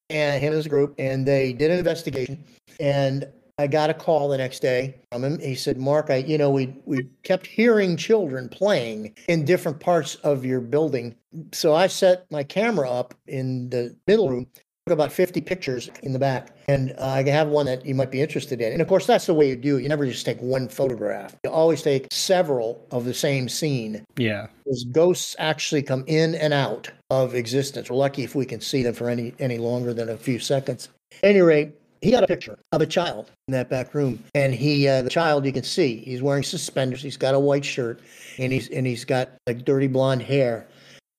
and 0.10 0.42
him 0.42 0.48
and 0.48 0.56
his 0.56 0.68
group, 0.68 0.96
and 0.98 1.28
they 1.28 1.54
did 1.54 1.70
an 1.70 1.78
investigation. 1.78 2.44
And 2.80 3.28
I 3.62 3.68
got 3.68 3.90
a 3.90 3.94
call 3.94 4.28
the 4.28 4.38
next 4.38 4.62
day 4.62 4.96
from 5.12 5.24
him. 5.24 5.40
He 5.40 5.56
said, 5.56 5.78
"Mark, 5.78 6.10
I, 6.10 6.18
you 6.18 6.38
know, 6.38 6.50
we 6.50 6.76
we 6.86 7.08
kept 7.24 7.46
hearing 7.46 7.96
children 7.96 8.50
playing 8.50 9.14
in 9.28 9.46
different 9.46 9.80
parts 9.80 10.16
of 10.16 10.44
your 10.44 10.62
building, 10.62 11.16
so 11.52 11.74
I 11.74 11.88
set 11.88 12.26
my 12.32 12.44
camera 12.44 12.90
up 12.90 13.14
in 13.28 13.70
the 13.70 13.96
middle 14.08 14.30
room." 14.30 14.48
Took 14.88 14.96
about 14.96 15.12
50 15.12 15.42
pictures 15.42 15.92
in 16.02 16.12
the 16.12 16.18
back, 16.18 16.56
and 16.68 16.96
uh, 16.98 17.06
I 17.06 17.24
have 17.30 17.50
one 17.50 17.68
that 17.68 17.86
you 17.86 17.94
might 17.94 18.10
be 18.10 18.20
interested 18.20 18.62
in. 18.62 18.74
And 18.74 18.82
of 18.82 18.88
course, 18.88 19.06
that's 19.06 19.28
the 19.28 19.34
way 19.36 19.48
you 19.48 19.56
do 19.56 19.78
it. 19.78 19.84
You 19.84 19.90
never 19.90 20.08
just 20.08 20.26
take 20.26 20.42
one 20.42 20.68
photograph. 20.68 21.36
You 21.44 21.52
always 21.52 21.84
take 21.84 22.08
several 22.12 22.84
of 22.90 23.06
the 23.06 23.14
same 23.14 23.48
scene. 23.48 24.04
Yeah. 24.18 24.48
Because 24.64 24.84
ghosts 24.86 25.36
actually 25.38 25.84
come 25.84 26.04
in 26.08 26.34
and 26.34 26.52
out 26.52 26.90
of 27.12 27.36
existence. 27.36 27.92
We're 27.92 27.98
lucky 27.98 28.24
if 28.24 28.34
we 28.34 28.48
can 28.48 28.60
see 28.60 28.82
them 28.82 28.96
for 28.96 29.08
any 29.08 29.36
any 29.38 29.60
longer 29.60 29.94
than 29.94 30.10
a 30.10 30.18
few 30.18 30.40
seconds. 30.40 30.90
At 31.22 31.30
any 31.30 31.42
rate, 31.42 31.74
he 32.02 32.12
got 32.12 32.24
a 32.24 32.28
picture 32.28 32.58
of 32.72 32.82
a 32.82 32.86
child 32.86 33.32
in 33.48 33.52
that 33.54 33.70
back 33.70 33.94
room, 33.94 34.24
and 34.34 34.54
he, 34.54 34.88
uh, 34.88 35.04
the 35.04 35.10
child, 35.10 35.46
you 35.46 35.54
can 35.54 35.64
see 35.64 35.98
he's 35.98 36.22
wearing 36.22 36.44
suspenders. 36.44 37.02
He's 37.02 37.18
got 37.18 37.36
a 37.36 37.40
white 37.40 37.64
shirt, 37.64 38.00
and 38.40 38.52
he's 38.52 38.70
and 38.70 38.86
he's 38.86 39.06
got 39.06 39.30
like 39.48 39.66
dirty 39.66 39.88
blonde 39.88 40.24
hair, 40.24 40.68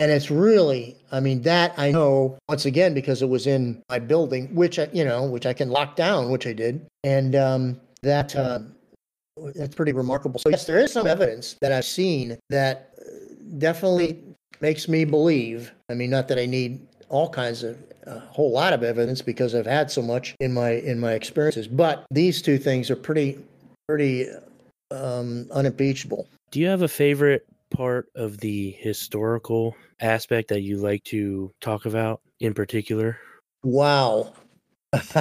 and 0.01 0.11
it's 0.11 0.31
really, 0.31 0.97
I 1.13 1.21
mean, 1.21 1.43
that 1.43 1.73
I 1.77 1.93
know 1.93 2.37
once 2.49 2.67
again 2.67 2.95
because 2.95 3.23
it 3.23 3.29
was 3.29 3.47
in 3.47 3.83
my 3.89 4.01
building, 4.01 4.53
which 4.55 4.79
I, 4.79 4.89
you 4.93 5.05
know, 5.05 5.25
which 5.25 5.47
I 5.47 5.53
can 5.53 5.71
lock 5.71 5.97
down, 5.97 6.31
which 6.31 6.47
I 6.47 6.53
did, 6.53 6.85
and 7.05 7.35
um, 7.37 7.81
that. 8.03 8.35
Uh, 8.35 8.61
that's 9.55 9.75
pretty 9.75 9.93
remarkable. 9.93 10.39
So 10.39 10.51
yes, 10.51 10.67
there 10.67 10.79
is 10.79 10.93
some 10.93 11.07
evidence 11.07 11.57
that 11.63 11.73
I've 11.73 11.87
seen 11.87 12.39
that 12.51 12.91
uh, 13.01 13.35
definitely 13.57 14.23
makes 14.61 14.89
me 14.89 15.07
believe. 15.07 15.73
I 15.89 15.95
mean, 15.95 16.11
not 16.11 16.29
that 16.29 16.39
I 16.39 16.45
need 16.45 16.87
all 17.09 17.29
kinds 17.29 17.63
of 17.63 17.79
a 18.07 18.19
whole 18.19 18.51
lot 18.51 18.73
of 18.73 18.83
evidence 18.83 19.23
because 19.23 19.55
I've 19.55 19.67
had 19.67 19.91
so 19.91 20.03
much 20.03 20.35
in 20.41 20.53
my 20.53 20.71
in 20.71 20.99
my 20.99 21.13
experiences, 21.13 21.69
but 21.69 22.05
these 22.11 22.43
two 22.43 22.59
things 22.59 22.91
are 22.91 22.97
pretty 22.97 23.39
pretty 23.89 24.27
um, 24.91 25.47
unimpeachable. 25.51 26.29
Do 26.51 26.61
you 26.61 26.67
have 26.69 26.83
a 26.83 26.89
favorite 26.89 27.47
part 27.71 28.09
of 28.15 28.39
the 28.39 28.71
historical 28.79 29.75
aspect 30.01 30.49
that 30.49 30.61
you 30.61 30.77
like 30.77 31.05
to 31.05 31.53
talk 31.61 31.87
about 31.87 32.21
in 32.41 32.55
particular? 32.55 33.19
Wow. 33.63 34.35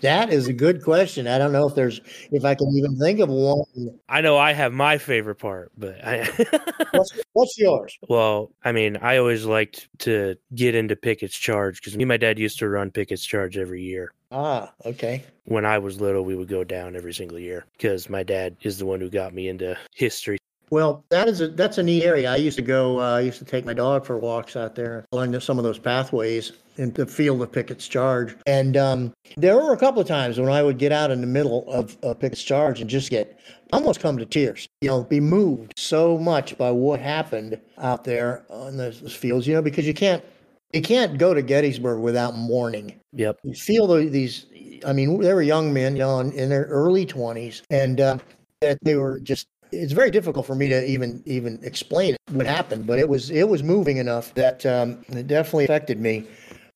that 0.00 0.28
is 0.30 0.48
a 0.48 0.52
good 0.52 0.82
question. 0.82 1.26
I 1.26 1.36
don't 1.36 1.52
know 1.52 1.68
if 1.68 1.74
there's 1.74 2.00
if 2.32 2.42
I 2.42 2.54
can 2.54 2.72
even 2.74 2.96
think 2.98 3.20
of 3.20 3.28
one. 3.28 3.64
I 4.08 4.22
know 4.22 4.38
I 4.38 4.54
have 4.54 4.72
my 4.72 4.96
favorite 4.96 5.34
part, 5.34 5.72
but 5.76 6.02
I 6.02 6.24
What's, 6.92 7.12
what's 7.34 7.58
yours? 7.58 7.98
well, 8.08 8.50
I 8.64 8.72
mean, 8.72 8.96
I 8.96 9.18
always 9.18 9.44
liked 9.44 9.90
to 10.00 10.36
get 10.54 10.74
into 10.74 10.96
Pickett's 10.96 11.36
Charge 11.36 11.80
because 11.80 11.98
me 11.98 12.04
and 12.04 12.08
my 12.08 12.16
dad 12.16 12.38
used 12.38 12.58
to 12.60 12.68
run 12.68 12.90
Pickett's 12.90 13.26
Charge 13.26 13.58
every 13.58 13.82
year. 13.82 14.14
Ah, 14.32 14.72
okay. 14.86 15.22
When 15.44 15.66
I 15.66 15.76
was 15.76 16.00
little, 16.00 16.24
we 16.24 16.34
would 16.34 16.48
go 16.48 16.64
down 16.64 16.96
every 16.96 17.12
single 17.12 17.38
year 17.38 17.66
because 17.72 18.08
my 18.08 18.22
dad 18.22 18.56
is 18.62 18.78
the 18.78 18.86
one 18.86 19.00
who 19.00 19.10
got 19.10 19.34
me 19.34 19.48
into 19.48 19.76
history. 19.94 20.38
Well, 20.70 21.04
that 21.10 21.28
is 21.28 21.40
a 21.40 21.48
that's 21.48 21.78
a 21.78 21.82
neat 21.82 22.02
area. 22.04 22.32
I 22.32 22.36
used 22.36 22.56
to 22.56 22.62
go. 22.62 23.00
Uh, 23.00 23.16
I 23.16 23.20
used 23.20 23.38
to 23.38 23.44
take 23.44 23.64
my 23.64 23.74
dog 23.74 24.04
for 24.04 24.18
walks 24.18 24.56
out 24.56 24.74
there 24.74 25.04
along 25.12 25.32
the, 25.32 25.40
some 25.40 25.58
of 25.58 25.64
those 25.64 25.78
pathways 25.78 26.52
in 26.76 26.92
the 26.92 27.06
field 27.06 27.40
of 27.42 27.52
Pickett's 27.52 27.86
Charge. 27.86 28.36
And 28.46 28.76
um, 28.76 29.12
there 29.36 29.56
were 29.56 29.72
a 29.72 29.76
couple 29.76 30.00
of 30.02 30.08
times 30.08 30.40
when 30.40 30.50
I 30.50 30.62
would 30.62 30.78
get 30.78 30.90
out 30.90 31.10
in 31.10 31.20
the 31.20 31.26
middle 31.26 31.70
of 31.70 31.96
uh, 32.02 32.14
Pickett's 32.14 32.42
Charge 32.42 32.80
and 32.80 32.90
just 32.90 33.10
get 33.10 33.38
almost 33.72 34.00
come 34.00 34.18
to 34.18 34.26
tears. 34.26 34.66
You 34.80 34.88
know, 34.88 35.04
be 35.04 35.20
moved 35.20 35.74
so 35.76 36.18
much 36.18 36.58
by 36.58 36.70
what 36.70 37.00
happened 37.00 37.60
out 37.78 38.04
there 38.04 38.44
on 38.48 38.76
those, 38.76 39.00
those 39.00 39.14
fields. 39.14 39.46
You 39.46 39.54
know, 39.54 39.62
because 39.62 39.86
you 39.86 39.94
can't 39.94 40.24
you 40.72 40.82
can't 40.82 41.18
go 41.18 41.34
to 41.34 41.42
Gettysburg 41.42 42.00
without 42.00 42.36
mourning. 42.36 42.98
Yep. 43.12 43.38
You 43.44 43.54
feel 43.54 43.86
the, 43.86 44.08
these. 44.08 44.46
I 44.84 44.92
mean, 44.92 45.20
they 45.20 45.32
were 45.32 45.42
young 45.42 45.72
men, 45.72 45.94
you 45.94 46.00
know, 46.00 46.18
in, 46.18 46.32
in 46.32 46.48
their 46.48 46.64
early 46.64 47.06
twenties, 47.06 47.62
and 47.70 48.00
uh, 48.00 48.18
that 48.60 48.78
they 48.82 48.96
were 48.96 49.20
just 49.20 49.46
it's 49.82 49.92
very 49.92 50.10
difficult 50.10 50.46
for 50.46 50.54
me 50.54 50.68
to 50.68 50.84
even 50.88 51.22
even 51.26 51.58
explain 51.62 52.16
what 52.30 52.46
happened, 52.46 52.86
but 52.86 52.98
it 52.98 53.08
was 53.08 53.30
it 53.30 53.48
was 53.48 53.62
moving 53.62 53.96
enough 53.96 54.34
that 54.34 54.64
um, 54.66 55.04
it 55.08 55.26
definitely 55.26 55.64
affected 55.64 56.00
me. 56.00 56.24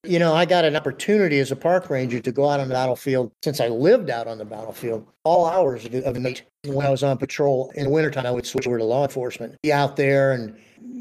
You 0.04 0.18
know, 0.18 0.32
I 0.34 0.44
got 0.44 0.64
an 0.64 0.76
opportunity 0.76 1.40
as 1.40 1.50
a 1.50 1.56
park 1.56 1.90
ranger 1.90 2.20
to 2.20 2.32
go 2.32 2.48
out 2.48 2.61
on 2.61 2.68
the 2.68 2.74
battlefield 2.74 3.32
since 3.42 3.61
I 3.61 3.68
lived 3.68 4.11
out 4.11 4.28
on 4.28 4.38
the 4.38 4.44
battlefield 4.44 5.06
all 5.24 5.46
hours 5.46 5.84
of 5.84 5.92
the, 5.92 6.20
night. 6.20 6.42
When 6.64 6.87
I 6.87 6.90
was 6.90 7.02
on 7.02 7.18
patrol 7.18 7.72
in 7.74 7.84
the 7.84 7.90
wintertime, 7.90 8.24
I 8.24 8.30
would 8.30 8.46
switch 8.46 8.66
over 8.66 8.78
to 8.78 8.84
law 8.84 9.02
enforcement, 9.02 9.56
be 9.62 9.72
out 9.72 9.96
there 9.96 10.32
and 10.32 10.56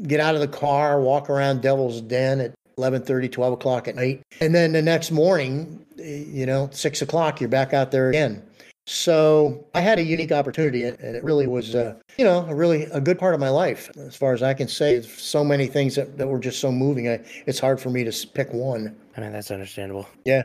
get 0.08 0.20
out 0.20 0.34
of 0.34 0.40
the 0.40 0.48
car, 0.48 1.00
walk 1.00 1.30
around 1.30 1.62
Devil's 1.62 2.00
Den 2.00 2.40
at 2.40 2.54
11:30, 2.76 3.30
12 3.30 3.52
o'clock 3.52 3.88
at 3.88 3.94
night, 3.94 4.22
and 4.40 4.54
then 4.54 4.72
the 4.72 4.82
next 4.82 5.10
morning, 5.10 5.84
you 5.96 6.46
know, 6.46 6.68
six 6.72 7.00
o'clock, 7.00 7.40
you're 7.40 7.48
back 7.48 7.72
out 7.72 7.90
there 7.90 8.08
again. 8.08 8.42
So 8.88 9.66
I 9.74 9.82
had 9.82 9.98
a 9.98 10.02
unique 10.02 10.32
opportunity, 10.32 10.84
and 10.84 10.98
it 10.98 11.22
really 11.22 11.46
was, 11.46 11.74
uh, 11.74 11.96
you 12.16 12.24
know, 12.24 12.46
a 12.46 12.54
really 12.54 12.84
a 12.84 13.02
good 13.02 13.18
part 13.18 13.34
of 13.34 13.40
my 13.40 13.50
life, 13.50 13.90
as 13.98 14.16
far 14.16 14.32
as 14.32 14.42
I 14.42 14.54
can 14.54 14.66
say. 14.66 15.02
So 15.02 15.44
many 15.44 15.66
things 15.66 15.94
that, 15.96 16.16
that 16.16 16.26
were 16.26 16.38
just 16.38 16.58
so 16.58 16.72
moving. 16.72 17.06
I, 17.06 17.22
it's 17.46 17.58
hard 17.58 17.82
for 17.82 17.90
me 17.90 18.02
to 18.04 18.28
pick 18.28 18.50
one. 18.50 18.96
I 19.14 19.20
mean, 19.20 19.32
that's 19.32 19.50
understandable. 19.50 20.08
Yeah. 20.24 20.44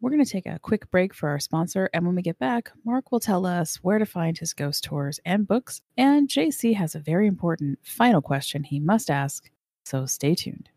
We're 0.00 0.10
going 0.10 0.24
to 0.24 0.30
take 0.30 0.46
a 0.46 0.58
quick 0.58 0.90
break 0.90 1.14
for 1.14 1.28
our 1.28 1.38
sponsor. 1.38 1.88
And 1.94 2.04
when 2.04 2.16
we 2.16 2.22
get 2.22 2.40
back, 2.40 2.72
Mark 2.84 3.12
will 3.12 3.20
tell 3.20 3.46
us 3.46 3.76
where 3.76 4.00
to 4.00 4.06
find 4.06 4.36
his 4.36 4.52
ghost 4.52 4.82
tours 4.82 5.20
and 5.24 5.46
books. 5.46 5.80
And 5.96 6.28
JC 6.28 6.74
has 6.74 6.96
a 6.96 6.98
very 6.98 7.28
important 7.28 7.78
final 7.84 8.20
question 8.20 8.64
he 8.64 8.80
must 8.80 9.08
ask. 9.08 9.48
So 9.84 10.04
stay 10.04 10.34
tuned. 10.34 10.68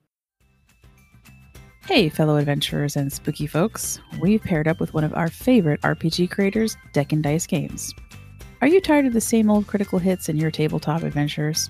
Hey, 1.87 2.09
fellow 2.09 2.35
adventurers 2.35 2.97
and 2.97 3.13
spooky 3.13 3.47
folks. 3.47 4.01
We've 4.19 4.43
paired 4.43 4.67
up 4.67 4.81
with 4.81 4.93
one 4.93 5.05
of 5.05 5.13
our 5.13 5.29
favorite 5.29 5.79
RPG 5.83 6.29
creators, 6.29 6.75
Deck 6.91 7.13
and 7.13 7.23
Dice 7.23 7.47
Games. 7.47 7.93
Are 8.59 8.67
you 8.67 8.81
tired 8.81 9.05
of 9.05 9.13
the 9.13 9.21
same 9.21 9.49
old 9.49 9.67
critical 9.67 9.97
hits 9.97 10.27
in 10.27 10.35
your 10.35 10.51
tabletop 10.51 11.03
adventures? 11.03 11.69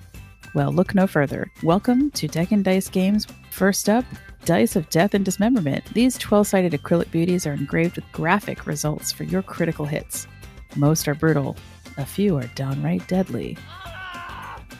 Well, 0.56 0.72
look 0.72 0.92
no 0.92 1.06
further. 1.06 1.48
Welcome 1.62 2.10
to 2.10 2.26
Deck 2.26 2.50
and 2.50 2.64
Dice 2.64 2.88
Games. 2.88 3.28
First 3.52 3.88
up, 3.88 4.04
Dice 4.44 4.74
of 4.74 4.90
Death 4.90 5.14
and 5.14 5.24
Dismemberment. 5.24 5.84
These 5.94 6.18
12 6.18 6.48
sided 6.48 6.72
acrylic 6.72 7.12
beauties 7.12 7.46
are 7.46 7.52
engraved 7.52 7.94
with 7.94 8.10
graphic 8.10 8.66
results 8.66 9.12
for 9.12 9.22
your 9.22 9.42
critical 9.42 9.84
hits. 9.84 10.26
Most 10.74 11.06
are 11.06 11.14
brutal, 11.14 11.56
a 11.96 12.04
few 12.04 12.36
are 12.36 12.50
downright 12.56 13.06
deadly. 13.06 13.56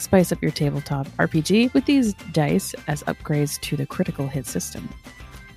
Spice 0.01 0.33
up 0.33 0.43
your 0.43 0.51
tabletop 0.51 1.07
RPG 1.11 1.73
with 1.75 1.85
these 1.85 2.15
dice 2.33 2.75
as 2.89 3.05
upgrades 3.05 3.61
to 3.61 3.77
the 3.77 3.87
critical 3.87 4.27
hit 4.27 4.45
system. 4.45 4.89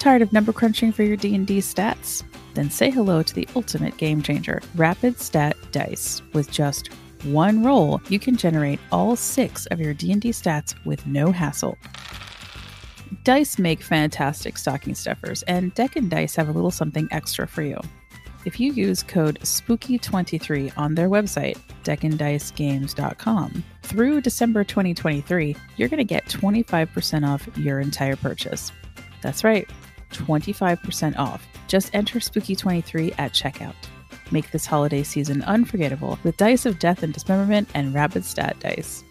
Tired 0.02 0.24
of 0.24 0.34
number 0.34 0.52
crunching 0.52 0.92
for 0.92 1.04
your 1.04 1.16
D&D 1.16 1.60
stats? 1.60 2.24
Then 2.56 2.72
say 2.72 2.90
hello 2.90 3.22
to 3.22 3.36
the 3.36 3.48
ultimate 3.56 3.98
game 3.98 4.24
changer, 4.24 4.60
Rapid 4.74 5.20
Stat 5.20 5.56
Dice. 5.72 6.24
With 6.34 6.50
just 6.50 6.88
one 7.22 7.64
roll, 7.64 8.02
you 8.10 8.18
can 8.18 8.36
generate 8.36 8.80
all 8.92 9.16
6 9.16 9.68
of 9.68 9.80
your 9.80 9.94
D&D 9.94 10.32
stats 10.32 10.74
with 10.88 11.06
no 11.06 11.32
hassle. 11.32 11.78
Dice 13.24 13.60
make 13.60 13.84
fantastic 13.84 14.58
stocking 14.58 14.96
stuffers, 14.96 15.44
and 15.44 15.72
Deck 15.76 15.96
and 15.96 16.10
Dice 16.10 16.36
have 16.36 16.50
a 16.50 16.52
little 16.52 16.72
something 16.72 17.08
extra 17.12 17.48
for 17.48 17.62
you. 17.62 17.80
If 18.44 18.60
you 18.60 18.74
use 18.74 19.04
code 19.04 19.40
SPOOKY23 19.42 20.80
on 20.80 20.96
their 20.96 21.10
website, 21.10 21.60
deckanddicegames.com, 21.84 23.64
through 23.84 24.22
December 24.22 24.64
2023, 24.64 25.56
you're 25.78 25.90
going 25.90 26.00
to 26.00 26.04
get 26.04 26.26
25% 26.26 27.28
off 27.28 27.48
your 27.56 27.80
entire 27.80 28.16
purchase. 28.16 28.72
That's 29.22 29.44
right, 29.44 29.70
25% 30.12 31.18
off. 31.18 31.46
Just 31.68 31.90
enter 31.94 32.20
Spooky23 32.20 33.16
at 33.18 33.34
checkout. 33.34 33.76
Make 34.32 34.52
this 34.52 34.66
holiday 34.66 35.04
season 35.04 35.42
unforgettable 35.44 36.18
with 36.24 36.38
Dice 36.38 36.66
of 36.66 36.80
Death 36.80 37.04
and 37.04 37.14
Dismemberment 37.14 37.70
and 37.74 37.94
Rapid 37.94 38.24
Stat 38.24 38.60
Dice. 38.60 39.04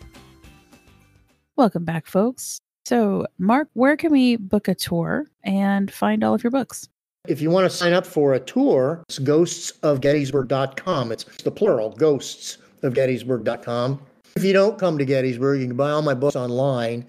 Welcome 1.57 1.85
back, 1.85 2.07
folks. 2.07 2.59
So, 2.87 3.27
Mark, 3.39 3.69
where 3.75 3.97
can 3.97 4.13
we 4.13 4.37
book 4.37 4.67
a 4.67 4.75
tour 4.75 5.27
and 5.45 5.93
find 5.93 6.25
all 6.25 6.35
of 6.35 6.43
your 6.43 6.51
books? 6.51 6.89
If 7.29 7.43
you 7.43 7.51
want 7.51 7.71
to 7.71 7.77
sign 7.77 7.93
up 7.93 8.07
for 8.07 8.33
a 8.33 8.41
tour, 8.41 9.05
it's 9.09 9.19
ghostsofgettysburg.com. 9.19 11.13
It's 11.13 11.25
the 11.43 11.51
plural, 11.51 11.91
ghosts 11.91 12.59
of 12.83 12.95
gettysburg.com. 12.95 14.01
If 14.37 14.45
you 14.45 14.55
don't 14.55 14.79
come 14.79 14.97
to 14.97 15.05
Gettysburg, 15.05 15.61
you 15.61 15.67
can 15.67 15.77
buy 15.77 15.91
all 15.91 16.03
my 16.03 16.15
books 16.15 16.37
online, 16.37 17.07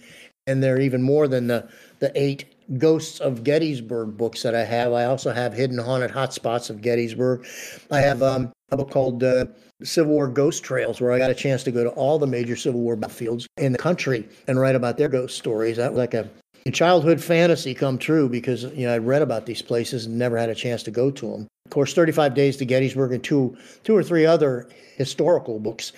and 0.48 0.62
they're 0.62 0.82
even 0.82 1.02
more 1.02 1.30
than 1.30 1.48
the, 1.48 1.70
the 2.00 2.12
eight 2.16 2.51
Ghosts 2.78 3.20
of 3.20 3.44
Gettysburg 3.44 4.18
books 4.18 4.44
that 4.44 4.56
I 4.56 4.64
have. 4.64 4.94
I 4.94 5.06
also 5.06 5.32
have 5.32 5.54
Hidden 5.54 5.78
Haunted 5.78 6.12
Hotspots 6.12 6.70
of 6.70 6.82
Gettysburg. 6.82 7.46
I 7.90 8.00
have 8.00 8.22
um, 8.22 8.52
a 8.72 8.78
book 8.78 8.92
called 8.92 9.24
uh, 9.24 9.46
Civil 9.84 10.14
War 10.14 10.28
Ghost 10.28 10.64
Trails, 10.64 11.02
where 11.02 11.12
I 11.12 11.18
got 11.18 11.32
a 11.32 11.36
chance 11.36 11.64
to 11.64 11.72
go 11.72 11.84
to 11.84 11.90
all 11.92 12.20
the 12.20 12.28
major 12.28 12.56
Civil 12.56 12.82
War 12.82 12.96
battlefields 12.96 13.48
in 13.58 13.72
the 13.72 13.78
country 13.78 14.28
and 14.48 14.60
write 14.60 14.76
about 14.76 14.98
their 14.98 15.10
ghost 15.10 15.38
stories. 15.38 15.78
That 15.78 15.92
was 15.92 15.98
like 15.98 16.14
a 16.14 16.30
childhood 16.72 17.22
fantasy 17.22 17.74
come 17.74 17.98
true 17.98 18.30
because 18.30 18.64
you 18.64 18.86
know 18.86 18.94
I 18.94 19.00
read 19.00 19.22
about 19.22 19.46
these 19.46 19.62
places 19.62 20.06
and 20.06 20.18
never 20.18 20.38
had 20.38 20.50
a 20.50 20.56
chance 20.56 20.84
to 20.84 20.92
go 20.92 21.10
to 21.12 21.32
them. 21.32 21.48
Of 21.66 21.72
course, 21.72 21.94
35 21.94 22.34
Days 22.34 22.58
to 22.58 22.66
Gettysburg 22.66 23.14
and 23.14 23.24
two 23.24 23.58
two 23.84 23.96
or 23.96 24.04
three 24.04 24.26
other 24.26 24.70
historical 24.98 25.60
books 25.60 25.94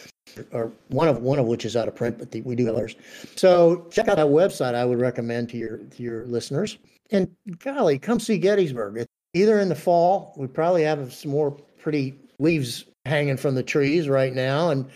or 0.51 0.71
one 0.89 1.07
of 1.07 1.21
one 1.21 1.39
of 1.39 1.45
which 1.45 1.65
is 1.65 1.75
out 1.75 1.87
of 1.87 1.95
print, 1.95 2.17
but 2.17 2.31
the, 2.31 2.41
we 2.41 2.55
do 2.55 2.65
have 2.65 2.75
others. 2.75 2.95
So 3.35 3.87
check 3.91 4.07
out 4.07 4.17
that 4.17 4.27
website. 4.27 4.75
I 4.75 4.85
would 4.85 4.99
recommend 4.99 5.49
to 5.49 5.57
your 5.57 5.77
to 5.77 6.03
your 6.03 6.25
listeners. 6.25 6.77
And 7.11 7.29
golly, 7.59 7.99
come 7.99 8.19
see 8.19 8.37
Gettysburg. 8.37 8.97
It's 8.97 9.11
either 9.33 9.59
in 9.59 9.69
the 9.69 9.75
fall. 9.75 10.33
We 10.37 10.47
probably 10.47 10.83
have 10.83 11.13
some 11.13 11.31
more 11.31 11.51
pretty 11.51 12.15
leaves 12.39 12.85
hanging 13.05 13.37
from 13.37 13.55
the 13.55 13.63
trees 13.63 14.07
right 14.07 14.33
now, 14.33 14.69
and 14.69 14.89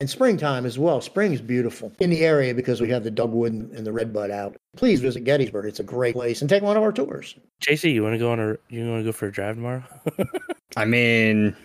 and 0.00 0.10
springtime 0.10 0.66
as 0.66 0.78
well. 0.78 1.00
Spring 1.00 1.32
is 1.32 1.40
beautiful 1.40 1.92
in 2.00 2.10
the 2.10 2.24
area 2.24 2.54
because 2.54 2.80
we 2.80 2.88
have 2.90 3.04
the 3.04 3.10
dogwood 3.10 3.52
and, 3.52 3.70
and 3.72 3.86
the 3.86 3.92
redbud 3.92 4.30
out. 4.30 4.56
Please 4.76 5.00
visit 5.00 5.24
Gettysburg. 5.24 5.66
It's 5.66 5.80
a 5.80 5.84
great 5.84 6.14
place, 6.14 6.40
and 6.40 6.50
take 6.50 6.62
one 6.62 6.76
of 6.76 6.82
our 6.82 6.92
tours. 6.92 7.36
JC, 7.62 7.94
you 7.94 8.02
want 8.02 8.14
to 8.14 8.18
go 8.18 8.32
on 8.32 8.40
a 8.40 8.56
you 8.68 8.88
want 8.88 9.00
to 9.00 9.04
go 9.04 9.12
for 9.12 9.26
a 9.26 9.32
drive 9.32 9.56
tomorrow? 9.56 9.84
I 10.76 10.84
mean, 10.84 11.56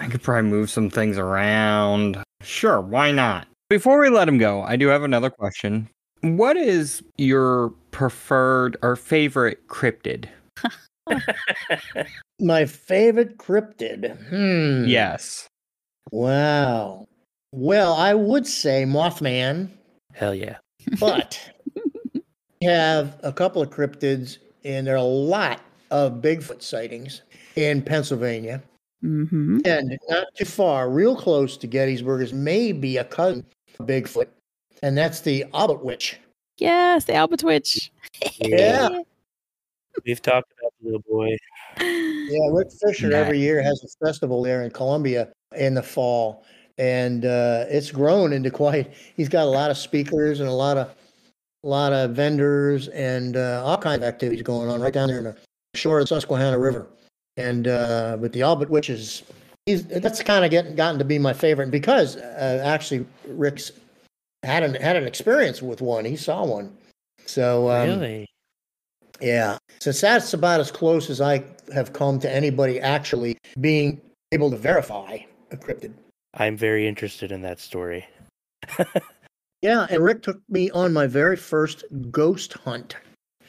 I 0.00 0.08
could 0.08 0.22
probably 0.22 0.50
move 0.50 0.70
some 0.70 0.88
things 0.88 1.18
around. 1.18 2.22
Sure, 2.42 2.80
why 2.80 3.12
not? 3.12 3.46
Before 3.68 4.00
we 4.00 4.08
let 4.08 4.28
him 4.28 4.38
go, 4.38 4.62
I 4.62 4.76
do 4.76 4.88
have 4.88 5.02
another 5.02 5.30
question. 5.30 5.88
What 6.22 6.56
is 6.56 7.02
your 7.18 7.70
preferred 7.90 8.76
or 8.82 8.96
favorite 8.96 9.66
cryptid? 9.68 10.26
My 12.40 12.64
favorite 12.64 13.38
cryptid. 13.38 14.16
Hmm. 14.28 14.88
Yes. 14.88 15.46
Wow. 16.10 17.06
Well, 17.52 17.94
I 17.94 18.14
would 18.14 18.46
say 18.46 18.84
Mothman, 18.84 19.70
Hell 20.14 20.34
yeah. 20.34 20.58
but 20.98 21.38
we 22.14 22.66
have 22.66 23.18
a 23.22 23.32
couple 23.32 23.60
of 23.60 23.70
cryptids, 23.70 24.38
and 24.64 24.86
there 24.86 24.94
are 24.94 24.98
a 24.98 25.02
lot 25.02 25.60
of 25.90 26.14
Bigfoot 26.14 26.62
sightings 26.62 27.22
in 27.56 27.82
Pennsylvania. 27.82 28.62
Mm-hmm. 29.04 29.60
And 29.64 29.98
not 30.08 30.26
too 30.36 30.44
far, 30.44 30.90
real 30.90 31.16
close 31.16 31.56
to 31.58 31.66
Gettysburg, 31.66 32.22
is 32.22 32.32
maybe 32.32 32.98
a 32.98 33.04
cousin 33.04 33.46
of 33.78 33.86
Bigfoot, 33.86 34.28
and 34.82 34.96
that's 34.96 35.20
the 35.20 35.44
Albatwitch. 35.54 36.16
Yes, 36.58 37.06
the 37.06 37.14
Albatwitch. 37.14 37.90
Yeah. 38.38 39.00
We've 40.04 40.20
talked 40.22 40.52
about 40.58 40.72
the 40.80 40.86
little 40.86 41.04
boy. 41.08 41.36
Yeah, 42.30 42.48
Rick 42.52 42.68
Fisher 42.80 43.08
Nice. 43.08 43.16
every 43.16 43.40
year 43.40 43.60
has 43.60 43.82
a 43.82 44.06
festival 44.06 44.40
there 44.40 44.62
in 44.62 44.70
Columbia 44.70 45.32
in 45.56 45.74
the 45.74 45.82
fall, 45.82 46.44
and 46.78 47.24
uh, 47.24 47.64
it's 47.68 47.90
grown 47.90 48.32
into 48.32 48.52
quite. 48.52 48.92
He's 49.16 49.28
got 49.28 49.46
a 49.46 49.50
lot 49.50 49.72
of 49.72 49.76
speakers 49.76 50.38
and 50.38 50.48
a 50.48 50.52
lot 50.52 50.76
of, 50.76 50.94
a 51.64 51.68
lot 51.68 51.92
of 51.92 52.12
vendors 52.12 52.86
and 52.88 53.36
uh, 53.36 53.64
all 53.64 53.76
kinds 53.76 54.02
of 54.02 54.04
activities 54.04 54.42
going 54.42 54.68
on 54.68 54.80
right 54.80 54.92
down 54.92 55.08
there 55.08 55.18
in 55.18 55.24
the 55.24 55.36
shore 55.74 55.98
of 55.98 56.04
the 56.04 56.06
Susquehanna 56.06 56.56
River. 56.56 56.86
And 57.40 57.68
uh, 57.68 58.18
but 58.20 58.32
the 58.32 58.40
Albatwitch 58.40 58.90
is, 58.90 59.22
he's 59.66 59.84
that's 59.86 60.22
kind 60.22 60.44
of 60.44 60.50
getting 60.50 60.74
gotten 60.74 60.98
to 60.98 61.04
be 61.04 61.18
my 61.18 61.32
favorite 61.32 61.70
because 61.70 62.16
uh, 62.16 62.62
actually 62.64 63.06
Rick's 63.26 63.72
had 64.42 64.62
an 64.62 64.74
had 64.74 64.96
an 64.96 65.06
experience 65.06 65.62
with 65.62 65.80
one. 65.80 66.04
He 66.04 66.16
saw 66.16 66.44
one, 66.44 66.76
so 67.26 67.70
um, 67.70 67.88
really? 67.88 68.26
yeah. 69.20 69.58
Since 69.80 70.00
that's 70.00 70.34
about 70.34 70.60
as 70.60 70.70
close 70.70 71.10
as 71.10 71.20
I 71.20 71.44
have 71.74 71.92
come 71.92 72.18
to 72.20 72.32
anybody 72.32 72.80
actually 72.80 73.36
being 73.60 74.00
able 74.32 74.50
to 74.50 74.56
verify 74.56 75.18
a 75.50 75.56
cryptid. 75.56 75.92
I'm 76.34 76.56
very 76.56 76.86
interested 76.86 77.32
in 77.32 77.42
that 77.42 77.58
story. 77.58 78.06
Yeah, 79.62 79.86
and 79.90 80.02
Rick 80.02 80.22
took 80.22 80.40
me 80.48 80.70
on 80.70 80.92
my 80.92 81.06
very 81.06 81.36
first 81.36 81.84
ghost 82.10 82.54
hunt 82.54 82.96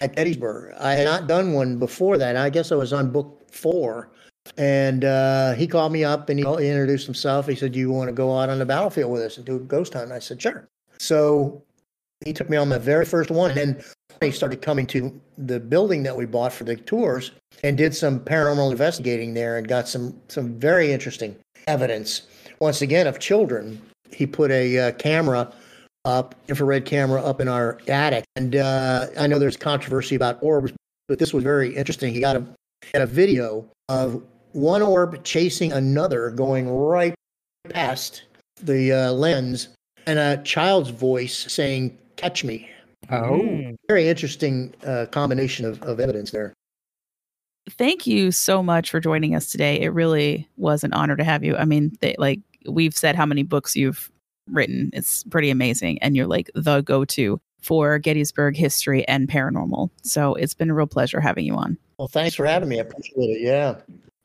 at 0.01 0.15
Gettysburg. 0.15 0.73
I 0.77 0.93
had 0.93 1.05
not 1.05 1.27
done 1.27 1.53
one 1.53 1.77
before 1.77 2.17
that. 2.17 2.35
I 2.35 2.49
guess 2.49 2.71
I 2.71 2.75
was 2.75 2.91
on 2.91 3.11
book 3.11 3.40
four. 3.51 4.09
And 4.57 5.05
uh, 5.05 5.53
he 5.53 5.67
called 5.67 5.91
me 5.91 6.03
up 6.03 6.29
and 6.29 6.39
he, 6.39 6.45
introduced 6.45 7.05
himself. 7.05 7.47
He 7.47 7.55
said, 7.55 7.73
Do 7.73 7.79
you 7.79 7.91
want 7.91 8.09
to 8.09 8.13
go 8.13 8.37
out 8.37 8.49
on 8.49 8.59
the 8.59 8.65
battlefield 8.65 9.11
with 9.11 9.21
us 9.21 9.37
and 9.37 9.45
do 9.45 9.59
ghost 9.59 9.93
hunt? 9.93 10.05
And 10.05 10.13
I 10.13 10.19
said, 10.19 10.41
Sure. 10.41 10.67
So 10.97 11.63
he 12.25 12.33
took 12.33 12.49
me 12.49 12.57
on 12.57 12.69
my 12.69 12.77
very 12.77 13.05
first 13.05 13.31
one. 13.31 13.51
And 13.51 13.59
then 13.59 13.83
he 14.21 14.31
started 14.31 14.61
coming 14.61 14.85
to 14.87 15.19
the 15.37 15.59
building 15.59 16.03
that 16.03 16.15
we 16.15 16.25
bought 16.25 16.53
for 16.53 16.63
the 16.63 16.75
tours 16.75 17.31
and 17.63 17.77
did 17.77 17.95
some 17.95 18.19
paranormal 18.19 18.71
investigating 18.71 19.33
there 19.33 19.57
and 19.57 19.67
got 19.67 19.87
some 19.87 20.19
some 20.27 20.59
very 20.59 20.91
interesting 20.91 21.35
evidence. 21.67 22.23
Once 22.59 22.81
again, 22.81 23.07
of 23.07 23.19
children. 23.19 23.81
He 24.13 24.27
put 24.27 24.51
a 24.51 24.77
uh, 24.77 24.91
camera 24.93 25.51
up, 26.03 26.35
infrared 26.49 26.85
camera 26.85 27.23
up 27.23 27.39
in 27.39 27.47
our 27.47 27.79
attic, 27.87 28.25
and 28.35 28.55
uh, 28.55 29.07
I 29.17 29.25
know 29.27 29.39
there's 29.39 29.55
controversy 29.55 30.15
about 30.15 30.37
orbs, 30.41 30.73
but 31.07 31.17
this 31.17 31.33
was 31.33 31.43
very 31.43 31.73
interesting. 31.75 32.13
He 32.13 32.19
got 32.19 32.35
a 32.35 32.45
had 32.93 33.01
a 33.01 33.05
video 33.05 33.65
of 33.89 34.23
one 34.53 34.81
orb 34.81 35.23
chasing 35.23 35.71
another, 35.71 36.29
going 36.29 36.69
right 36.69 37.15
past 37.69 38.23
the 38.61 38.91
uh, 38.91 39.11
lens, 39.11 39.69
and 40.05 40.19
a 40.19 40.41
child's 40.43 40.89
voice 40.89 41.51
saying, 41.51 41.97
"Catch 42.15 42.43
me." 42.43 42.69
Oh. 43.09 43.39
Mm. 43.41 43.75
Very 43.87 44.07
interesting 44.07 44.73
uh, 44.85 45.05
combination 45.11 45.65
of, 45.65 45.81
of 45.83 45.99
evidence 45.99 46.31
there. 46.31 46.53
Thank 47.69 48.07
you 48.07 48.31
so 48.31 48.63
much 48.63 48.89
for 48.89 48.99
joining 48.99 49.35
us 49.35 49.51
today. 49.51 49.79
It 49.79 49.89
really 49.89 50.47
was 50.57 50.83
an 50.83 50.93
honor 50.93 51.15
to 51.15 51.23
have 51.23 51.43
you. 51.43 51.55
I 51.55 51.65
mean, 51.65 51.91
they, 52.01 52.15
like 52.17 52.39
we've 52.67 52.95
said, 52.95 53.15
how 53.15 53.25
many 53.25 53.43
books 53.43 53.75
you've 53.75 54.11
written. 54.49 54.89
It's 54.93 55.23
pretty 55.25 55.49
amazing, 55.49 56.01
and 56.01 56.15
you're 56.15 56.27
like 56.27 56.49
the 56.55 56.81
go-to 56.81 57.39
for 57.61 57.99
Gettysburg 57.99 58.55
history 58.57 59.07
and 59.07 59.27
paranormal. 59.27 59.89
So 60.01 60.33
it's 60.33 60.55
been 60.55 60.71
a 60.71 60.73
real 60.73 60.87
pleasure 60.87 61.21
having 61.21 61.45
you 61.45 61.55
on. 61.55 61.77
Well, 62.01 62.07
thanks 62.07 62.33
for 62.33 62.47
having 62.47 62.67
me. 62.67 62.79
I 62.79 62.81
appreciate 62.81 63.29
it. 63.29 63.41
Yeah. 63.41 63.75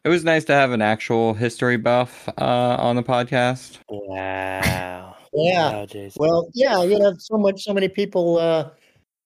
It 0.03 0.09
was 0.09 0.25
nice 0.25 0.45
to 0.45 0.55
have 0.55 0.73
an 0.73 0.81
actual 0.81 1.35
history 1.35 1.77
buff 1.77 2.27
uh, 2.39 2.77
on 2.81 2.97
the 2.97 3.03
podcast. 3.03 3.81
Wow. 3.91 5.15
Yeah. 5.35 5.73
Wow, 5.73 5.85
Jason. 5.85 6.19
Well, 6.19 6.49
yeah, 6.55 6.83
you 6.85 6.99
know, 6.99 7.15
so 7.19 7.37
much, 7.37 7.65
so 7.65 7.75
many 7.75 7.89
people, 7.89 8.39
uh, 8.39 8.71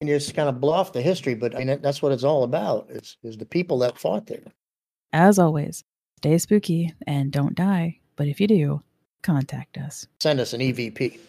and 0.00 0.10
you 0.10 0.16
just 0.16 0.34
kind 0.34 0.48
of 0.48 0.60
blow 0.60 0.72
off 0.72 0.92
the 0.92 1.00
history, 1.00 1.34
but 1.34 1.54
I 1.54 1.62
mean, 1.62 1.80
that's 1.80 2.02
what 2.02 2.10
it's 2.10 2.24
all 2.24 2.42
about. 2.42 2.88
It's 2.90 3.16
is 3.22 3.36
the 3.36 3.46
people 3.46 3.78
that 3.78 3.96
fought 3.96 4.26
there. 4.26 4.42
As 5.12 5.38
always, 5.38 5.84
stay 6.16 6.36
spooky 6.38 6.92
and 7.06 7.30
don't 7.30 7.54
die. 7.54 8.00
But 8.16 8.26
if 8.26 8.40
you 8.40 8.48
do, 8.48 8.82
contact 9.22 9.78
us. 9.78 10.08
Send 10.18 10.40
us 10.40 10.54
an 10.54 10.60
E 10.60 10.72
EVP. 10.72 11.20